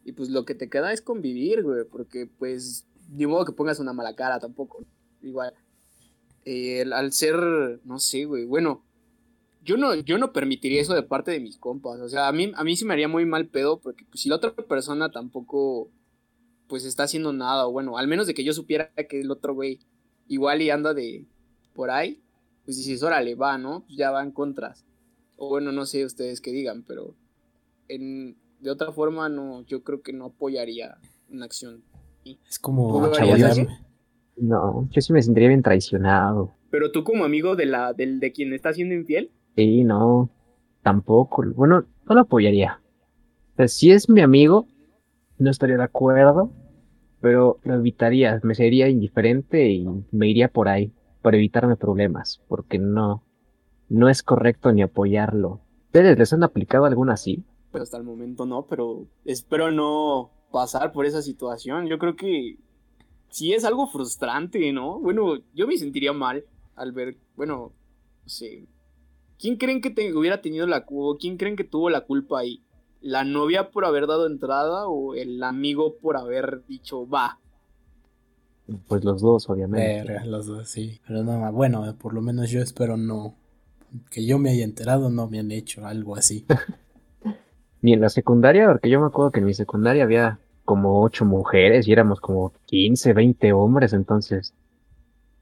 Y 0.06 0.14
pues 0.14 0.30
lo 0.30 0.46
que 0.46 0.56
te 0.56 0.70
queda 0.70 0.92
es 0.92 1.02
convivir, 1.02 1.64
güey. 1.64 1.84
Porque 1.90 2.28
pues, 2.28 2.86
ni 3.12 3.28
modo 3.28 3.46
que 3.46 3.52
pongas 3.52 3.80
una 3.80 3.94
mala 3.94 4.16
cara 4.16 4.40
tampoco. 4.40 4.86
Igual. 5.22 5.54
Eh, 6.46 6.86
al 6.92 7.14
ser, 7.14 7.36
no 7.84 8.00
sé, 8.00 8.26
güey. 8.26 8.46
Bueno, 8.46 8.84
yo 9.64 9.78
no, 9.78 9.94
yo 9.94 10.18
no 10.18 10.34
permitiría 10.34 10.82
eso 10.82 10.96
de 10.96 11.04
parte 11.04 11.32
de 11.32 11.40
mis 11.40 11.58
compas. 11.58 12.00
O 12.00 12.10
sea, 12.10 12.28
a 12.28 12.32
mí, 12.32 12.52
a 12.56 12.64
mí 12.64 12.76
sí 12.76 12.86
me 12.86 12.94
haría 12.94 13.08
muy 13.08 13.26
mal 13.26 13.48
pedo 13.48 13.80
porque 13.80 14.06
pues, 14.10 14.22
si 14.22 14.30
la 14.30 14.36
otra 14.36 14.56
persona 14.56 15.12
tampoco 15.12 15.92
pues 16.68 16.86
está 16.86 17.04
haciendo 17.04 17.34
nada, 17.34 17.68
o 17.68 17.72
bueno, 17.72 17.98
al 17.98 18.08
menos 18.08 18.28
de 18.28 18.36
que 18.36 18.44
yo 18.44 18.54
supiera 18.54 18.92
que 19.10 19.22
el 19.22 19.32
otro 19.32 19.56
güey 19.56 19.80
igual 20.30 20.62
y 20.62 20.70
anda 20.70 20.94
de 20.94 21.26
por 21.74 21.92
ahí, 21.92 22.22
pues 22.64 22.78
dices, 22.78 23.04
órale, 23.04 23.36
va, 23.36 23.58
¿no? 23.58 23.84
Pues 23.86 23.98
ya 23.98 24.12
van 24.12 24.32
contras. 24.32 24.86
O 25.36 25.50
bueno, 25.50 25.72
no 25.74 25.86
sé 25.86 26.06
ustedes 26.06 26.40
qué 26.40 26.52
digan, 26.52 26.84
pero 26.84 27.16
en, 27.88 28.38
de 28.62 28.72
otra 28.72 28.92
forma 28.94 29.28
no, 29.28 29.64
yo 29.66 29.84
creo 29.84 30.02
que 30.02 30.14
no 30.14 30.26
apoyaría 30.26 30.98
una 31.30 31.46
acción. 31.46 31.84
Es 32.48 32.60
como 32.60 33.10
No, 34.38 34.88
yo 34.92 35.02
sí 35.02 35.14
me 35.14 35.22
sentiría 35.22 35.50
bien 35.50 35.64
traicionado. 35.64 36.54
Pero 36.70 36.92
tú 36.92 37.04
como 37.04 37.26
amigo 37.26 37.56
de 37.56 37.66
la, 37.66 37.94
del, 37.94 38.20
de 38.20 38.32
quien 38.32 38.54
está 38.54 38.72
siendo 38.74 38.94
infiel, 38.96 39.32
Sí, 39.56 39.84
no, 39.84 40.30
tampoco. 40.84 41.44
Bueno, 41.54 41.86
no 42.08 42.16
lo 42.16 42.22
apoyaría. 42.22 42.82
si 43.68 43.92
es 43.92 44.10
mi 44.10 44.22
amigo, 44.22 44.68
no 45.38 45.50
estaría 45.50 45.76
de 45.76 45.84
acuerdo, 45.84 46.52
pero 47.22 47.60
lo 47.64 47.76
evitaría, 47.76 48.40
me 48.44 48.56
sería 48.56 48.90
indiferente 48.90 49.70
y 49.70 49.86
me 50.12 50.28
iría 50.28 50.48
por 50.48 50.68
ahí, 50.68 50.92
para 51.22 51.38
evitarme 51.38 51.76
problemas, 51.76 52.42
porque 52.48 52.80
no, 52.80 53.24
no 53.90 54.10
es 54.10 54.24
correcto 54.24 54.72
ni 54.72 54.82
apoyarlo. 54.82 55.62
¿Ustedes 55.88 56.18
les 56.18 56.34
han 56.34 56.44
aplicado 56.44 56.86
alguna 56.86 57.14
así? 57.14 57.44
Pues 57.72 57.84
hasta 57.84 57.98
el 57.98 58.04
momento 58.04 58.46
no, 58.46 58.66
pero 58.68 59.06
espero 59.26 59.72
no 59.72 60.32
pasar 60.52 60.92
por 60.92 61.06
esa 61.06 61.22
situación. 61.22 61.88
Yo 61.88 62.00
creo 62.00 62.16
que 62.16 62.58
sí 63.30 63.54
es 63.54 63.66
algo 63.66 63.88
frustrante, 63.88 64.72
¿no? 64.72 65.00
Bueno, 65.00 65.36
yo 65.54 65.68
me 65.68 65.78
sentiría 65.78 66.14
mal 66.14 66.46
al 66.76 66.92
ver, 66.92 67.18
bueno, 67.36 67.74
no 68.24 68.30
sé, 68.30 68.68
¿Quién 69.40 69.56
creen 69.56 69.80
que 69.80 69.90
te, 69.90 70.14
hubiera 70.14 70.42
tenido 70.42 70.68
la 70.68 70.86
culpa? 70.86 71.18
¿Quién 71.20 71.38
creen 71.38 71.56
que 71.56 71.64
tuvo 71.64 71.90
la 71.90 72.02
culpa 72.02 72.40
ahí? 72.40 72.62
¿La 73.02 73.24
novia 73.24 73.72
por 73.72 73.86
haber 73.86 74.08
dado 74.08 74.28
entrada 74.28 74.88
o 74.88 75.16
el 75.16 75.42
amigo 75.44 75.96
por 76.02 76.18
haber 76.18 76.66
dicho 76.68 77.08
va? 77.08 77.40
Pues 78.88 79.04
los 79.04 79.22
dos, 79.22 79.50
obviamente. 79.50 80.26
los 80.26 80.46
dos, 80.46 80.68
sí. 80.68 81.00
Pero 81.08 81.24
no, 81.24 81.52
bueno, 81.52 81.96
por 81.98 82.14
lo 82.14 82.22
menos 82.22 82.50
yo 82.50 82.62
espero 82.62 82.98
no. 82.98 83.36
Que 84.12 84.26
yo 84.26 84.38
me 84.38 84.52
haya 84.52 84.64
enterado, 84.64 85.10
no 85.10 85.28
me 85.28 85.40
han 85.40 85.52
hecho 85.52 85.86
algo 85.86 86.16
así. 86.16 86.46
Ni 87.82 87.94
en 87.94 88.02
la 88.02 88.10
secundaria, 88.10 88.68
porque 88.68 88.90
yo 88.90 89.00
me 89.00 89.08
acuerdo 89.08 89.32
que 89.32 89.40
en 89.40 89.46
mi 89.46 89.54
secundaria 89.54 90.04
había 90.04 90.40
como 90.66 91.02
ocho 91.02 91.26
mujeres 91.26 91.88
y 91.88 91.92
éramos 91.94 92.20
como 92.20 92.54
15, 92.66 93.14
20 93.14 93.54
hombres, 93.54 93.94
entonces 93.94 94.54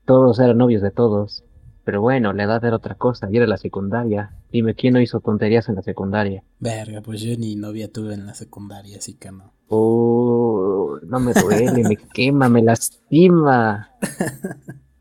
todos 0.06 0.40
eran 0.40 0.58
novios 0.58 0.82
de 0.82 0.92
todos. 0.92 1.44
Pero 1.88 2.02
bueno, 2.02 2.34
la 2.34 2.44
edad 2.44 2.66
era 2.66 2.76
otra 2.76 2.96
cosa, 2.96 3.30
y 3.32 3.38
era 3.38 3.48
la 3.48 3.56
secundaria. 3.56 4.34
Dime, 4.52 4.76
¿quién 4.76 4.96
no 4.96 5.00
hizo 5.00 5.22
tonterías 5.22 5.70
en 5.70 5.76
la 5.76 5.82
secundaria? 5.82 6.44
Verga, 6.60 7.00
pues 7.02 7.22
yo 7.22 7.34
ni 7.38 7.56
novia 7.56 7.90
tuve 7.90 8.14
en 8.14 8.26
la 8.26 8.34
secundaria, 8.34 8.98
así 8.98 9.14
que 9.14 9.32
no. 9.32 9.54
Oh, 9.70 11.00
no 11.08 11.20
me 11.22 11.32
duele, 11.32 11.86
me 11.88 11.96
quema, 12.14 12.50
me 12.50 12.62
lastima. 12.62 13.90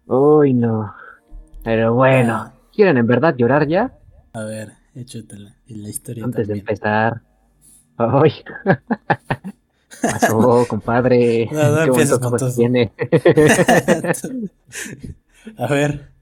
Uy, 0.07 0.55
no. 0.55 0.95
Pero 1.65 1.93
bueno, 1.95 2.35
ah. 2.35 2.55
¿quieren 2.73 2.99
en 2.99 3.07
verdad 3.09 3.35
llorar 3.37 3.67
ya? 3.67 3.99
A 4.33 4.45
ver, 4.45 4.75
échatela. 4.95 5.57
En 5.67 5.83
la 5.83 5.89
historia 5.89 6.23
Antes 6.23 6.47
de 6.47 6.55
empezar. 6.55 7.21
Ay. 7.97 8.31
Pasó, 10.03 10.65
compadre. 10.69 11.49
No, 11.51 11.69
no 11.69 11.85
Qué 11.85 11.91
bonitos 11.91 12.21
con 12.21 12.37
todo 12.37 12.55
tiene. 12.55 12.93
A 15.59 15.67
ver, 15.69 16.16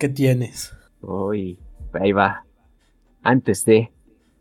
¿qué 0.00 0.08
tienes? 0.08 0.72
Uy, 1.02 1.58
ahí 1.92 2.10
va. 2.12 2.44
Antes 3.22 3.64
de. 3.66 3.92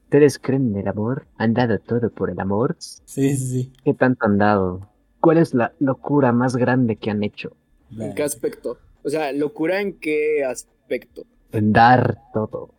¿Ustedes 0.05 0.39
creen 0.39 0.69
en 0.71 0.77
el 0.77 0.87
amor? 0.87 1.27
¿Han 1.37 1.53
dado 1.53 1.77
todo 1.77 2.09
por 2.09 2.31
el 2.31 2.39
amor? 2.39 2.77
Sí, 2.79 2.97
sí, 3.05 3.35
sí. 3.35 3.73
¿Qué 3.83 3.93
tanto 3.93 4.25
han 4.25 4.39
dado? 4.39 4.89
¿Cuál 5.19 5.37
es 5.37 5.53
la 5.53 5.73
locura 5.79 6.31
más 6.31 6.55
grande 6.55 6.95
que 6.95 7.11
han 7.11 7.23
hecho? 7.23 7.55
¿En 7.91 8.15
qué 8.15 8.23
aspecto? 8.23 8.79
O 9.03 9.09
sea, 9.09 9.31
locura 9.33 9.81
en 9.81 9.99
qué 9.99 10.45
aspecto. 10.45 11.23
En 11.51 11.73
dar 11.73 12.19
todo. 12.33 12.73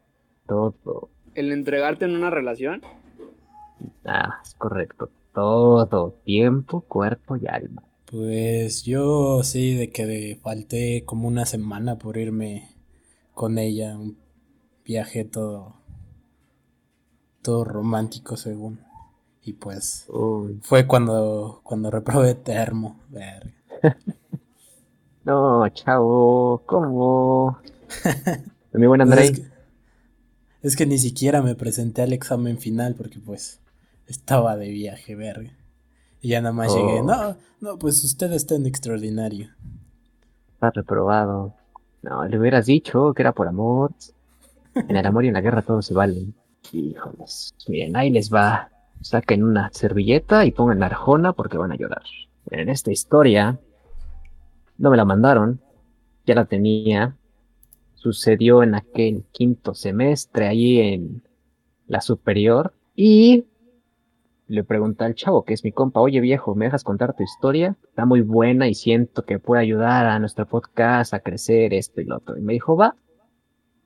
Todo. 0.48 1.10
El 1.34 1.52
entregarte 1.52 2.06
en 2.06 2.16
una 2.16 2.30
relación. 2.30 2.82
Ah, 4.06 4.40
es 4.42 4.54
correcto. 4.54 5.10
Todo. 5.34 6.16
Tiempo, 6.24 6.80
cuerpo 6.80 7.36
y 7.36 7.46
alma. 7.46 7.84
Pues 8.10 8.82
yo 8.82 9.42
sí, 9.42 9.74
de 9.74 9.90
que 9.90 10.04
de- 10.06 10.36
falté 10.42 11.04
como 11.06 11.26
una 11.28 11.46
semana 11.46 11.98
por 11.98 12.18
irme 12.18 12.68
con 13.34 13.58
ella, 13.58 13.96
un 13.98 14.18
viaje 14.84 15.24
todo, 15.24 15.76
todo 17.42 17.64
romántico 17.64 18.36
según. 18.36 18.80
Y 19.42 19.54
pues 19.54 20.06
Uy. 20.08 20.60
fue 20.62 20.86
cuando, 20.86 21.60
cuando 21.64 21.90
reprobé 21.90 22.34
termo, 22.34 23.00
verga. 23.08 23.52
No, 25.24 25.66
chavo. 25.70 26.62
¿Cómo? 26.66 27.58
Mi 28.72 28.86
buen 28.86 29.00
Pues 29.02 29.06
André. 29.08 29.26
es, 29.30 29.30
que, 29.32 29.42
es 30.62 30.74
que 30.76 30.86
ni 30.86 30.96
siquiera 30.96 31.42
me 31.42 31.54
presenté 31.54 32.02
al 32.02 32.14
examen 32.14 32.58
final 32.58 32.94
porque 32.94 33.18
pues 33.18 33.60
estaba 34.06 34.56
de 34.56 34.70
viaje, 34.70 35.14
verga. 35.14 35.52
Y 36.20 36.28
ya 36.30 36.40
nada 36.40 36.52
más 36.52 36.72
Oh. 36.72 36.76
llegué, 36.76 37.02
no, 37.02 37.36
no, 37.60 37.78
pues 37.78 38.02
usted 38.04 38.32
está 38.32 38.54
en 38.54 38.66
extraordinario. 38.66 39.48
Está 40.54 40.70
reprobado. 40.70 41.54
No, 42.02 42.24
le 42.26 42.38
hubieras 42.38 42.66
dicho 42.66 43.12
que 43.14 43.22
era 43.22 43.32
por 43.32 43.48
amor. 43.48 43.92
En 44.74 44.96
el 44.96 45.06
amor 45.06 45.24
y 45.24 45.28
en 45.28 45.34
la 45.34 45.40
guerra 45.40 45.62
todo 45.62 45.82
se 45.82 45.94
vale. 45.94 46.26
Híjoles. 46.72 47.54
Miren, 47.68 47.96
ahí 47.96 48.10
les 48.10 48.32
va. 48.32 48.70
Saquen 49.00 49.42
una 49.42 49.70
servilleta 49.72 50.44
y 50.44 50.50
pongan 50.52 50.78
la 50.80 50.86
arjona 50.86 51.32
porque 51.32 51.56
van 51.58 51.72
a 51.72 51.76
llorar. 51.76 52.02
En 52.50 52.68
esta 52.68 52.90
historia, 52.92 53.58
no 54.78 54.90
me 54.90 54.96
la 54.96 55.04
mandaron. 55.04 55.60
Ya 56.26 56.34
la 56.34 56.44
tenía. 56.44 57.16
Sucedió 57.94 58.62
en 58.62 58.74
aquel 58.74 59.24
quinto 59.32 59.74
semestre, 59.74 60.48
allí 60.48 60.80
en 60.80 61.22
la 61.86 62.00
superior. 62.00 62.72
Y 62.94 63.46
le 64.50 64.64
pregunté 64.64 65.04
al 65.04 65.14
chavo, 65.14 65.44
que 65.44 65.54
es 65.54 65.62
mi 65.62 65.70
compa, 65.70 66.00
oye 66.00 66.20
viejo, 66.20 66.56
¿me 66.56 66.64
dejas 66.64 66.82
contar 66.82 67.14
tu 67.14 67.22
historia? 67.22 67.76
Está 67.84 68.04
muy 68.04 68.20
buena 68.20 68.66
y 68.66 68.74
siento 68.74 69.24
que 69.24 69.38
puede 69.38 69.62
ayudar 69.62 70.06
a 70.06 70.18
nuestro 70.18 70.44
podcast 70.46 71.14
a 71.14 71.20
crecer 71.20 71.72
esto 71.72 72.00
y 72.00 72.04
lo 72.04 72.16
otro. 72.16 72.36
Y 72.36 72.40
me 72.40 72.54
dijo, 72.54 72.76
va, 72.76 72.96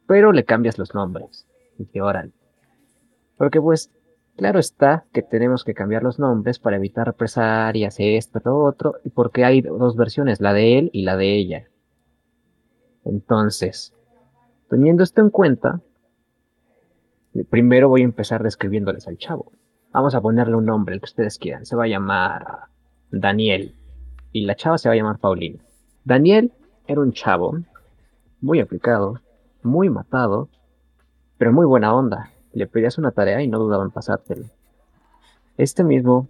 pero 0.07 0.33
le 0.33 0.45
cambias 0.45 0.79
los 0.79 0.95
nombres. 0.95 1.47
Y 1.79 1.85
dije, 1.85 2.01
órale. 2.01 2.33
Porque 3.37 3.61
pues, 3.61 3.91
claro 4.37 4.59
está 4.59 5.05
que 5.13 5.21
tenemos 5.21 5.65
que 5.65 5.75
cambiar 5.75 6.03
los 6.03 6.19
nombres 6.19 6.59
para 6.59 6.77
evitar 6.77 7.07
represalias, 7.07 7.97
esto, 7.99 8.41
lo 8.43 8.65
otro, 8.65 8.95
porque 9.13 9.45
hay 9.45 9.61
dos 9.61 9.97
versiones, 9.97 10.41
la 10.41 10.55
de 10.55 10.79
él 10.79 10.91
y 10.95 11.03
la 11.03 11.19
de 11.19 11.35
ella. 11.35 11.69
Entonces, 13.05 13.93
teniendo 14.71 15.03
esto 15.03 15.21
en 15.21 15.29
cuenta, 15.29 15.83
primero 17.51 17.91
voy 17.91 18.01
a 18.01 18.05
empezar 18.05 18.43
describiéndoles 18.43 19.07
al 19.09 19.19
chavo. 19.19 19.53
Vamos 19.95 20.17
a 20.17 20.21
ponerle 20.21 20.57
un 20.57 20.67
nombre, 20.67 20.97
el 20.97 21.01
que 21.01 21.05
ustedes 21.05 21.39
quieran. 21.39 21.65
Se 21.67 21.77
va 21.77 21.85
a 21.85 21.87
llamar 21.87 22.65
Daniel. 23.13 23.77
Y 24.33 24.45
la 24.45 24.57
chava 24.57 24.77
se 24.77 24.89
va 24.89 24.95
a 24.95 24.97
llamar 24.97 25.19
Paulina. 25.19 25.63
Daniel 26.05 26.53
era 26.89 27.01
un 27.01 27.13
chavo 27.13 27.59
muy 28.41 28.59
aplicado, 28.59 29.21
muy 29.63 29.91
matado, 29.91 30.49
pero 31.39 31.53
muy 31.53 31.65
buena 31.65 31.95
onda. 31.95 32.33
Le 32.53 32.67
pedías 32.67 32.99
una 32.99 33.13
tarea 33.13 33.41
y 33.41 33.47
no 33.47 33.61
dudaba 33.61 33.85
en 33.85 33.93
pasártela. 33.93 34.49
Este 35.59 35.85
mismo 35.85 36.27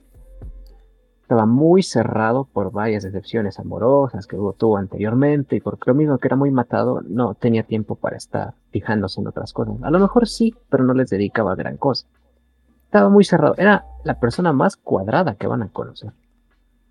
estaba 1.22 1.46
muy 1.46 1.83
cerrado 1.83 2.44
por 2.44 2.70
varias 2.70 3.03
decepciones 3.03 3.59
amorosas 3.59 4.27
que 4.27 4.37
tuvo 4.59 4.77
anteriormente 4.77 5.57
y 5.57 5.61
porque 5.61 5.90
lo 5.90 5.94
mismo 5.94 6.18
que 6.18 6.29
era 6.29 6.37
muy 6.37 6.50
matado, 6.50 7.00
no 7.09 7.33
tenía 7.33 7.62
tiempo 7.62 7.94
para 7.94 8.18
estar 8.18 8.53
fijándose 8.72 9.22
en 9.22 9.29
otras 9.29 9.55
cosas. 9.55 9.83
A 9.83 9.90
lo 9.90 9.98
mejor 10.00 10.29
sí, 10.29 10.55
pero 10.68 10.85
no 10.85 10.92
les 10.92 11.09
dedicaba 11.09 11.55
gran 11.55 11.79
cosa 11.79 12.07
estaba 12.94 13.11
muy 13.11 13.24
cerrado. 13.24 13.57
Era 13.59 13.87
la 14.04 14.20
persona 14.20 14.52
más 14.52 14.76
cuadrada 14.76 15.35
que 15.35 15.48
van 15.48 15.62
a 15.62 15.68
conocer. 15.68 16.12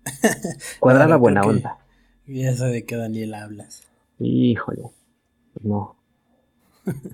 Cuadrada 0.78 1.16
buena 1.16 1.40
onda. 1.40 1.78
Ya 2.26 2.52
sé 2.52 2.66
de 2.66 2.84
qué 2.84 2.96
Daniel 2.96 3.32
hablas. 3.32 3.88
Híjole. 4.18 4.82
Pues 5.54 5.64
no. 5.64 5.96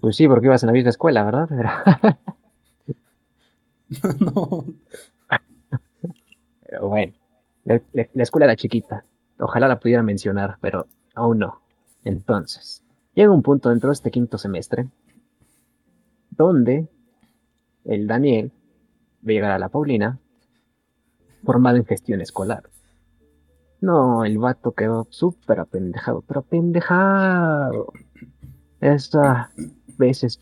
Pues 0.01 0.17
sí, 0.17 0.27
porque 0.27 0.47
ibas 0.47 0.65
en 0.65 0.67
la 0.67 0.73
misma 0.73 0.91
escuela, 0.91 1.23
¿verdad? 1.23 1.49
Pero, 3.91 4.15
no, 4.21 4.65
pero 6.65 6.89
bueno. 6.89 7.13
La 7.65 8.23
escuela 8.23 8.47
era 8.47 8.57
chiquita. 8.57 9.05
Ojalá 9.39 9.69
la 9.69 9.79
pudiera 9.79 10.03
mencionar, 10.03 10.59
pero 10.61 10.87
aún 11.15 11.41
no. 11.41 11.61
Entonces, 12.05 12.83
llega 13.15 13.33
un 13.33 13.43
punto 13.43 13.71
dentro 13.71 13.91
de 13.91 13.95
este 13.95 14.11
quinto 14.13 14.39
semestre 14.39 14.89
donde 16.31 16.89
el 17.85 18.07
Daniel 18.07 18.53
ve 19.23 19.35
llegar 19.35 19.53
a 19.53 19.59
la 19.59 19.69
Paulina 19.69 20.19
formado 21.45 21.77
en 21.77 21.85
gestión 21.85 22.21
escolar. 22.21 22.65
No, 23.81 24.25
el 24.25 24.39
vato 24.39 24.73
quedó 24.73 25.07
súper 25.11 25.61
apendejado, 25.61 26.23
pero 26.27 26.41
apendejado. 26.41 27.93
Esa 28.81 29.51
veces 29.97 30.41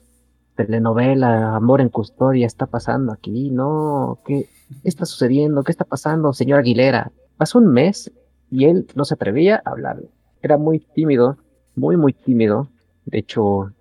telenovela, 0.57 1.55
amor 1.55 1.81
en 1.81 1.89
custodia 1.89 2.47
está 2.47 2.67
pasando 2.67 3.13
aquí, 3.13 3.51
no, 3.51 4.19
¿qué, 4.27 4.49
está 4.83 5.07
sucediendo? 5.07 5.63
¿Qué 5.63 5.71
está 5.71 5.85
pasando, 5.85 6.33
señor 6.33 6.61
Aguilera? 6.61 7.13
Pasó 7.37 7.59
un 7.59 7.69
mes 7.69 8.11
y 8.51 8.65
él 8.65 8.87
no 8.97 9.05
se 9.05 9.15
atrevía 9.15 9.63
a 9.65 9.71
hablarle. 9.71 10.09
Era 10.43 10.59
muy 10.59 10.81
tímido, 10.81 11.37
muy, 11.77 11.97
muy 11.97 12.13
tímido. 12.13 12.69
De 13.05 13.19
hecho, 13.19 13.73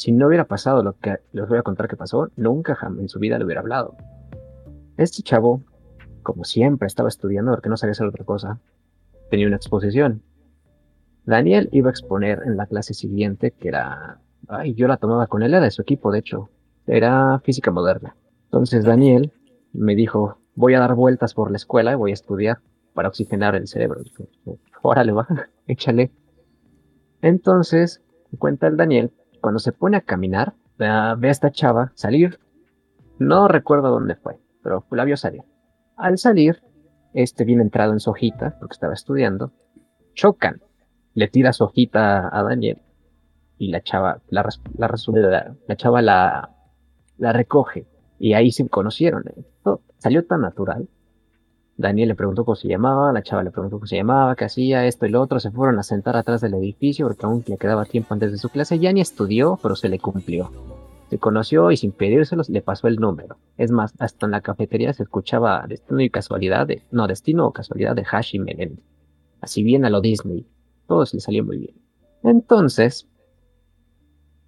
si 0.00 0.12
no 0.12 0.28
hubiera 0.28 0.46
pasado 0.46 0.82
lo 0.82 0.94
que 0.94 1.18
les 1.32 1.46
voy 1.46 1.58
a 1.58 1.62
contar 1.62 1.86
que 1.86 1.94
pasó, 1.94 2.30
nunca 2.34 2.74
jamás 2.74 3.00
en 3.00 3.08
su 3.10 3.18
vida 3.18 3.36
le 3.38 3.44
hubiera 3.44 3.60
hablado. 3.60 3.98
Este 4.96 5.22
chavo, 5.22 5.62
como 6.22 6.44
siempre, 6.44 6.86
estaba 6.86 7.10
estudiando 7.10 7.50
porque 7.50 7.68
no 7.68 7.76
sabía 7.76 7.92
hacer 7.92 8.06
otra 8.06 8.24
cosa. 8.24 8.60
Tenía 9.28 9.46
una 9.46 9.56
exposición. 9.56 10.22
Daniel 11.26 11.68
iba 11.72 11.90
a 11.90 11.90
exponer 11.90 12.40
en 12.46 12.56
la 12.56 12.64
clase 12.64 12.94
siguiente, 12.94 13.50
que 13.50 13.68
era... 13.68 14.22
Ay, 14.48 14.72
yo 14.72 14.88
la 14.88 14.96
tomaba 14.96 15.26
con 15.26 15.42
él, 15.42 15.52
era 15.52 15.64
de 15.64 15.70
su 15.70 15.82
equipo, 15.82 16.10
de 16.10 16.20
hecho. 16.20 16.48
Era 16.86 17.38
física 17.40 17.70
moderna. 17.70 18.16
Entonces 18.44 18.86
Daniel 18.86 19.34
me 19.74 19.94
dijo, 19.94 20.38
voy 20.54 20.72
a 20.72 20.80
dar 20.80 20.94
vueltas 20.94 21.34
por 21.34 21.50
la 21.50 21.58
escuela 21.58 21.92
y 21.92 21.96
voy 21.96 22.12
a 22.12 22.14
estudiar 22.14 22.60
para 22.94 23.08
oxigenar 23.08 23.54
el 23.54 23.68
cerebro. 23.68 24.00
Dije, 24.02 24.24
Órale, 24.80 25.12
va, 25.12 25.28
échale. 25.66 26.10
Entonces, 27.20 28.00
cuenta 28.38 28.66
el 28.66 28.78
Daniel, 28.78 29.12
cuando 29.40 29.58
se 29.58 29.72
pone 29.72 29.96
a 29.96 30.02
caminar, 30.02 30.54
a, 30.78 31.14
ve 31.16 31.28
a 31.28 31.30
esta 31.30 31.50
chava 31.50 31.92
salir. 31.94 32.38
No 33.18 33.48
recuerdo 33.48 33.90
dónde 33.90 34.14
fue, 34.14 34.38
pero 34.62 34.84
la 34.90 35.04
vio 35.04 35.16
salir. 35.16 35.42
Al 35.96 36.18
salir, 36.18 36.62
este 37.12 37.44
viene 37.44 37.62
entrado 37.62 37.92
en 37.92 38.00
su 38.00 38.10
hojita, 38.10 38.56
porque 38.58 38.74
estaba 38.74 38.94
estudiando. 38.94 39.52
Chocan. 40.14 40.62
Le 41.14 41.28
tira 41.28 41.52
su 41.52 41.64
hojita 41.64 42.28
a 42.32 42.42
Daniel. 42.42 42.80
Y 43.58 43.70
la 43.70 43.82
chava 43.82 44.22
la, 44.28 44.48
la, 44.78 44.88
la, 44.88 45.56
la 45.66 45.76
chava 45.76 46.00
la, 46.00 46.50
la 47.18 47.32
recoge. 47.32 47.86
Y 48.18 48.32
ahí 48.32 48.52
se 48.52 48.68
conocieron. 48.68 49.24
¿eh? 49.28 49.44
Salió 49.98 50.26
tan 50.26 50.40
natural. 50.40 50.88
Daniel 51.80 52.08
le 52.08 52.14
preguntó 52.14 52.44
cómo 52.44 52.56
se 52.56 52.68
llamaba, 52.68 53.10
la 53.10 53.22
chava 53.22 53.42
le 53.42 53.50
preguntó 53.50 53.76
cómo 53.76 53.86
se 53.86 53.96
llamaba, 53.96 54.36
qué 54.36 54.44
hacía, 54.44 54.86
esto 54.86 55.06
y 55.06 55.08
lo 55.08 55.22
otro. 55.22 55.40
Se 55.40 55.50
fueron 55.50 55.78
a 55.78 55.82
sentar 55.82 56.14
atrás 56.14 56.42
del 56.42 56.54
edificio 56.54 57.06
porque 57.06 57.24
aún 57.24 57.42
le 57.46 57.56
quedaba 57.56 57.86
tiempo 57.86 58.12
antes 58.12 58.32
de 58.32 58.38
su 58.38 58.50
clase. 58.50 58.78
Ya 58.78 58.92
ni 58.92 59.00
estudió, 59.00 59.58
pero 59.62 59.74
se 59.76 59.88
le 59.88 59.98
cumplió. 59.98 60.50
Se 61.08 61.18
conoció 61.18 61.70
y 61.70 61.78
sin 61.78 61.92
pedírselos 61.92 62.50
le 62.50 62.60
pasó 62.60 62.86
el 62.86 62.96
número. 62.96 63.38
Es 63.56 63.70
más, 63.70 63.94
hasta 63.98 64.26
en 64.26 64.32
la 64.32 64.42
cafetería 64.42 64.92
se 64.92 65.02
escuchaba 65.04 65.64
destino 65.66 66.00
y 66.00 66.10
casualidad 66.10 66.66
de, 66.66 66.82
no, 66.90 67.06
destino 67.08 67.46
o 67.46 67.52
casualidad 67.52 67.96
de 67.96 68.04
Hash 68.08 68.34
y 68.34 68.38
Melendi. 68.38 68.82
Así 69.40 69.62
bien 69.62 69.86
a 69.86 69.90
lo 69.90 70.02
Disney. 70.02 70.46
Todo 70.86 71.06
se 71.06 71.16
le 71.16 71.20
salió 71.20 71.44
muy 71.44 71.58
bien. 71.58 71.74
Entonces, 72.22 73.08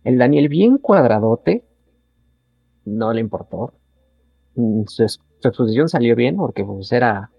el 0.05 0.19
Daniel 0.19 0.49
bien 0.49 0.77
cuadradote, 0.77 1.65
no 2.85 3.13
le 3.13 3.21
importó. 3.21 3.73
Mm, 4.55 4.83
Su, 4.87 5.07
su 5.43 5.49
exposición 5.49 5.89
salió 5.89 6.15
bien 6.15 6.37
porque 6.37 6.65
pues 6.65 6.93
era, 6.93 7.31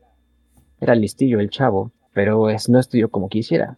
era 0.79 0.93
listillo 0.93 1.39
el 1.39 1.49
chavo, 1.49 1.91
pero 2.13 2.49
es, 2.49 2.67
no 2.69 2.79
estudió 2.79 3.09
como 3.09 3.29
quisiera. 3.29 3.77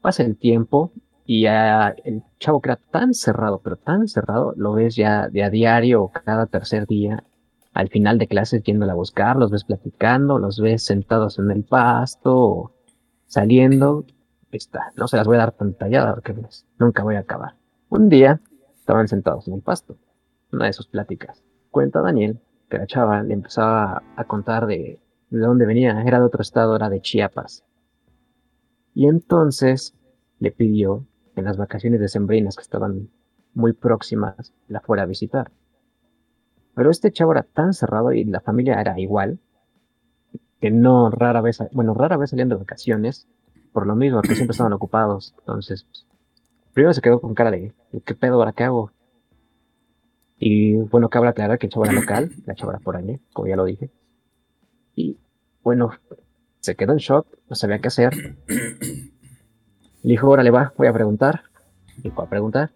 Pasa 0.00 0.22
el 0.22 0.36
tiempo 0.36 0.92
y 1.24 1.42
ya 1.42 1.94
el 2.04 2.22
chavo 2.38 2.60
que 2.60 2.70
era 2.70 2.80
tan 2.90 3.12
cerrado, 3.12 3.60
pero 3.62 3.76
tan 3.76 4.06
cerrado, 4.06 4.54
lo 4.56 4.72
ves 4.74 4.94
ya 4.94 5.28
de 5.28 5.42
a 5.42 5.50
diario 5.50 6.02
o 6.02 6.12
cada 6.12 6.46
tercer 6.46 6.86
día 6.86 7.24
al 7.72 7.88
final 7.88 8.18
de 8.18 8.26
clases 8.26 8.62
yéndola 8.62 8.92
a 8.92 8.96
buscar, 8.96 9.36
los 9.36 9.50
ves 9.50 9.64
platicando, 9.64 10.38
los 10.38 10.60
ves 10.60 10.84
sentados 10.84 11.38
en 11.38 11.50
el 11.50 11.64
pasto, 11.64 12.36
o 12.36 12.72
saliendo, 13.26 14.04
está, 14.50 14.92
no 14.96 15.06
se 15.06 15.16
las 15.16 15.26
voy 15.26 15.36
a 15.36 15.40
dar 15.40 15.52
tan 15.52 15.74
tallada 15.74 16.14
porque 16.14 16.34
pues, 16.34 16.66
nunca 16.78 17.02
voy 17.02 17.16
a 17.16 17.20
acabar. 17.20 17.54
Un 17.88 18.08
día 18.08 18.40
estaban 18.76 19.08
sentados 19.08 19.46
en 19.48 19.54
el 19.54 19.62
pasto, 19.62 19.96
una 20.52 20.66
de 20.66 20.72
sus 20.72 20.88
pláticas. 20.88 21.44
Cuenta 21.70 22.00
Daniel 22.00 22.40
la 22.78 22.86
chava 22.86 23.22
le 23.22 23.34
empezaba 23.34 24.02
a 24.16 24.24
contar 24.24 24.66
de, 24.66 25.00
de 25.30 25.38
dónde 25.38 25.66
venía, 25.66 26.02
era 26.02 26.18
de 26.18 26.26
otro 26.26 26.42
estado, 26.42 26.76
era 26.76 26.88
de 26.88 27.00
Chiapas. 27.00 27.64
Y 28.94 29.06
entonces 29.06 29.94
le 30.38 30.50
pidió 30.50 31.06
en 31.36 31.44
las 31.44 31.56
vacaciones 31.56 32.00
decembrinas 32.00 32.56
que 32.56 32.62
estaban 32.62 33.08
muy 33.54 33.72
próximas 33.72 34.52
la 34.68 34.80
fuera 34.80 35.04
a 35.04 35.06
visitar. 35.06 35.50
Pero 36.74 36.90
este 36.90 37.12
chavo 37.12 37.32
era 37.32 37.42
tan 37.42 37.72
cerrado 37.72 38.12
y 38.12 38.24
la 38.24 38.40
familia 38.40 38.80
era 38.80 38.98
igual, 38.98 39.38
que 40.60 40.70
no 40.70 41.10
rara 41.10 41.40
vez, 41.40 41.62
bueno, 41.72 41.94
rara 41.94 42.16
vez 42.16 42.30
salían 42.30 42.48
de 42.48 42.56
vacaciones, 42.56 43.26
por 43.72 43.86
lo 43.86 43.96
mismo, 43.96 44.20
que 44.22 44.34
siempre 44.34 44.52
estaban 44.52 44.72
ocupados. 44.72 45.34
Entonces, 45.38 45.84
pues, 45.84 46.06
primero 46.72 46.92
se 46.92 47.00
quedó 47.00 47.20
con 47.20 47.34
cara 47.34 47.50
de, 47.50 47.72
¿qué 48.04 48.14
pedo 48.14 48.34
ahora 48.34 48.52
qué 48.52 48.64
hago? 48.64 48.92
Y 50.42 50.76
bueno, 50.76 51.10
cabe 51.10 51.28
aclarar 51.28 51.58
que 51.58 51.66
era 51.66 51.92
local, 51.92 52.30
la 52.46 52.54
chava 52.54 52.72
era 52.72 52.80
por 52.80 52.96
ahí, 52.96 53.20
como 53.34 53.46
ya 53.46 53.56
lo 53.56 53.66
dije. 53.66 53.90
Y 54.96 55.18
bueno, 55.62 55.90
se 56.60 56.76
quedó 56.76 56.92
en 56.92 56.98
shock, 56.98 57.26
no 57.50 57.54
sabía 57.54 57.78
qué 57.78 57.88
hacer. 57.88 58.38
Le 58.48 60.12
dijo, 60.12 60.30
órale 60.30 60.50
va, 60.50 60.72
voy 60.78 60.86
a 60.86 60.94
preguntar. 60.94 61.42
Y 62.02 62.08
fue 62.08 62.24
a 62.24 62.28
preguntar. 62.30 62.70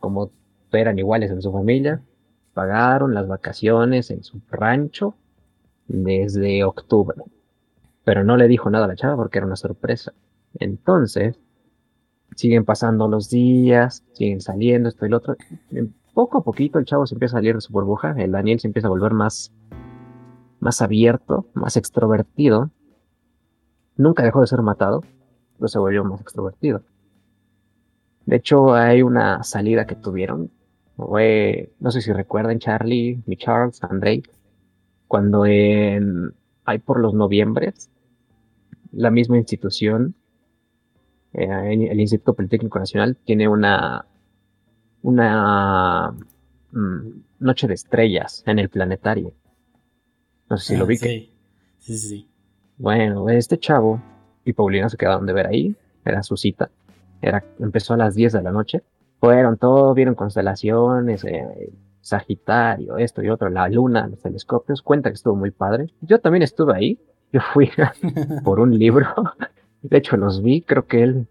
Como 0.00 0.32
eran 0.72 0.98
iguales 0.98 1.30
en 1.30 1.40
su 1.40 1.52
familia, 1.52 2.02
pagaron 2.52 3.14
las 3.14 3.28
vacaciones 3.28 4.10
en 4.10 4.24
su 4.24 4.40
rancho 4.50 5.14
desde 5.86 6.64
octubre. 6.64 7.22
Pero 8.02 8.24
no 8.24 8.36
le 8.36 8.48
dijo 8.48 8.70
nada 8.70 8.86
a 8.86 8.88
la 8.88 8.96
chava 8.96 9.14
porque 9.14 9.38
era 9.38 9.46
una 9.46 9.54
sorpresa. 9.54 10.14
Entonces, 10.58 11.38
siguen 12.34 12.64
pasando 12.64 13.06
los 13.06 13.30
días, 13.30 14.02
siguen 14.14 14.40
saliendo, 14.40 14.88
esto 14.88 15.06
y 15.06 15.10
lo 15.10 15.18
otro. 15.18 15.36
Poco 16.14 16.38
a 16.38 16.44
poquito 16.44 16.78
el 16.78 16.84
chavo 16.84 17.06
se 17.06 17.14
empieza 17.14 17.36
a 17.36 17.38
salir 17.38 17.54
de 17.54 17.60
su 17.60 17.72
burbuja, 17.72 18.14
el 18.18 18.32
Daniel 18.32 18.60
se 18.60 18.66
empieza 18.66 18.88
a 18.88 18.90
volver 18.90 19.12
más, 19.12 19.52
más 20.60 20.82
abierto, 20.82 21.46
más 21.54 21.76
extrovertido. 21.76 22.70
Nunca 23.96 24.22
dejó 24.22 24.40
de 24.40 24.46
ser 24.46 24.62
matado, 24.62 25.02
pero 25.56 25.68
se 25.68 25.78
volvió 25.78 26.04
más 26.04 26.20
extrovertido. 26.20 26.82
De 28.26 28.36
hecho, 28.36 28.74
hay 28.74 29.02
una 29.02 29.42
salida 29.42 29.86
que 29.86 29.96
tuvieron. 29.96 30.50
Fue, 30.96 31.72
no 31.80 31.90
sé 31.90 32.00
si 32.00 32.12
recuerdan, 32.12 32.58
Charlie, 32.58 33.22
mi 33.26 33.36
Charles, 33.36 33.82
Andrei, 33.82 34.22
cuando 35.08 35.46
en, 35.46 36.32
hay 36.64 36.78
por 36.78 37.00
los 37.00 37.14
noviembres, 37.14 37.90
la 38.92 39.10
misma 39.10 39.38
institución, 39.38 40.14
eh, 41.32 41.88
el 41.90 42.00
Instituto 42.00 42.34
Politécnico 42.34 42.78
Nacional, 42.78 43.16
tiene 43.24 43.48
una, 43.48 44.06
una 45.02 46.14
mm, 46.72 47.08
noche 47.40 47.66
de 47.66 47.74
estrellas 47.74 48.42
en 48.46 48.58
el 48.58 48.68
planetario. 48.68 49.32
No 50.48 50.56
sé 50.56 50.74
si 50.74 50.76
lo 50.76 50.84
ah, 50.84 50.88
vi. 50.88 50.96
Sí, 50.96 51.32
sí, 51.78 51.96
sí. 51.98 52.28
Bueno, 52.78 53.28
este 53.28 53.58
chavo 53.58 54.00
y 54.44 54.52
Paulina 54.52 54.88
se 54.88 54.96
quedaron 54.96 55.26
de 55.26 55.32
ver 55.32 55.46
ahí, 55.46 55.76
era 56.04 56.22
su 56.22 56.36
cita. 56.36 56.70
Era, 57.20 57.44
empezó 57.60 57.94
a 57.94 57.96
las 57.96 58.14
10 58.14 58.32
de 58.32 58.42
la 58.42 58.50
noche. 58.50 58.82
Fueron 59.20 59.56
todos, 59.56 59.94
vieron 59.94 60.14
constelaciones, 60.14 61.24
eh, 61.24 61.72
Sagitario, 62.00 62.98
esto 62.98 63.22
y 63.22 63.28
otro, 63.28 63.48
la 63.48 63.68
luna, 63.68 64.08
los 64.08 64.20
telescopios. 64.20 64.82
Cuenta 64.82 65.10
que 65.10 65.14
estuvo 65.14 65.36
muy 65.36 65.52
padre. 65.52 65.86
Yo 66.00 66.18
también 66.18 66.42
estuve 66.42 66.74
ahí. 66.74 66.98
Yo 67.32 67.40
fui 67.52 67.70
por 68.44 68.58
un 68.58 68.76
libro. 68.76 69.06
De 69.82 69.98
hecho, 69.98 70.16
los 70.16 70.42
vi. 70.42 70.62
Creo 70.62 70.86
que 70.86 71.04
él 71.04 71.26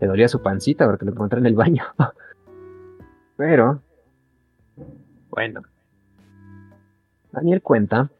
le 0.00 0.06
dolía 0.06 0.28
su 0.28 0.40
pancita 0.40 0.86
porque 0.86 1.04
lo 1.04 1.12
encontré 1.12 1.38
en 1.38 1.46
el 1.46 1.54
baño. 1.54 1.84
Pero, 3.38 3.80
bueno. 5.30 5.62
Daniel 7.30 7.62
cuenta 7.62 8.10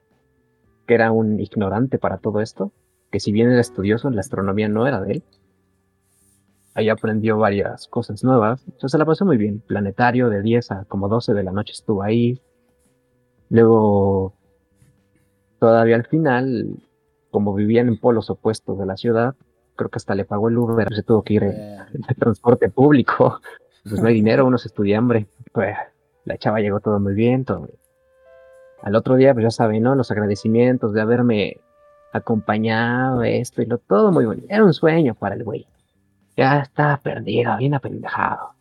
que 0.87 0.95
era 0.95 1.11
un 1.11 1.41
ignorante 1.41 1.99
para 1.99 2.19
todo 2.19 2.41
esto, 2.41 2.71
que 3.11 3.19
si 3.19 3.33
bien 3.33 3.51
era 3.51 3.61
estudioso, 3.61 4.11
la 4.11 4.21
astronomía 4.21 4.69
no 4.69 4.87
era 4.87 5.01
de 5.01 5.15
él. 5.15 5.23
Ahí 6.75 6.89
aprendió 6.89 7.37
varias 7.37 7.89
cosas 7.89 8.23
nuevas. 8.23 8.63
Entonces 8.67 8.93
se 8.93 8.99
la 8.99 9.05
pasó 9.05 9.25
muy 9.25 9.37
bien. 9.37 9.59
Planetario 9.59 10.29
de 10.29 10.41
10 10.41 10.71
a 10.71 10.85
como 10.85 11.09
12 11.09 11.35
de 11.35 11.43
la 11.43 11.51
noche 11.51 11.73
estuvo 11.73 12.05
ahí. 12.05 12.41
Luego, 13.51 14.35
todavía 15.59 15.97
al 15.97 16.07
final, 16.07 16.77
como 17.33 17.55
vivían 17.55 17.89
en 17.89 17.99
polos 17.99 18.31
opuestos 18.31 18.79
de 18.79 18.87
la 18.87 18.97
ciudad, 18.97 19.35
creo 19.75 19.91
que 19.91 19.97
hasta 19.97 20.15
le 20.15 20.25
pagó 20.25 20.49
el 20.49 20.59
Uber, 20.59 20.95
se 20.95 21.03
tuvo 21.03 21.23
que 21.25 21.35
ir 21.35 21.43
en, 21.43 22.03
transporte 22.21 22.69
público. 22.69 23.41
Pues 23.85 24.01
no 24.01 24.09
hay 24.09 24.15
dinero, 24.15 24.47
uno 24.47 24.59
se 24.59 24.69
estudia 24.69 24.99
hambre. 24.99 25.27
Pues 25.53 25.77
la 26.25 26.37
chava 26.37 26.61
llegó 26.61 26.81
todo 26.81 27.01
muy 27.01 27.15
bien, 27.15 27.45
todo 27.45 27.69
Al 28.83 28.95
otro 28.95 29.17
día, 29.17 29.33
pues 29.33 29.45
ya 29.45 29.51
saben, 29.51 29.83
¿no? 29.83 29.95
Los 29.95 30.11
agradecimientos 30.11 30.93
de 30.93 31.01
haberme 31.01 31.57
acompañado, 32.13 33.23
esto 33.23 33.63
y 33.63 33.67
lo 33.67 33.79
todo 33.79 34.13
muy 34.13 34.27
bonito. 34.27 34.47
Era 34.49 34.65
un 34.65 34.75
sueño 34.75 35.15
para 35.15 35.35
el 35.35 35.45
güey. 35.45 35.67
Ya 36.37 36.61
estaba 36.61 36.97
perdido, 36.99 37.57
bien 37.57 37.75
apendejado. 37.75 38.55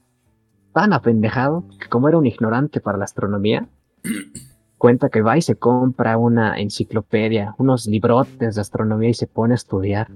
Tan 0.74 0.94
apendejado 0.94 1.64
que 1.80 1.90
como 1.90 2.08
era 2.08 2.18
un 2.18 2.26
ignorante 2.26 2.80
para 2.80 2.98
la 2.98 3.06
astronomía, 3.06 3.68
cuenta 4.78 5.10
que 5.10 5.22
va 5.22 5.38
y 5.38 5.42
se 5.42 5.56
compra 5.56 6.18
una 6.18 6.60
enciclopedia, 6.60 7.56
unos 7.58 7.88
librotes 7.88 8.56
de 8.56 8.62
astronomía 8.62 9.10
y 9.10 9.14
se 9.14 9.28
pone 9.28 9.54
a 9.54 9.56
estudiar. 9.56 10.08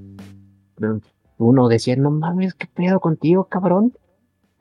Uno 1.38 1.68
decía, 1.68 1.96
no 1.96 2.12
mames, 2.12 2.54
¿qué 2.54 2.68
pedo 2.68 3.00
contigo, 3.00 3.46
cabrón? 3.46 3.94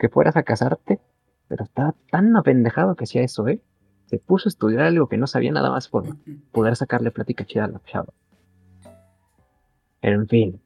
Que 0.00 0.08
fueras 0.08 0.36
a 0.36 0.42
casarte. 0.42 0.98
Pero 1.46 1.64
estaba 1.64 1.94
tan 2.10 2.36
apendejado 2.36 2.96
que 2.96 3.04
hacía 3.04 3.22
eso, 3.22 3.46
¿eh? 3.46 3.60
Se 4.06 4.18
puso 4.18 4.48
a 4.48 4.50
estudiar 4.50 4.82
algo 4.82 5.08
que 5.08 5.16
no 5.16 5.28
sabía 5.28 5.52
nada 5.52 5.70
más 5.70 5.88
por 5.88 6.04
poder 6.50 6.74
sacarle 6.74 7.12
plática 7.12 7.44
chida 7.44 7.66
a 7.66 7.68
la 7.68 7.80
chava. 7.84 8.12
En 10.02 10.26
fin. 10.26 10.60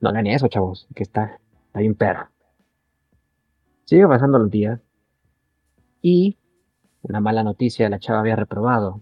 No 0.00 0.08
hagan 0.08 0.26
eso, 0.26 0.48
chavos, 0.48 0.88
que 0.94 1.02
está, 1.02 1.38
está 1.66 1.80
bien 1.80 1.94
perro. 1.94 2.28
Sigue 3.84 4.06
pasando 4.06 4.38
los 4.38 4.50
días. 4.50 4.80
Y 6.00 6.38
una 7.02 7.20
mala 7.20 7.42
noticia, 7.42 7.88
la 7.90 7.98
chava 7.98 8.20
había 8.20 8.36
reprobado. 8.36 9.00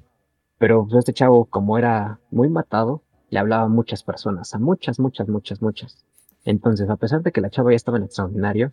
Pero 0.58 0.84
pues, 0.84 0.98
este 0.98 1.12
chavo, 1.12 1.44
como 1.44 1.78
era 1.78 2.20
muy 2.30 2.48
matado, 2.48 3.02
le 3.30 3.38
hablaba 3.38 3.64
a 3.64 3.68
muchas 3.68 4.02
personas, 4.02 4.54
a 4.54 4.58
muchas, 4.58 4.98
muchas, 4.98 5.28
muchas, 5.28 5.62
muchas. 5.62 6.07
Entonces, 6.48 6.88
a 6.88 6.96
pesar 6.96 7.22
de 7.22 7.30
que 7.30 7.40
la 7.40 7.50
chava 7.50 7.72
ya 7.72 7.76
estaba 7.76 7.98
en 7.98 8.04
extraordinario, 8.04 8.72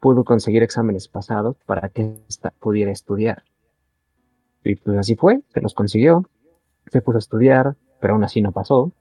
pudo 0.00 0.24
conseguir 0.24 0.62
exámenes 0.62 1.08
pasados 1.08 1.56
para 1.64 1.88
que 1.88 2.22
ésta 2.28 2.52
pudiera 2.58 2.90
estudiar. 2.90 3.44
Y 4.64 4.74
pues 4.74 4.98
así 4.98 5.14
fue, 5.14 5.42
se 5.48 5.60
los 5.60 5.74
consiguió, 5.74 6.28
se 6.86 7.00
puso 7.00 7.18
a 7.18 7.20
estudiar, 7.20 7.76
pero 8.00 8.14
aún 8.14 8.24
así 8.24 8.42
no 8.42 8.52
pasó 8.52 8.92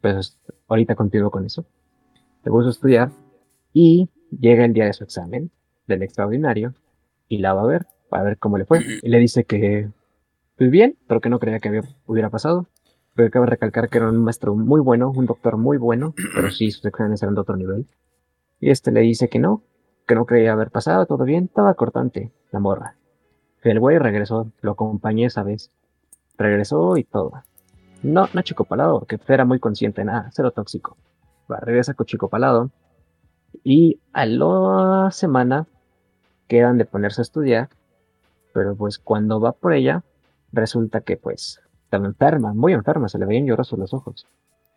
pues 0.00 0.38
ahorita 0.68 0.94
continúo 0.94 1.30
con 1.30 1.44
eso. 1.44 1.64
Se 2.42 2.50
puso 2.50 2.68
a 2.68 2.70
estudiar 2.70 3.10
y 3.72 4.08
llega 4.30 4.64
el 4.64 4.72
día 4.72 4.86
de 4.86 4.92
su 4.92 5.04
examen 5.04 5.50
del 5.86 6.02
extraordinario 6.02 6.74
y 7.28 7.38
la 7.38 7.52
va 7.52 7.62
a 7.62 7.66
ver 7.66 7.86
para 8.08 8.22
ver 8.24 8.38
cómo 8.38 8.58
le 8.58 8.64
fue. 8.64 8.80
Y 9.02 9.08
le 9.08 9.18
dice 9.18 9.44
que 9.44 9.90
pues 10.56 10.70
bien, 10.70 10.96
pero 11.06 11.20
que 11.20 11.28
no 11.28 11.38
creía 11.38 11.60
que 11.60 11.82
hubiera 12.06 12.30
pasado. 12.30 12.66
Pero 13.14 13.30
cabe 13.30 13.46
recalcar 13.46 13.88
que 13.88 13.98
era 13.98 14.08
un 14.08 14.22
maestro 14.22 14.54
muy 14.54 14.80
bueno, 14.80 15.10
un 15.10 15.26
doctor 15.26 15.56
muy 15.56 15.78
bueno, 15.78 16.14
pero 16.34 16.50
sí 16.50 16.70
sus 16.70 16.84
exámenes 16.84 17.22
eran 17.22 17.34
de 17.34 17.40
otro 17.40 17.56
nivel. 17.56 17.86
Y 18.60 18.70
este 18.70 18.92
le 18.92 19.00
dice 19.00 19.28
que 19.28 19.38
no, 19.38 19.62
que 20.06 20.14
no 20.14 20.26
creía 20.26 20.52
haber 20.52 20.70
pasado, 20.70 21.06
todo 21.06 21.24
bien, 21.24 21.44
estaba 21.44 21.74
cortante, 21.74 22.32
la 22.52 22.60
morra. 22.60 22.96
El 23.62 23.78
güey 23.80 23.98
regresó, 23.98 24.50
lo 24.60 24.72
acompañé 24.72 25.26
esa 25.26 25.42
vez. 25.42 25.70
Regresó 26.38 26.96
y 26.96 27.04
todo. 27.04 27.32
No, 28.02 28.28
no 28.32 28.42
Chico 28.42 28.64
Palado, 28.64 29.00
porque 29.00 29.18
era 29.28 29.44
muy 29.44 29.58
consciente, 29.58 30.04
nada, 30.04 30.30
cero 30.32 30.52
tóxico. 30.52 30.96
Va, 31.50 31.58
regresa 31.60 31.94
con 31.94 32.06
Chico 32.06 32.28
Palado. 32.28 32.70
Y 33.62 34.00
a 34.12 34.24
la 34.24 35.10
semana 35.10 35.66
quedan 36.48 36.78
de 36.78 36.86
ponerse 36.86 37.20
a 37.20 37.22
estudiar. 37.22 37.68
Pero 38.54 38.74
pues 38.74 38.98
cuando 38.98 39.40
va 39.40 39.52
por 39.52 39.74
ella, 39.74 40.02
resulta 40.52 41.02
que 41.02 41.16
pues 41.16 41.60
estaba 41.90 42.06
enferma, 42.06 42.54
muy 42.54 42.72
enferma, 42.72 43.08
se 43.08 43.18
le 43.18 43.26
veían 43.26 43.46
llorosos 43.46 43.78
los 43.78 43.92
ojos. 43.92 44.26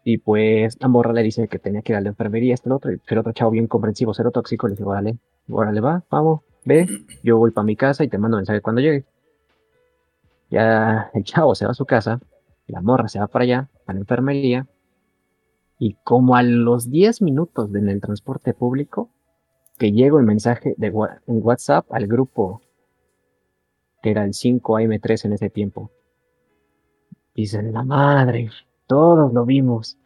Y 0.03 0.17
pues 0.17 0.77
la 0.81 0.87
morra 0.87 1.13
le 1.13 1.23
dice 1.23 1.47
que 1.47 1.59
tenía 1.59 1.81
que 1.81 1.93
ir 1.93 1.97
a 1.97 2.01
la 2.01 2.09
enfermería, 2.09 2.53
este 2.53 2.69
el 2.69 2.73
otro, 2.73 2.91
y 2.91 2.99
el 3.05 3.17
otro 3.17 3.31
chavo 3.33 3.51
bien 3.51 3.67
comprensivo, 3.67 4.13
cero 4.13 4.31
tóxico, 4.31 4.67
le 4.67 4.73
dice, 4.73 4.83
órale, 4.83 5.17
órale 5.49 5.79
va, 5.81 6.03
vamos, 6.09 6.41
ve, 6.65 6.87
yo 7.23 7.37
voy 7.37 7.51
para 7.51 7.65
mi 7.65 7.75
casa 7.75 8.03
y 8.03 8.09
te 8.09 8.17
mando 8.17 8.37
mensaje 8.37 8.61
cuando 8.61 8.81
llegue. 8.81 9.05
Ya 10.49 11.09
el 11.13 11.23
chavo 11.23 11.55
se 11.55 11.65
va 11.65 11.71
a 11.71 11.73
su 11.75 11.85
casa 11.85 12.19
la 12.67 12.81
morra 12.81 13.07
se 13.07 13.19
va 13.19 13.27
para 13.27 13.43
allá, 13.43 13.69
a 13.85 13.93
la 13.93 13.99
enfermería, 13.99 14.67
y 15.79 15.95
como 16.03 16.35
a 16.35 16.43
los 16.43 16.89
10 16.89 17.21
minutos 17.21 17.73
en 17.75 17.89
el 17.89 17.99
transporte 17.99 18.53
público, 18.53 19.09
que 19.77 19.91
llega 19.91 20.15
un 20.15 20.25
mensaje 20.25 20.75
de, 20.77 20.89
WhatsApp 21.27 21.85
al 21.91 22.07
grupo 22.07 22.61
que 24.01 24.11
era 24.11 24.23
el 24.23 24.31
5AM3 24.31 25.25
en 25.25 25.33
ese 25.33 25.49
tiempo. 25.49 25.89
Dicen, 27.35 27.73
la 27.73 27.83
madre, 27.83 28.49
todos 28.87 29.33
lo 29.33 29.45
vimos. 29.45 29.97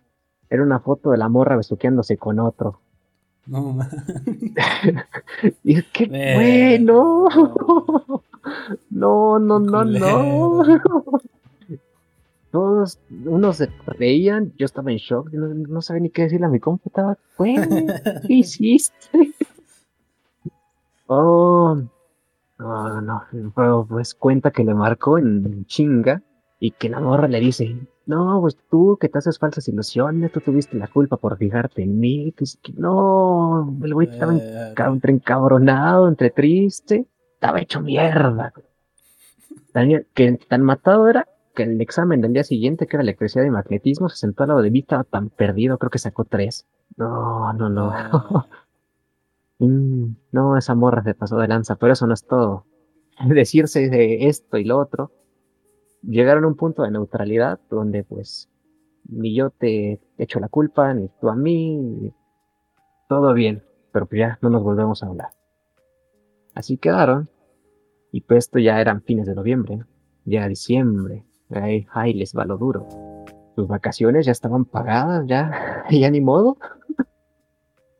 Era 0.50 0.64
una 0.64 0.80
foto 0.80 1.12
de 1.12 1.18
la 1.18 1.28
morra 1.30 1.58
besuqueándose 1.58 2.18
con 2.18 2.40
otro. 2.40 2.80
No, 3.48 3.74
ma- 3.74 3.90
Y 5.64 5.82
qué 5.84 6.10
Eh, 6.12 6.76
bueno. 6.86 7.28
No, 8.90 9.40
no, 9.40 9.60
no, 9.60 9.84
no. 9.86 10.64
Todos, 12.52 12.98
unos 13.26 13.58
se 13.58 13.70
reían, 13.86 14.54
yo 14.58 14.66
estaba 14.66 14.92
en 14.92 14.98
shock, 14.98 15.30
no, 15.34 15.48
no 15.48 15.82
sabía 15.82 16.04
ni 16.04 16.10
qué 16.10 16.24
decirle 16.24 16.46
a 16.46 16.50
mi 16.50 16.62
compa, 16.62 16.84
estaba, 16.88 17.18
güey, 17.38 17.56
¿qué 18.26 18.34
hiciste? 18.34 19.34
Oh, 21.08 21.78
no, 22.58 23.02
no, 23.02 23.24
pero 23.54 23.86
pues 23.88 24.14
cuenta 24.16 24.52
que 24.52 24.64
le 24.64 24.74
marcó 24.74 25.18
en 25.18 25.66
chinga 25.66 26.22
y 26.60 26.72
que 26.72 26.90
la 26.90 27.00
morra 27.00 27.28
le 27.28 27.40
dice, 27.40 27.76
no, 28.06 28.40
pues 28.42 28.58
tú 28.70 28.98
que 29.00 29.10
te 29.10 29.18
haces 29.20 29.38
falsas 29.40 29.68
ilusiones, 29.68 30.32
tú 30.32 30.42
tuviste 30.42 30.78
la 30.78 30.88
culpa 30.88 31.18
por 31.18 31.38
fijarte 31.38 31.84
en 31.84 32.00
mí, 32.00 32.34
que 32.36 32.46
que 32.62 32.74
no, 32.74 33.78
el 33.84 33.94
güey 33.94 34.08
estaba 34.10 34.34
entre 34.88 35.14
encabronado, 35.14 36.08
entre 36.08 36.32
triste, 36.32 37.08
estaba 37.36 37.62
hecho 37.62 37.82
mierda. 37.82 38.54
Tan, 39.72 40.06
que 40.14 40.38
tan 40.50 40.62
matado 40.64 41.08
era 41.08 41.28
que 41.56 41.64
el 41.64 41.80
examen 41.82 42.22
del 42.22 42.34
día 42.34 42.44
siguiente, 42.44 42.88
que 42.88 42.96
era 42.96 43.04
electricidad 43.04 43.46
y 43.46 43.50
magnetismo, 43.50 44.10
se 44.10 44.18
sentó 44.18 44.44
al 44.44 44.50
lado 44.50 44.62
de 44.62 44.72
mí, 44.72 44.80
estaba 44.80 45.04
tan 45.04 45.30
perdido, 45.30 45.78
creo 45.78 45.90
que 45.90 46.00
sacó 46.00 46.26
tres. 46.26 46.66
No, 46.96 47.54
no, 47.54 47.70
no. 47.70 47.92
ah, 47.94 48.48
Mm, 49.60 50.16
no, 50.32 50.58
esa 50.58 50.76
morra 50.76 51.04
se 51.04 51.16
pasó 51.16 51.38
de 51.38 51.48
lanza, 51.48 51.76
pero 51.76 51.94
eso 51.94 52.08
no 52.08 52.14
es 52.14 52.26
todo. 52.26 52.66
Decirse 53.28 53.90
de 53.90 54.28
esto 54.28 54.58
y 54.58 54.64
lo 54.64 54.78
otro, 54.78 55.12
llegaron 56.02 56.44
a 56.44 56.48
un 56.48 56.56
punto 56.56 56.84
de 56.84 56.92
neutralidad 56.92 57.60
donde 57.70 58.04
pues 58.04 58.50
ni 59.10 59.36
yo 59.36 59.50
te 59.50 60.02
echo 60.18 60.40
la 60.40 60.50
culpa, 60.50 60.94
ni 60.94 61.10
tú 61.22 61.30
a 61.30 61.36
mí, 61.36 62.14
todo 63.08 63.34
bien, 63.34 63.64
pero 63.92 64.06
pues 64.06 64.20
ya 64.20 64.40
no 64.42 64.50
nos 64.50 64.64
volvemos 64.64 65.04
a 65.04 65.08
hablar. 65.08 65.30
Así 66.54 66.78
quedaron, 66.78 67.30
y 68.12 68.22
pues 68.22 68.46
esto 68.46 68.60
ya 68.60 68.82
eran 68.82 69.02
fines 69.02 69.28
de 69.28 69.36
noviembre, 69.36 69.84
ya 70.26 70.48
diciembre, 70.48 71.26
ahí 71.50 72.14
les 72.14 72.34
va 72.36 72.46
lo 72.46 72.58
duro. 72.58 72.88
Sus 73.56 73.68
vacaciones 73.68 74.26
ya 74.26 74.32
estaban 74.32 74.66
pagadas, 74.66 75.26
ya, 75.28 75.86
ya 75.90 76.10
ni 76.10 76.22
modo. 76.22 76.58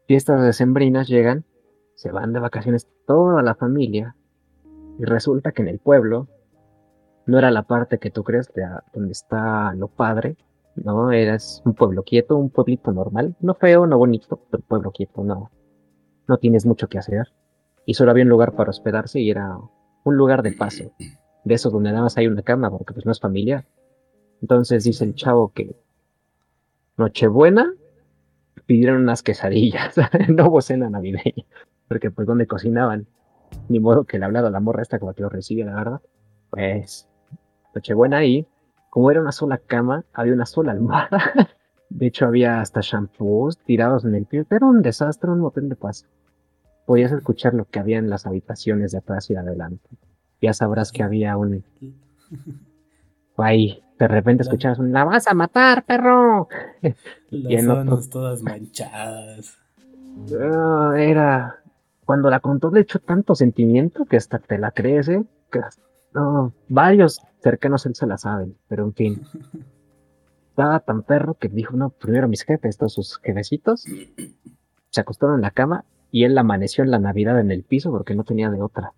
Fiestas 0.08 0.42
decembrinas 0.42 1.08
llegan, 1.08 1.46
se 1.96 2.12
van 2.12 2.34
de 2.34 2.40
vacaciones 2.40 2.88
toda 3.06 3.42
la 3.42 3.56
familia, 3.56 4.16
y 5.00 5.06
resulta 5.06 5.52
que 5.52 5.62
en 5.62 5.68
el 5.68 5.80
pueblo 5.80 6.28
no 7.28 7.38
era 7.38 7.52
la 7.52 7.64
parte 7.64 8.00
que 8.00 8.10
tú 8.10 8.24
crees 8.24 8.52
donde 8.94 9.12
está 9.12 9.74
lo 9.74 9.90
padre, 9.90 10.38
no, 10.76 11.12
eras 11.12 11.62
un 11.66 11.74
pueblo 11.74 12.04
quieto, 12.04 12.38
un 12.38 12.50
pueblito 12.50 12.92
normal, 12.92 13.36
no 13.42 13.54
feo, 13.54 13.86
no 13.86 13.98
bonito, 13.98 14.40
pero 14.50 14.64
pueblo 14.64 14.92
quieto, 14.92 15.24
no, 15.24 15.52
no 16.28 16.38
tienes 16.38 16.66
mucho 16.66 16.88
que 16.88 16.98
hacer. 16.98 17.34
Y 17.86 17.94
solo 17.96 18.12
había 18.12 18.24
un 18.24 18.30
lugar 18.30 18.54
para 18.56 18.70
hospedarse 18.70 19.20
y 19.20 19.30
era 19.30 19.58
un 20.04 20.16
lugar 20.16 20.42
de 20.42 20.54
paso, 20.54 20.92
de 21.44 21.54
esos 21.54 21.72
donde 21.72 21.92
nada 21.92 22.04
más 22.04 22.18
hay 22.18 22.28
una 22.28 22.42
cama, 22.42 22.70
porque 22.70 22.94
pues 22.94 23.06
no 23.06 23.12
es 23.12 23.20
familiar. 23.20 23.66
Entonces 24.42 24.84
dice 24.84 25.04
el 25.04 25.16
chavo 25.16 25.52
que 25.54 25.76
Nochebuena 26.98 27.74
pidieron 28.66 29.02
unas 29.02 29.22
quesadillas, 29.22 29.96
no 30.30 30.48
hubo 30.48 30.62
cena 30.62 30.90
navideña, 30.90 31.46
porque 31.88 32.10
pues 32.12 32.28
donde 32.28 32.48
cocinaban, 32.48 33.08
ni 33.68 33.80
modo 33.80 34.06
que 34.06 34.18
le 34.18 34.26
hablado 34.26 34.50
la 34.50 34.60
morra 34.60 34.82
esta 34.82 35.00
como 35.00 35.14
que 35.14 35.24
lo 35.24 35.30
recibe, 35.30 35.66
la 35.66 35.76
verdad. 35.76 36.02
Pues, 36.50 37.07
Nochebuena 37.78 38.18
ahí, 38.18 38.48
como 38.90 39.12
era 39.12 39.22
una 39.22 39.32
sola 39.32 39.58
cama, 39.60 40.04
había 40.14 40.34
una 40.34 40.46
sola 40.46 40.72
almohada. 40.72 41.10
De 41.90 42.08
hecho, 42.08 42.26
había 42.26 42.60
hasta 42.60 42.82
shampoos 42.82 43.58
tirados 43.60 44.04
en 44.04 44.16
el 44.16 44.26
piso. 44.26 44.46
Era 44.50 44.66
un 44.66 44.82
desastre, 44.82 45.30
un 45.32 45.40
motel 45.40 45.70
de 45.70 45.76
paz. 45.76 46.06
Podías 46.86 47.12
escuchar 47.12 47.54
lo 47.54 47.66
que 47.66 47.80
había 47.80 47.98
en 47.98 48.10
las 48.10 48.26
habitaciones 48.26 48.92
de 48.92 48.98
atrás 48.98 49.30
y 49.30 49.34
de 49.34 49.40
adelante. 49.40 49.88
Ya 50.42 50.54
sabrás 50.54 50.92
que 50.92 51.04
había 51.04 51.38
un... 51.38 51.64
Ahí, 53.38 53.84
de 54.00 54.08
repente 54.08 54.44
escuchabas 54.44 54.80
un... 54.80 54.92
¡La 54.92 55.04
vas 55.04 55.28
a 55.28 55.34
matar, 55.34 55.86
perro! 55.86 56.48
las 57.30 57.64
otro- 57.64 57.76
sábanas 57.76 58.10
todas 58.10 58.42
manchadas. 58.42 59.58
Ah, 60.42 60.94
era... 60.98 61.58
Cuando 62.06 62.30
la 62.30 62.40
contó 62.40 62.72
le 62.72 62.82
echó 62.82 63.00
tanto 63.00 63.36
sentimiento 63.36 64.06
que 64.06 64.18
hasta 64.18 64.40
te 64.40 64.58
la 64.58 64.72
crees, 64.72 65.10
¿eh? 65.10 65.24
Que 65.52 65.60
varios 66.70 67.22
cercanos 67.50 67.86
él 67.86 67.96
se 67.96 68.06
la 68.08 68.18
saben, 68.18 68.58
pero 68.68 68.84
en 68.84 68.94
fin. 68.94 69.22
Estaba 70.50 70.80
tan 70.82 71.04
perro 71.04 71.36
que 71.36 71.48
dijo, 71.50 71.78
no, 71.78 71.90
primero 71.92 72.28
mis 72.28 72.44
jefes, 72.44 72.78
todos 72.78 72.94
sus 72.94 73.20
jefecitos, 73.20 73.86
se 74.90 75.02
acostaron 75.02 75.36
en 75.36 75.42
la 75.42 75.52
cama 75.52 75.86
y 76.12 76.24
él 76.26 76.38
amaneció 76.38 76.84
en 76.84 76.92
la 76.92 77.00
Navidad 77.00 77.40
en 77.40 77.52
el 77.52 77.64
piso 77.64 77.92
porque 77.92 78.16
no 78.16 78.24
tenía 78.24 78.50
de 78.50 78.62
otra. 78.62 78.94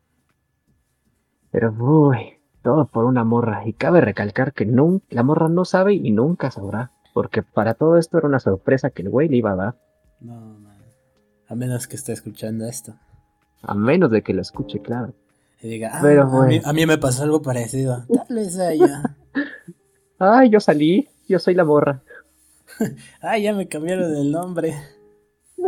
Pero, 1.51 1.73
uy, 1.79 2.17
todo 2.63 2.85
por 2.87 3.05
una 3.05 3.23
morra. 3.23 3.67
Y 3.67 3.73
cabe 3.73 4.01
recalcar 4.01 4.53
que 4.53 4.65
nun- 4.67 5.01
la 5.09 5.23
morra 5.23 5.49
no 5.49 5.65
sabe 5.65 5.93
y 5.93 6.11
nunca 6.11 6.49
sabrá. 6.51 6.91
Porque 7.13 7.41
para 7.43 7.73
todo 7.73 7.97
esto 7.97 8.17
era 8.19 8.27
una 8.27 8.39
sorpresa 8.39 8.91
que 8.91 9.01
el 9.01 9.09
güey 9.09 9.27
le 9.29 9.37
iba 9.37 9.51
a 9.51 9.55
dar. 9.55 9.75
No, 10.21 10.35
man. 10.59 10.77
A 11.47 11.55
menos 11.55 11.87
que 11.87 11.95
esté 11.95 12.13
escuchando 12.13 12.65
esto. 12.65 12.93
A 13.63 13.73
menos 13.73 14.11
de 14.11 14.21
que 14.21 14.33
lo 14.33 14.41
escuche, 14.41 14.79
claro. 14.81 15.13
Y 15.61 15.67
diga, 15.67 15.91
ah, 15.93 15.99
Pero 16.01 16.23
a, 16.23 16.45
mí, 16.45 16.61
a 16.63 16.73
mí 16.73 16.85
me 16.85 16.97
pasó 16.97 17.23
algo 17.23 17.41
parecido. 17.41 18.05
Tal 18.07 18.35
vez 18.35 18.57
a 18.57 18.71
ella. 18.71 19.17
Ay, 20.19 20.49
yo 20.49 20.59
salí, 20.59 21.09
yo 21.27 21.39
soy 21.39 21.53
la 21.53 21.65
morra. 21.65 22.01
Ay, 23.21 23.43
ya 23.43 23.53
me 23.53 23.67
cambiaron 23.67 24.15
el 24.15 24.31
nombre. 24.31 24.75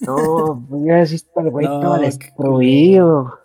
No, 0.00 0.66
pues 0.68 0.82
ya 0.84 0.96
deciste 0.96 1.40
el 1.40 1.50
güey 1.50 1.66
todo 1.66 1.96
destruido. 1.98 3.38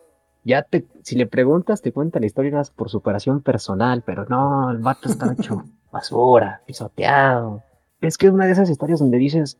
Ya 0.43 0.63
te, 0.63 0.85
si 1.03 1.15
le 1.15 1.25
preguntas, 1.25 1.81
te 1.81 1.93
cuenta 1.93 2.19
la 2.19 2.25
historia 2.25 2.51
más 2.51 2.69
por 2.69 2.89
superación 2.89 3.41
personal, 3.41 4.03
pero 4.05 4.25
no, 4.25 4.69
el 4.69 4.79
vato 4.79 5.07
está 5.07 5.31
hecho 5.31 5.63
basura, 5.89 6.61
pisoteado. 6.65 7.63
Es 8.01 8.17
que 8.17 8.27
es 8.27 8.33
una 8.33 8.45
de 8.45 8.53
esas 8.53 8.69
historias 8.69 8.99
donde 8.99 9.17
dices, 9.17 9.57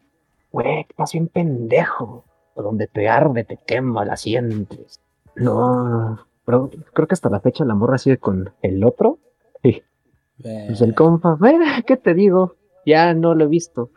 güey, 0.52 0.82
estás 0.90 1.14
bien 1.14 1.28
pendejo. 1.28 2.26
O 2.56 2.64
donde 2.64 2.88
te 2.88 3.08
arde, 3.08 3.46
te 3.46 3.56
quema, 3.56 4.04
la 4.04 4.18
sientes. 4.18 5.00
No, 5.36 6.26
pero 6.46 6.70
creo 6.94 7.08
que 7.08 7.14
hasta 7.14 7.30
la 7.30 7.40
fecha 7.40 7.64
la 7.66 7.76
morra 7.76 7.98
sigue 7.98 8.18
con 8.18 8.52
el 8.62 8.84
otro. 8.84 9.20
Sí, 9.64 9.84
pues 10.42 10.82
el 10.82 10.96
compa, 10.96 11.38
¿qué 11.86 11.98
te 11.98 12.14
digo? 12.14 12.56
Ya 12.86 13.14
no 13.14 13.36
lo 13.36 13.46
he 13.46 13.48
visto. 13.48 13.92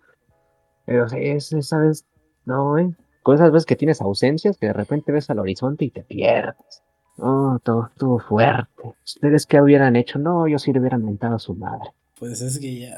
Pero 0.84 1.06
es, 1.06 1.52
esa 1.52 1.78
vez, 1.78 2.04
no, 2.44 2.78
eh. 2.78 2.94
Con 3.22 3.36
esas 3.36 3.52
veces 3.52 3.66
que 3.66 3.76
tienes 3.76 4.00
ausencias, 4.00 4.58
que 4.58 4.66
de 4.66 4.72
repente 4.72 5.12
ves 5.12 5.30
al 5.30 5.38
horizonte 5.38 5.84
y 5.84 5.90
te 5.90 6.02
pierdes. 6.02 6.82
No, 7.16 7.60
todo 7.62 7.86
estuvo 7.92 8.18
fuerte. 8.18 8.68
¿Ustedes 9.04 9.46
qué 9.46 9.60
hubieran 9.60 9.94
hecho? 9.94 10.18
No, 10.18 10.48
yo 10.48 10.58
sí 10.58 10.72
le 10.72 10.80
hubieran 10.80 11.04
mentado 11.04 11.36
a 11.36 11.38
su 11.38 11.54
madre. 11.54 11.90
Pues 12.18 12.40
es 12.40 12.58
que 12.58 12.80
ya. 12.80 12.96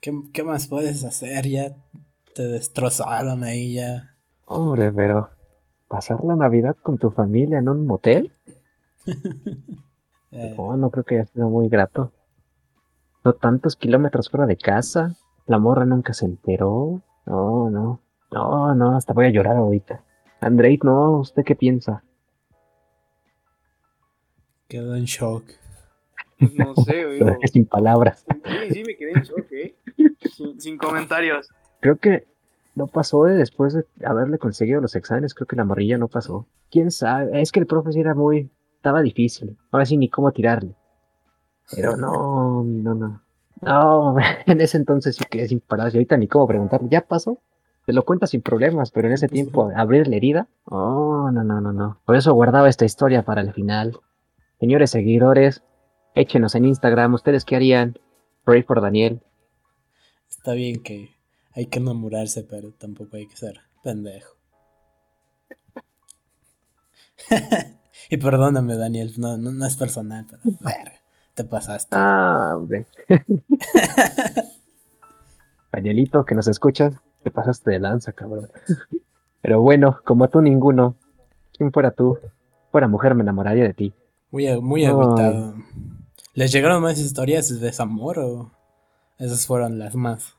¿Qué, 0.00 0.12
qué 0.32 0.42
más 0.42 0.66
puedes 0.68 1.04
hacer? 1.04 1.46
Ya 1.46 1.76
te 2.34 2.44
destrozaron 2.44 3.44
ahí 3.44 3.74
ya. 3.74 4.14
Hombre, 4.46 4.90
pero 4.92 5.28
pasar 5.88 6.24
la 6.24 6.36
Navidad 6.36 6.76
con 6.82 6.98
tu 6.98 7.10
familia 7.10 7.58
en 7.58 7.68
un 7.68 7.86
motel, 7.86 8.32
Eh, 10.30 10.54
oh, 10.58 10.76
no 10.76 10.90
creo 10.90 11.04
que 11.04 11.16
haya 11.16 11.26
sido 11.26 11.48
muy 11.48 11.68
grato. 11.68 12.12
No 13.24 13.32
tantos 13.34 13.76
kilómetros 13.76 14.28
fuera 14.30 14.46
de 14.46 14.56
casa, 14.56 15.16
la 15.46 15.58
morra 15.58 15.84
nunca 15.86 16.12
se 16.12 16.26
enteró. 16.26 17.02
No, 17.26 17.70
no, 17.70 18.00
no, 18.30 18.74
no, 18.74 18.96
hasta 18.96 19.12
voy 19.12 19.26
a 19.26 19.30
llorar 19.30 19.56
ahorita. 19.56 20.02
Andrei, 20.40 20.78
no, 20.82 21.18
¿usted 21.18 21.42
qué 21.44 21.54
piensa? 21.54 22.02
quedó 24.68 24.96
en 24.96 25.04
shock. 25.04 25.44
No 26.56 26.74
sé, 26.84 27.04
oigo. 27.06 27.26
sin 27.52 27.64
palabras. 27.66 28.24
Sí, 28.44 28.70
sí, 28.72 28.82
me 28.84 28.96
quedé 28.96 29.12
en 29.12 29.22
shock, 29.22 29.52
¿eh? 29.52 29.76
Sin, 30.34 30.60
sin 30.60 30.76
comentarios. 30.78 31.48
Creo 31.80 31.96
que 31.98 32.26
no 32.74 32.86
pasó 32.86 33.24
de 33.24 33.34
después 33.36 33.74
de 33.74 33.84
haberle 34.04 34.38
conseguido 34.38 34.80
los 34.80 34.96
exámenes, 34.96 35.34
creo 35.34 35.46
que 35.46 35.56
la 35.56 35.62
amarilla 35.62 35.98
no 35.98 36.08
pasó. 36.08 36.46
¿Quién 36.70 36.90
sabe? 36.90 37.40
Es 37.40 37.52
que 37.52 37.60
el 37.60 37.66
profe 37.66 37.92
sí 37.92 38.00
era 38.00 38.14
muy... 38.14 38.50
Estaba 38.76 39.00
difícil. 39.00 39.56
Ahora 39.70 39.86
sí 39.86 39.96
ni 39.96 40.08
cómo 40.08 40.30
tirarle. 40.32 40.74
Pero 41.74 41.96
no, 41.96 42.62
no, 42.64 42.94
no. 42.94 43.22
No, 43.62 44.16
en 44.46 44.60
ese 44.60 44.76
entonces 44.76 45.16
sí 45.16 45.24
quedé 45.30 45.48
sin 45.48 45.60
palabras 45.60 45.94
y 45.94 45.98
ahorita 45.98 46.16
ni 46.16 46.28
cómo 46.28 46.46
preguntarle. 46.46 46.88
¿Ya 46.90 47.00
pasó? 47.02 47.38
Te 47.86 47.92
lo 47.92 48.04
cuenta 48.04 48.26
sin 48.26 48.42
problemas, 48.42 48.90
pero 48.90 49.08
en 49.08 49.14
ese 49.14 49.28
tiempo 49.28 49.70
abrir 49.74 50.08
la 50.08 50.16
herida. 50.16 50.48
Oh, 50.64 51.30
no, 51.30 51.44
no, 51.44 51.60
no, 51.60 51.72
no. 51.72 52.00
Por 52.04 52.16
eso 52.16 52.32
guardaba 52.34 52.68
esta 52.68 52.84
historia 52.84 53.22
para 53.22 53.42
el 53.42 53.52
final. 53.52 53.98
Señores 54.58 54.90
seguidores, 54.90 55.62
échenos 56.14 56.54
en 56.54 56.64
Instagram. 56.64 57.14
¿Ustedes 57.14 57.44
qué 57.44 57.56
harían? 57.56 57.98
Pray 58.44 58.62
for 58.62 58.80
Daniel. 58.80 59.20
Está 60.28 60.52
bien 60.52 60.82
que 60.82 61.10
hay 61.54 61.66
que 61.66 61.78
enamorarse, 61.78 62.42
pero 62.44 62.72
tampoco 62.72 63.16
hay 63.16 63.26
que 63.26 63.36
ser 63.36 63.60
pendejo. 63.82 64.36
Y 68.10 68.18
perdóname, 68.18 68.76
Daniel, 68.76 69.14
no, 69.16 69.38
no, 69.38 69.50
no 69.50 69.66
es 69.66 69.76
personal, 69.76 70.26
pero 70.28 70.42
verga, 70.60 71.00
te 71.32 71.44
pasaste. 71.44 71.96
Ah, 71.96 72.52
hombre. 72.54 72.86
Danielito, 75.72 76.24
que 76.24 76.34
nos 76.34 76.46
escuchas, 76.46 76.94
te 77.22 77.30
pasaste 77.30 77.70
de 77.70 77.78
lanza, 77.78 78.12
cabrón. 78.12 78.50
Pero 79.40 79.62
bueno, 79.62 80.00
como 80.04 80.28
tú 80.28 80.42
ninguno, 80.42 80.96
¿quién 81.56 81.72
fuera 81.72 81.92
tú? 81.92 82.18
Fuera 82.70 82.88
mujer, 82.88 83.14
me 83.14 83.22
enamoraría 83.22 83.64
de 83.64 83.74
ti. 83.74 83.94
Muy, 84.30 84.60
muy 84.60 84.84
agüitado. 84.84 85.54
¿Les 86.34 86.52
llegaron 86.52 86.82
más 86.82 86.98
historias 86.98 87.48
de 87.48 87.58
desamor 87.58 88.18
o 88.18 88.50
esas 89.18 89.46
fueron 89.46 89.78
las 89.78 89.94
más? 89.94 90.33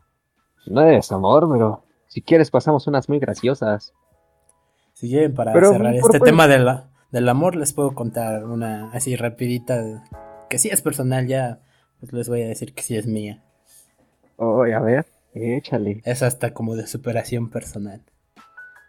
No 0.68 0.82
es 0.88 1.12
amor, 1.12 1.48
pero 1.52 1.84
si 2.08 2.22
quieres 2.22 2.50
pasamos 2.52 2.88
unas 2.88 3.10
muy 3.10 3.20
graciosas. 3.20 3.94
Si 4.94 5.10
quieren, 5.10 5.34
para 5.34 5.52
Pero, 5.54 5.72
cerrar 5.74 5.94
este 5.96 6.08
pues- 6.20 6.22
tema 6.24 6.48
de 6.48 6.60
la- 6.60 6.90
del 7.12 7.28
amor, 7.30 7.56
les 7.56 7.74
puedo 7.74 7.94
contar 7.94 8.46
una 8.46 8.90
así 8.92 9.16
rapidita, 9.16 9.82
de- 9.82 10.00
que 10.50 10.58
sí 10.58 10.70
es 10.70 10.82
personal 10.82 11.28
ya, 11.28 11.60
pues 12.00 12.14
les 12.14 12.30
voy 12.30 12.42
a 12.42 12.48
decir 12.48 12.74
que 12.74 12.84
sí 12.84 12.96
es 12.98 13.06
mía. 13.08 13.44
Oye, 14.38 14.74
a 14.74 14.80
ver, 14.82 15.06
échale. 15.34 16.02
Es 16.06 16.24
hasta 16.24 16.54
como 16.54 16.76
de 16.76 16.88
superación 16.88 17.50
personal. 17.50 18.02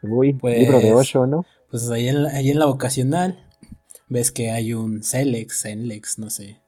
Uy, 0.02 0.32
Pues- 0.32 0.58
libro 0.58 0.78
de 0.80 0.92
ocho, 0.92 1.26
¿no? 1.26 1.44
Pues 1.70 1.88
ahí 1.90 2.08
en 2.08 2.22
la, 2.24 2.30
ahí 2.30 2.50
en 2.50 2.58
la 2.58 2.66
vocacional, 2.66 3.44
ves 4.08 4.30
que 4.30 4.50
hay 4.50 4.72
un 4.74 5.02
Celex, 5.02 5.62
Cenlex, 5.62 6.18
no 6.18 6.30
sé. 6.30 6.60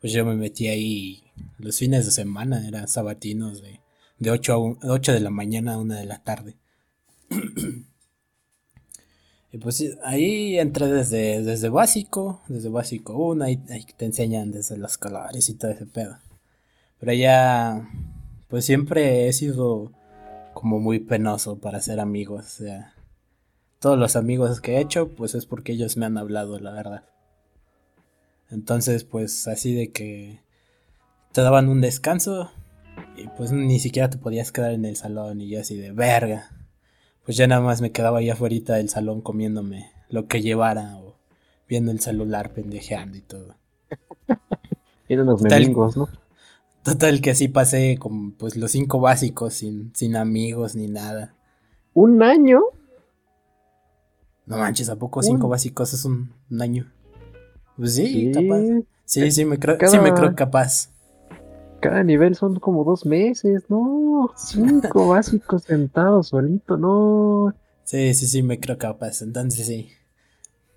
Pues 0.00 0.12
yo 0.12 0.24
me 0.24 0.34
metí 0.36 0.68
ahí 0.68 1.22
los 1.58 1.78
fines 1.78 2.04
de 2.06 2.12
semana, 2.12 2.66
eran 2.66 2.88
sabatinos 2.88 3.62
de, 3.62 3.80
de 4.18 4.30
8, 4.30 4.52
a 4.54 4.58
un- 4.58 4.78
8 4.82 5.12
de 5.12 5.20
la 5.20 5.30
mañana 5.30 5.74
a 5.74 5.78
1 5.78 5.94
de 5.94 6.06
la 6.06 6.22
tarde. 6.22 6.56
y 9.52 9.58
pues 9.58 9.82
ahí 10.04 10.58
entré 10.58 10.86
desde, 10.88 11.42
desde 11.42 11.68
básico, 11.68 12.40
desde 12.48 12.68
básico 12.68 13.14
1, 13.16 13.44
ahí, 13.44 13.60
ahí 13.70 13.86
te 13.96 14.04
enseñan 14.04 14.50
desde 14.52 14.76
los 14.76 14.98
colores 14.98 15.48
y 15.48 15.54
todo 15.54 15.70
ese 15.70 15.86
pedo. 15.86 16.18
Pero 17.00 17.12
ya, 17.12 17.88
pues 18.48 18.64
siempre 18.64 19.28
he 19.28 19.32
sido 19.32 19.92
como 20.54 20.80
muy 20.80 20.98
penoso 21.00 21.58
para 21.58 21.80
ser 21.80 22.00
amigos, 22.00 22.60
o 22.60 22.64
sea, 22.64 22.94
todos 23.80 23.98
los 23.98 24.16
amigos 24.16 24.60
que 24.60 24.76
he 24.76 24.80
hecho, 24.80 25.08
pues 25.10 25.34
es 25.34 25.46
porque 25.46 25.72
ellos 25.72 25.96
me 25.96 26.06
han 26.06 26.18
hablado, 26.18 26.58
la 26.60 26.72
verdad. 26.72 27.04
Entonces, 28.50 29.04
pues 29.04 29.48
así 29.48 29.74
de 29.74 29.90
que 29.92 30.40
te 31.32 31.40
daban 31.42 31.68
un 31.68 31.80
descanso 31.80 32.50
y 33.16 33.26
pues 33.36 33.52
ni 33.52 33.78
siquiera 33.80 34.08
te 34.08 34.18
podías 34.18 34.52
quedar 34.52 34.72
en 34.72 34.84
el 34.84 34.96
salón 34.96 35.40
y 35.40 35.48
yo 35.48 35.60
así 35.60 35.76
de 35.76 35.92
verga. 35.92 36.50
Pues 37.24 37.36
ya 37.36 37.46
nada 37.46 37.60
más 37.60 37.80
me 37.80 37.90
quedaba 37.92 38.18
ahí 38.18 38.30
afuera 38.30 38.54
del 38.76 38.88
salón 38.88 39.20
comiéndome 39.20 39.90
lo 40.08 40.28
que 40.28 40.42
llevara 40.42 40.96
o 40.98 41.16
viendo 41.68 41.90
el 41.90 42.00
celular 42.00 42.52
pendejeando 42.52 43.16
y 43.18 43.22
todo. 43.22 43.56
Tiene 45.08 45.22
unos 45.22 45.42
Tal- 45.42 45.62
memingos, 45.62 45.96
¿no? 45.96 46.08
Total 46.84 47.20
que 47.20 47.32
así 47.32 47.48
pasé 47.48 47.96
como 47.98 48.32
pues 48.34 48.56
los 48.56 48.70
cinco 48.70 49.00
básicos 49.00 49.54
sin, 49.54 49.92
sin 49.96 50.14
amigos 50.14 50.76
ni 50.76 50.86
nada. 50.86 51.34
¿Un 51.94 52.22
año? 52.22 52.60
No 54.46 54.58
manches, 54.58 54.88
¿a 54.88 54.94
poco 54.96 55.20
cinco 55.20 55.48
básicos 55.48 55.92
es 55.94 56.04
un, 56.04 56.32
un 56.48 56.62
año? 56.62 56.92
Pues 57.76 57.94
sí, 57.94 58.06
Sí, 58.06 58.30
capaz. 58.32 58.62
Sí, 59.04 59.30
sí 59.30 59.44
me 59.44 59.58
creo, 59.58 59.78
Cada- 59.78 59.90
sí 59.92 59.98
me 59.98 60.12
creo 60.14 60.34
capaz. 60.34 60.90
cada 61.80 62.02
nivel 62.02 62.34
son 62.34 62.58
como 62.58 62.84
dos 62.84 63.06
meses, 63.06 63.64
¿no? 63.68 64.32
Cinco 64.36 65.08
básicos 65.08 65.62
sentados 65.64 66.28
solito, 66.28 66.76
no. 66.76 67.54
Sí, 67.84 68.14
sí, 68.14 68.26
sí 68.26 68.42
me 68.42 68.58
creo 68.58 68.78
capaz. 68.78 69.22
Entonces 69.22 69.66
sí. 69.66 69.90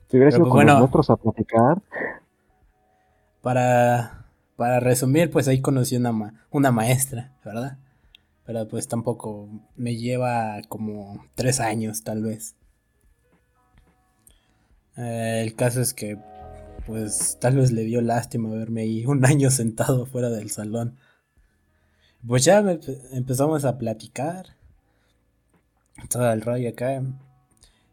Si 0.09 0.17
hubieras 0.17 0.35
Pero 0.35 0.45
ido 0.45 0.51
con 0.53 0.65
nuestros 0.65 1.09
a 1.09 1.15
platicar, 1.15 1.81
Para, 3.41 4.25
para 4.57 4.79
resumir, 4.79 5.31
pues 5.31 5.47
ahí 5.47 5.61
conocí 5.61 5.95
una, 5.95 6.11
ma- 6.11 6.33
una 6.51 6.71
maestra, 6.71 7.31
¿verdad? 7.45 7.77
Pero 8.45 8.67
pues 8.67 8.87
tampoco 8.87 9.47
me 9.75 9.95
lleva 9.95 10.61
como 10.67 11.23
tres 11.35 11.59
años, 11.59 12.03
tal 12.03 12.23
vez. 12.23 12.55
Eh, 14.97 15.41
el 15.45 15.55
caso 15.55 15.81
es 15.81 15.93
que, 15.93 16.17
pues 16.89 17.37
tal 17.39 17.57
vez 17.57 17.71
le 17.71 17.83
dio 17.83 18.01
lástima 18.01 18.49
verme 18.49 18.81
ahí 18.81 19.05
un 19.05 19.23
año 19.25 19.51
sentado 19.51 20.07
fuera 20.07 20.29
del 20.29 20.49
salón. 20.49 20.97
Pues 22.27 22.43
ya 22.43 22.59
empezamos 23.11 23.63
a 23.63 23.77
platicar. 23.77 24.57
Todo 26.09 26.31
el 26.31 26.41
rollo 26.41 26.69
acá. 26.69 27.03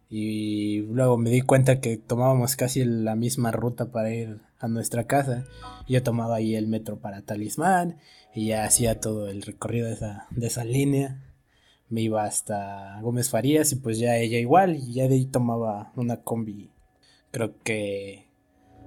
Y 0.09 0.80
luego 0.82 1.18
me 1.18 1.30
di 1.30 1.42
cuenta 1.42 1.80
que 1.80 1.99
tomábamos 1.99 2.57
casi 2.57 2.84
la 2.84 3.16
misma 3.16 3.51
ruta 3.51 3.92
para 3.92 4.14
ir 4.14 4.40
a 4.59 4.66
nuestra 4.66 5.05
casa. 5.05 5.44
Yo 5.86 6.03
tomaba 6.03 6.36
ahí 6.36 6.55
el 6.55 6.66
metro 6.66 6.99
para 6.99 7.20
Talismán 7.20 7.99
y 8.34 8.47
ya 8.49 8.64
hacía 8.64 8.99
todo 9.01 9.28
el 9.28 9.42
recorrido 9.42 9.88
de 9.88 9.94
esa, 9.94 10.26
de 10.30 10.47
esa 10.47 10.64
línea. 10.64 11.22
Me 11.90 12.01
iba 12.01 12.24
hasta 12.24 12.99
Gómez 13.03 13.28
Farías 13.28 13.72
y 13.72 13.76
pues 13.76 13.99
ya 13.99 14.16
ella 14.16 14.38
igual. 14.38 14.76
Y 14.76 14.94
ya 14.94 15.07
de 15.07 15.16
ahí 15.16 15.26
tomaba 15.26 15.92
una 15.97 16.22
combi. 16.22 16.70
Creo 17.30 17.55
que 17.62 18.26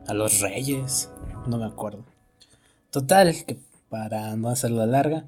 a 0.08 0.14
los 0.14 0.40
Reyes. 0.42 1.10
No 1.48 1.58
me 1.58 1.66
acuerdo. 1.66 2.06
Total, 2.92 3.34
que 3.46 3.58
para 3.90 4.36
no 4.36 4.50
hacerla 4.50 4.86
larga. 4.86 5.26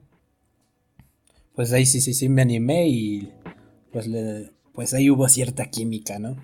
Pues 1.55 1.74
ahí 1.74 1.86
sí, 1.86 2.01
sí, 2.01 2.13
sí 2.13 2.30
me 2.30 2.41
animé 2.41 2.88
y 2.88 3.34
pues 3.91 4.07
le, 4.07 4.51
pues 4.74 4.93
ahí 4.93 5.09
hubo 5.09 5.28
cierta 5.28 5.65
química, 5.65 6.17
¿no? 6.19 6.38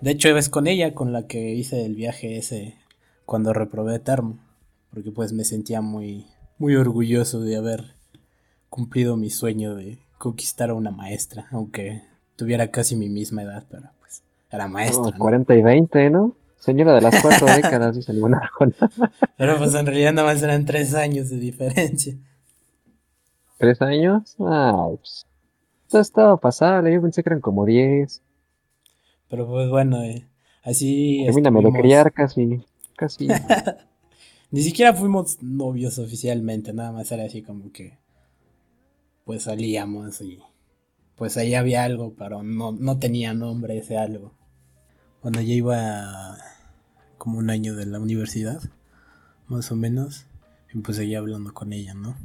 De 0.00 0.10
hecho, 0.10 0.36
es 0.36 0.48
con 0.48 0.66
ella 0.66 0.94
con 0.94 1.12
la 1.12 1.26
que 1.26 1.54
hice 1.54 1.84
el 1.84 1.94
viaje 1.94 2.36
ese 2.36 2.74
cuando 3.24 3.52
reprobé 3.52 3.98
termo, 3.98 4.38
porque 4.90 5.12
pues 5.12 5.32
me 5.32 5.44
sentía 5.44 5.80
muy 5.80 6.26
muy 6.58 6.76
orgulloso 6.76 7.40
de 7.40 7.56
haber 7.56 7.96
cumplido 8.68 9.16
mi 9.16 9.30
sueño 9.30 9.74
de 9.74 9.98
conquistar 10.18 10.70
a 10.70 10.74
una 10.74 10.92
maestra, 10.92 11.48
aunque 11.50 12.02
tuviera 12.36 12.70
casi 12.70 12.94
mi 12.94 13.08
misma 13.08 13.42
edad, 13.42 13.64
pero 13.68 13.90
pues 13.98 14.22
era 14.50 14.68
maestra. 14.68 15.10
¿no? 15.10 15.18
40 15.18 15.56
y 15.56 15.62
20, 15.62 16.10
¿no? 16.10 16.36
Señora 16.62 16.94
de 16.94 17.00
las 17.00 17.20
cuatro 17.20 17.46
décadas, 17.56 17.96
dice 17.96 18.12
el 18.12 18.22
Arjona. 18.22 18.78
Pero 19.36 19.58
pues 19.58 19.74
en 19.74 19.84
realidad 19.84 20.12
nada 20.12 20.32
más 20.32 20.40
eran 20.44 20.64
tres 20.64 20.94
años 20.94 21.28
de 21.28 21.38
diferencia. 21.38 22.14
¿Tres 23.58 23.82
años? 23.82 24.36
Ah, 24.38 24.86
pues. 24.96 25.26
Esto 25.86 25.98
estaba 25.98 26.36
pasable, 26.36 26.94
yo 26.94 27.02
pensé 27.02 27.24
que 27.24 27.30
eran 27.30 27.40
como 27.40 27.66
10. 27.66 28.22
Pero 29.28 29.48
pues 29.48 29.70
bueno, 29.70 30.04
eh, 30.04 30.24
así 30.62 31.24
Termíname 31.26 31.62
de 31.62 31.72
criar 31.72 32.12
casi. 32.12 32.64
Casi. 32.94 33.26
Ni 34.52 34.62
siquiera 34.62 34.94
fuimos 34.94 35.42
novios 35.42 35.98
oficialmente, 35.98 36.72
nada 36.72 36.92
más 36.92 37.10
era 37.10 37.24
así 37.24 37.42
como 37.42 37.72
que 37.72 37.98
pues 39.24 39.42
salíamos 39.42 40.20
y 40.20 40.38
pues 41.16 41.36
ahí 41.36 41.56
había 41.56 41.82
algo, 41.82 42.14
pero 42.16 42.44
no, 42.44 42.70
no 42.70 43.00
tenía 43.00 43.34
nombre 43.34 43.78
ese 43.78 43.98
algo. 43.98 44.30
Cuando 45.22 45.40
ya 45.40 45.54
iba 45.54 46.36
como 47.16 47.38
un 47.38 47.48
año 47.48 47.76
de 47.76 47.86
la 47.86 48.00
universidad, 48.00 48.60
más 49.46 49.70
o 49.70 49.76
menos, 49.76 50.26
y 50.74 50.78
pues 50.80 50.96
seguía 50.96 51.20
hablando 51.20 51.54
con 51.54 51.72
ella, 51.72 51.94
¿no? 51.94 52.16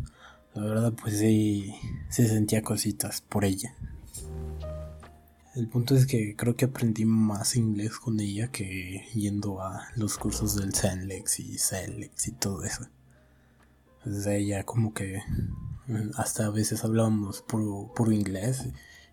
La 0.56 0.64
verdad 0.64 0.94
pues 1.00 1.20
sí, 1.20 1.76
sí 2.10 2.28
sentía 2.28 2.64
cositas 2.64 3.22
por 3.22 3.46
ella. 3.46 3.76
El 5.54 5.68
punto 5.68 5.96
es 5.96 6.08
que 6.08 6.36
creo 6.36 6.56
que 6.56 6.66
aprendí 6.66 7.06
más 7.06 7.56
inglés 7.56 8.00
con 8.00 8.20
ella 8.20 8.48
que 8.48 9.06
yendo 9.14 9.62
a 9.62 9.90
los 9.96 10.18
cursos 10.18 10.56
del 10.56 10.74
Zenlex 10.74 11.40
y 11.40 11.60
Celex 11.60 12.30
y 12.30 12.32
todo 12.32 12.64
eso. 12.64 12.88
Entonces 13.98 14.26
ella 14.26 14.64
como 14.64 14.96
que 14.96 15.22
mm, 15.86 16.14
hasta 16.16 16.48
a 16.48 16.50
veces 16.50 16.84
hablábamos 16.84 17.44
puro, 17.44 17.94
puro 17.96 18.12
inglés 18.12 18.66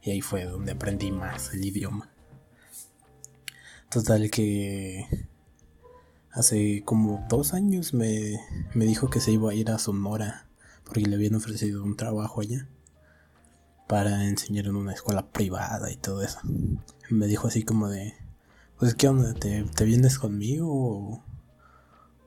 y 0.03 0.12
ahí 0.12 0.22
fue 0.22 0.47
donde 0.47 0.72
aprendí 0.72 1.12
más 1.12 1.53
el 1.53 1.66
idioma. 1.66 2.14
Total 3.95 4.28
que 4.28 5.07
hace 6.32 6.82
como 6.84 7.24
dos 7.28 7.55
años 7.55 7.95
me, 7.95 8.40
me 8.74 8.86
dijo 8.86 9.09
que 9.09 9.20
se 9.20 9.30
iba 9.30 9.53
a 9.53 9.55
ir 9.55 9.70
a 9.70 9.78
Sonora 9.78 10.49
porque 10.82 11.03
le 11.03 11.14
habían 11.14 11.36
ofrecido 11.36 11.84
un 11.84 11.97
trabajo 11.97 12.40
allá 12.40 12.66
para 13.86 14.24
enseñar 14.24 14.66
en 14.66 14.74
una 14.74 14.95
escuela 14.95 15.30
privada 15.30 15.92
y 15.92 15.97
todo 15.97 16.22
eso. 16.22 16.40
Me 17.09 17.28
dijo 17.28 17.47
así 17.47 17.62
como 17.62 17.88
de, 17.88 18.14
pues 18.80 18.97
qué 18.97 19.07
onda, 19.07 19.32
¿te, 19.32 19.62
te 19.62 19.84
vienes 19.84 20.18
conmigo 20.18 20.66
o, 20.72 21.22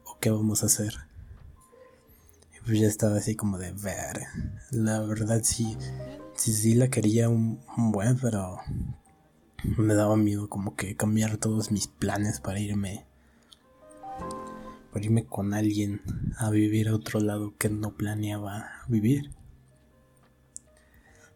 o 0.05 0.19
qué 0.21 0.29
vamos 0.29 0.63
a 0.63 0.67
hacer? 0.67 0.93
Y 2.55 2.65
pues 2.65 2.79
ya 2.79 2.87
estaba 2.87 3.17
así 3.17 3.35
como 3.35 3.57
de 3.57 3.73
ver, 3.73 4.21
la 4.71 5.01
verdad 5.01 5.41
sí, 5.43 5.77
sí, 6.33 6.53
sí 6.53 6.75
la 6.75 6.87
quería 6.87 7.27
un, 7.27 7.59
un 7.75 7.91
buen, 7.91 8.17
pero 8.17 8.57
me 9.63 9.95
daba 9.95 10.15
miedo 10.17 10.49
como 10.49 10.75
que 10.75 10.95
cambiar 10.95 11.37
todos 11.37 11.71
mis 11.71 11.87
planes 11.87 12.39
para 12.39 12.59
irme, 12.59 13.05
para 14.91 15.05
irme 15.05 15.25
con 15.25 15.53
alguien 15.53 16.01
a 16.37 16.49
vivir 16.49 16.89
a 16.89 16.95
otro 16.95 17.19
lado 17.19 17.55
que 17.57 17.69
no 17.69 17.95
planeaba 17.95 18.69
vivir. 18.87 19.31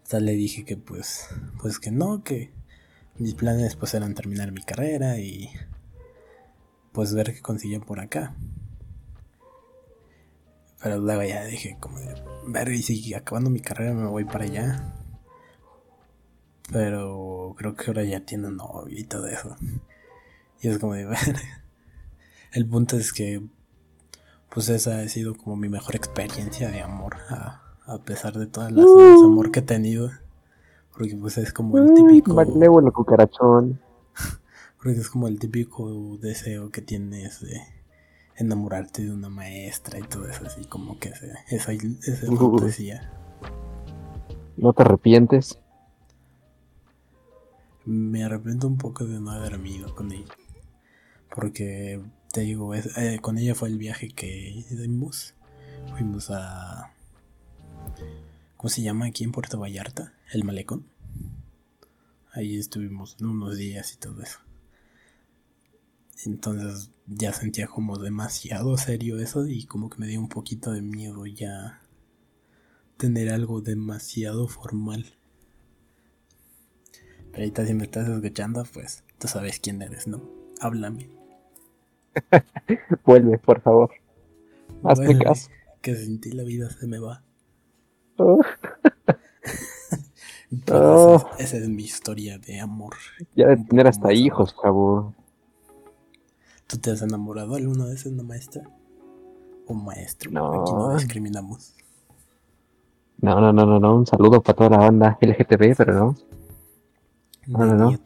Sea, 0.04 0.20
le 0.20 0.34
dije 0.34 0.66
que 0.66 0.78
pues, 0.78 1.28
pues 1.62 1.80
que 1.80 1.92
no, 1.92 2.24
que 2.24 2.52
mis 3.18 3.34
planes 3.34 3.76
pues 3.76 3.94
eran 3.94 4.14
terminar 4.14 4.52
mi 4.52 4.62
carrera 4.62 5.20
y 5.20 5.50
pues 6.92 7.14
ver 7.14 7.34
qué 7.34 7.42
conseguía 7.42 7.80
por 7.80 8.00
acá. 8.00 8.36
Pero 10.82 11.00
luego 11.00 11.24
ya 11.24 11.46
dije 11.46 11.78
como 11.80 11.98
ver 12.48 12.70
y 12.70 12.82
si 12.82 13.14
acabando 13.14 13.50
mi 13.50 13.62
carrera 13.62 13.94
me 13.94 14.08
voy 14.08 14.26
para 14.26 14.46
allá. 14.46 15.01
Pero 16.72 17.54
creo 17.58 17.76
que 17.76 17.86
ahora 17.88 18.04
ya 18.04 18.22
tiene 18.22 18.50
novio 18.50 18.98
y 18.98 19.04
todo 19.04 19.28
eso. 19.28 19.56
Y 20.62 20.68
es 20.68 20.80
como 20.80 20.94
de. 20.94 21.08
El 22.54 22.68
punto 22.68 22.98
es 22.98 23.14
que 23.14 23.42
pues 24.50 24.68
esa 24.68 25.00
ha 25.00 25.08
sido 25.08 25.36
como 25.36 25.56
mi 25.56 25.70
mejor 25.70 25.96
experiencia 25.96 26.70
de 26.70 26.82
amor. 26.82 27.18
A, 27.30 27.62
a 27.86 27.98
pesar 28.00 28.34
de 28.38 28.48
todas 28.48 28.72
las 28.72 28.86
uh. 28.86 29.26
amor 29.26 29.52
que 29.52 29.60
he 29.60 29.64
tenido. 29.64 30.12
Porque 30.94 31.16
pues 31.16 31.38
es 31.38 31.54
como 31.54 31.78
el 31.78 31.94
típico. 31.94 32.34
bueno, 32.34 32.92
cucarachón. 32.92 33.80
Porque 34.78 35.00
es 35.00 35.10
como 35.10 35.28
el 35.28 35.40
típico 35.40 36.18
deseo 36.18 36.70
que 36.70 36.82
tienes 36.82 37.42
de 37.42 37.62
enamorarte 38.36 39.04
de 39.04 39.12
una 39.12 39.30
maestra 39.30 40.00
y 40.00 40.04
todo 40.04 40.28
eso, 40.28 40.46
así 40.46 40.66
como 40.66 40.98
que 41.00 41.10
ese, 41.10 41.32
esa, 41.50 41.72
esa 41.72 42.28
fantasía. 42.36 43.12
¿No 44.58 44.74
te 44.74 44.82
arrepientes? 44.82 45.60
Me 47.92 48.24
arrepiento 48.24 48.70
un 48.70 48.78
poco 48.78 49.06
de 49.06 49.20
no 49.20 49.32
haber 49.32 49.60
ido 49.68 49.94
con 49.94 50.14
ella. 50.14 50.34
Porque, 51.36 52.02
te 52.32 52.40
digo, 52.40 52.74
eh, 52.74 53.20
con 53.22 53.38
ella 53.38 53.54
fue 53.54 53.68
el 53.68 53.78
viaje 53.78 54.08
que 54.12 54.50
hicimos. 54.50 55.36
Fuimos 55.90 56.32
a... 56.32 56.94
¿Cómo 58.56 58.70
se 58.70 58.82
llama 58.82 59.08
aquí 59.08 59.26
en 59.26 59.34
Puerto 59.34 59.60
Vallarta? 59.60 60.14
El 60.32 60.46
malecón. 60.46 60.86
Ahí 62.32 62.56
estuvimos 62.58 63.18
unos 63.20 63.58
días 63.58 63.92
y 63.92 63.98
todo 63.98 64.22
eso. 64.22 64.40
Entonces 66.24 66.92
ya 67.08 67.34
sentía 67.34 67.68
como 67.68 67.98
demasiado 67.98 68.78
serio 68.78 69.20
eso 69.20 69.48
y 69.48 69.66
como 69.66 69.90
que 69.90 69.98
me 69.98 70.08
dio 70.08 70.22
un 70.22 70.30
poquito 70.30 70.72
de 70.72 70.82
miedo 70.82 71.26
ya 71.26 71.82
tener 72.96 73.34
algo 73.34 73.60
demasiado 73.60 74.48
formal. 74.48 75.14
Pero 77.32 77.44
ahorita 77.44 77.66
si 77.66 77.74
me 77.74 77.84
estás 77.84 78.08
escuchando, 78.08 78.66
pues 78.74 79.04
tú 79.18 79.28
sabes 79.28 79.60
quién 79.60 79.82
eres, 79.82 80.08
¿no? 80.08 80.22
Háblame. 80.60 81.10
Vuelve, 83.06 83.38
por 83.38 83.62
favor. 83.62 83.92
Hazme 84.84 85.18
caso. 85.20 85.50
Que 85.82 85.96
sin 85.96 86.20
ti 86.20 86.32
la 86.32 86.44
vida 86.44 86.70
se 86.70 86.88
me 86.88 87.00
va. 87.00 87.24
Oh. 88.18 88.42
esa, 91.40 91.58
es, 91.58 91.70
mi 91.70 91.84
historia 91.84 92.38
de 92.38 92.60
amor. 92.60 92.96
Ya 93.36 93.48
de 93.48 93.58
tener 93.58 93.88
hasta 93.88 94.14
hijos, 94.14 94.56
chavo. 94.62 95.16
¿Tú 96.68 96.78
te 96.78 96.92
has 96.92 97.02
enamorado 97.02 97.56
alguna 97.56 97.86
vez 97.86 98.04
de 98.04 98.12
una 98.12 98.24
maestra? 98.24 98.64
¿O 99.68 99.74
maestro? 99.74 100.32
No. 100.32 100.62
Aquí 100.62 100.72
no 100.74 100.96
discriminamos. 100.96 101.74
No, 103.22 103.40
no, 103.40 103.54
no, 103.54 103.66
no, 103.66 103.80
no. 103.80 103.96
Un 103.96 104.06
saludo 104.06 104.42
para 104.42 104.56
toda 104.56 104.70
la 104.72 104.78
banda 104.78 105.18
LGTB, 105.22 105.76
pero 105.78 105.94
no. 105.94 106.16
No, 107.48 107.66
no, 107.66 107.76
no. 107.76 108.00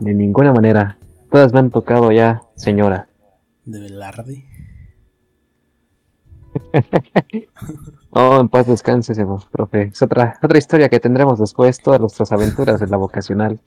De 0.00 0.14
ninguna 0.14 0.52
manera. 0.52 0.98
Todas 1.30 1.52
me 1.52 1.60
han 1.60 1.70
tocado 1.70 2.12
ya, 2.12 2.42
señora. 2.56 3.08
¿De 3.64 3.80
Velarde? 3.80 4.44
oh, 8.10 8.40
en 8.40 8.48
paz 8.48 8.66
descanse, 8.66 9.14
profe. 9.50 9.90
Es 9.92 10.02
otra, 10.02 10.38
otra 10.42 10.58
historia 10.58 10.88
que 10.88 11.00
tendremos 11.00 11.38
después, 11.38 11.80
todas 11.80 12.00
nuestras 12.00 12.32
aventuras 12.32 12.82
en 12.82 12.90
la 12.90 12.96
vocacional. 12.96 13.60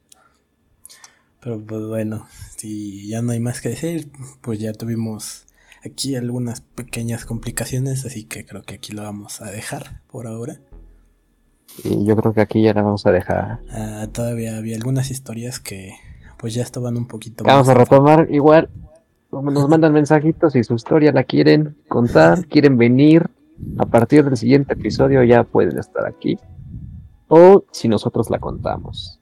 Pero 1.41 1.63
pues 1.63 1.85
bueno, 1.85 2.27
si 2.57 3.07
ya 3.07 3.21
no 3.21 3.31
hay 3.31 3.39
más 3.39 3.61
que 3.61 3.69
decir, 3.69 4.11
pues 4.41 4.59
ya 4.59 4.73
tuvimos 4.73 5.45
aquí 5.83 6.15
algunas 6.15 6.61
pequeñas 6.61 7.25
complicaciones, 7.25 8.05
así 8.05 8.23
que 8.23 8.45
creo 8.45 8.63
que 8.63 8.75
aquí 8.75 8.93
lo 8.93 9.03
vamos 9.03 9.41
a 9.41 9.51
dejar 9.51 10.01
por 10.07 10.27
ahora. 10.27 10.59
Y 11.83 12.05
yo 12.05 12.15
creo 12.15 12.33
que 12.33 12.41
aquí 12.41 12.61
ya 12.63 12.73
la 12.73 12.81
vamos 12.81 13.05
a 13.05 13.11
dejar. 13.11 13.59
Ah, 13.69 14.07
todavía 14.11 14.57
había 14.57 14.75
algunas 14.75 15.11
historias 15.11 15.59
que 15.59 15.95
pues 16.37 16.53
ya 16.53 16.63
estaban 16.63 16.97
un 16.97 17.07
poquito 17.07 17.43
Vamos 17.43 17.69
a 17.69 17.73
retomar 17.73 18.27
igual. 18.31 18.69
Nos 19.31 19.67
mandan 19.67 19.91
mensajitos 19.91 20.53
si 20.53 20.63
su 20.63 20.75
historia 20.75 21.11
la 21.11 21.23
quieren 21.23 21.75
contar, 21.87 22.45
quieren 22.47 22.77
venir. 22.77 23.29
A 23.77 23.85
partir 23.85 24.23
del 24.23 24.37
siguiente 24.37 24.73
episodio 24.73 25.23
ya 25.23 25.43
pueden 25.43 25.77
estar 25.77 26.05
aquí. 26.05 26.37
O 27.27 27.65
si 27.71 27.87
nosotros 27.87 28.29
la 28.29 28.39
contamos. 28.39 29.19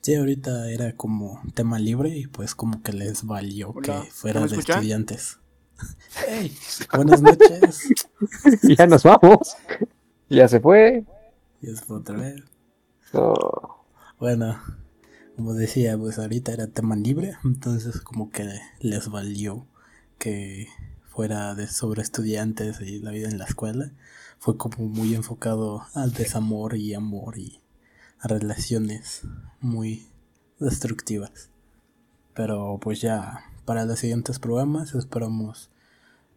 Sí, 0.00 0.14
ahorita 0.14 0.70
era 0.70 0.92
como 0.92 1.40
tema 1.54 1.78
libre 1.78 2.10
y 2.16 2.26
pues 2.26 2.54
como 2.54 2.82
que 2.82 2.92
les 2.92 3.24
valió 3.24 3.74
que 3.74 3.92
fuera 4.10 4.46
de 4.46 4.56
estudiantes. 4.56 5.38
hey, 6.26 6.52
buenas 6.94 7.22
noches. 7.22 7.88
ya 8.76 8.86
nos 8.86 9.02
vamos. 9.02 9.56
Ya 10.28 10.48
se 10.48 10.60
fue. 10.60 11.04
Se 11.60 11.74
fue 11.76 11.96
otra 11.98 12.16
vez. 12.16 12.42
Oh. 13.12 13.84
Bueno, 14.18 14.58
como 15.36 15.54
decía, 15.54 15.96
pues 15.96 16.18
ahorita 16.18 16.52
era 16.52 16.66
tema 16.66 16.96
libre, 16.96 17.36
entonces 17.44 18.00
como 18.00 18.30
que 18.30 18.48
les 18.80 19.08
valió 19.08 19.66
que 20.18 20.68
fuera 21.06 21.54
de 21.54 21.66
sobre 21.66 22.02
estudiantes 22.02 22.80
y 22.80 23.00
la 23.00 23.10
vida 23.10 23.28
en 23.28 23.38
la 23.38 23.44
escuela. 23.44 23.92
Fue 24.38 24.56
como 24.56 24.88
muy 24.88 25.14
enfocado 25.14 25.84
al 25.94 26.12
desamor 26.12 26.76
y 26.76 26.94
amor 26.94 27.38
y 27.38 27.60
a 28.20 28.28
relaciones 28.28 29.22
muy 29.60 30.06
destructivas. 30.60 31.50
Pero 32.34 32.78
pues 32.80 33.00
ya 33.00 33.44
para 33.64 33.84
los 33.84 33.98
siguientes 33.98 34.38
programas 34.38 34.94
esperamos 34.94 35.70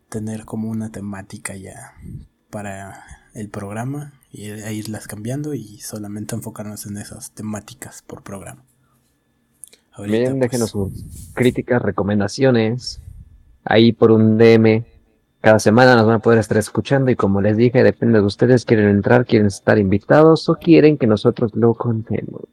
tener 0.09 0.45
como 0.45 0.69
una 0.69 0.91
temática 0.91 1.55
ya 1.55 1.93
para 2.49 3.03
el 3.34 3.49
programa 3.49 4.13
y 4.32 4.46
e 4.46 4.74
irlas 4.74 5.08
cambiando 5.08 5.54
y 5.54 5.80
solamente 5.80 6.36
enfocarnos 6.36 6.86
en 6.86 6.98
esas 6.98 7.32
temáticas 7.32 8.02
por 8.02 8.24
programa. 8.24 8.64
Bien, 10.00 10.40
déjenos 10.40 10.72
pues, 10.72 10.94
sus 10.94 11.34
críticas, 11.34 11.82
recomendaciones. 11.82 13.02
Ahí 13.64 13.92
por 13.92 14.12
un 14.12 14.38
DM. 14.38 14.86
Cada 15.42 15.60
semana 15.60 15.96
nos 15.96 16.06
van 16.06 16.16
a 16.16 16.20
poder 16.20 16.40
estar 16.40 16.58
escuchando 16.58 17.10
y 17.10 17.16
como 17.16 17.42
les 17.42 17.58
dije, 17.58 17.84
depende 17.84 18.20
de 18.20 18.26
ustedes, 18.26 18.64
quieren 18.64 18.90
entrar, 18.90 19.26
quieren 19.26 19.48
estar 19.48 19.80
invitados 19.80 20.48
o 20.50 20.56
quieren 20.56 20.98
que 20.98 21.08
nosotros 21.08 21.52
lo 21.56 21.74
contemos. 21.74 22.44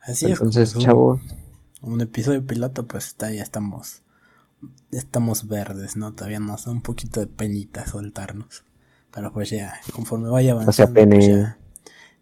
Así 0.00 0.26
es. 0.26 0.32
Entonces, 0.32 0.76
chavos. 0.76 1.20
Un 1.80 2.00
episodio 2.00 2.44
piloto, 2.46 2.86
pues 2.86 3.06
está, 3.06 3.32
ya 3.32 3.42
estamos, 3.42 4.02
estamos 4.90 5.48
verdes, 5.48 5.96
¿no? 5.96 6.12
Todavía 6.12 6.38
nos 6.38 6.66
da 6.66 6.72
un 6.72 6.82
poquito 6.82 7.20
de 7.20 7.28
penita 7.28 7.86
soltarnos. 7.86 8.62
Pero 9.12 9.32
pues 9.32 9.50
ya, 9.50 9.74
conforme 9.92 10.28
vaya 10.28 10.52
avanzando, 10.52 11.04
pues 11.06 11.26
ya, 11.26 11.58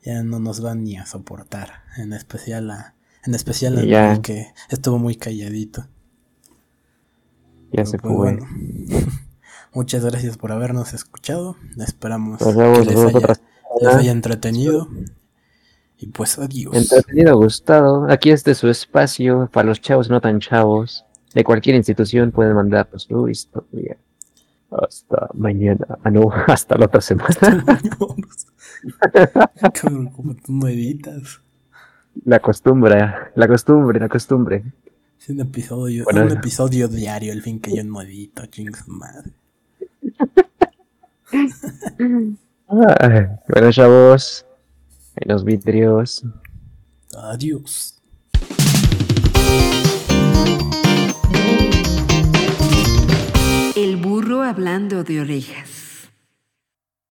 ya, 0.04 0.22
no 0.22 0.38
nos 0.38 0.60
van 0.60 0.84
ni 0.84 0.96
a 0.96 1.06
soportar. 1.06 1.82
En 1.96 2.12
especial 2.12 2.70
a, 2.70 2.94
en 3.24 3.34
especial 3.34 3.78
a 3.94 4.22
que 4.22 4.52
estuvo 4.68 4.98
muy 4.98 5.16
calladito. 5.16 5.86
Ya 7.72 7.84
se 7.84 7.98
pues, 7.98 8.14
fue. 8.14 8.38
muchas 9.76 10.04
gracias 10.04 10.38
por 10.38 10.52
habernos 10.52 10.94
escuchado. 10.94 11.56
Esperamos 11.78 12.38
que 12.38 12.84
les 12.84 13.94
haya, 13.94 14.10
entretenido. 14.10 14.88
Y 15.98 16.06
pues 16.08 16.38
adiós. 16.38 16.74
Entretenido, 16.74 17.36
gustado. 17.36 18.10
Aquí 18.10 18.30
es 18.30 18.44
de 18.44 18.54
su 18.54 18.68
espacio 18.68 19.50
para 19.52 19.68
los 19.68 19.80
chavos 19.80 20.08
no 20.08 20.20
tan 20.20 20.40
chavos. 20.40 21.04
De 21.34 21.44
cualquier 21.44 21.76
institución 21.76 22.32
pueden 22.32 22.54
mandarnos 22.54 23.02
su 23.02 23.28
historia. 23.28 23.98
Hasta 24.70 25.28
mañana. 25.34 25.86
Ah, 26.02 26.10
no, 26.10 26.30
hasta 26.46 26.76
la 26.76 26.86
otra 26.86 27.00
semana. 27.00 27.30
Como 29.80 30.34
tú 30.34 30.52
no 30.52 30.68
editas. 30.68 31.40
La 32.24 32.40
costumbre, 32.40 32.98
la 33.34 33.48
costumbre, 33.48 34.00
la 34.00 34.08
costumbre. 34.08 34.64
Es 35.18 35.28
un 35.28 35.40
episodio, 35.40 36.04
un 36.10 36.30
episodio 36.30 36.88
diario, 36.88 37.32
el 37.32 37.42
fin 37.42 37.60
que 37.60 37.74
yo 37.74 37.84
no 37.84 38.00
edito, 38.00 38.46
chingos 38.46 38.86
madre. 38.86 39.32
bueno, 42.68 43.72
chavos, 43.72 44.46
en 45.16 45.28
los 45.28 45.44
vidrios. 45.44 46.24
Adiós. 47.14 48.00
Hablando 54.48 55.02
de 55.02 55.20
orejas. 55.20 55.75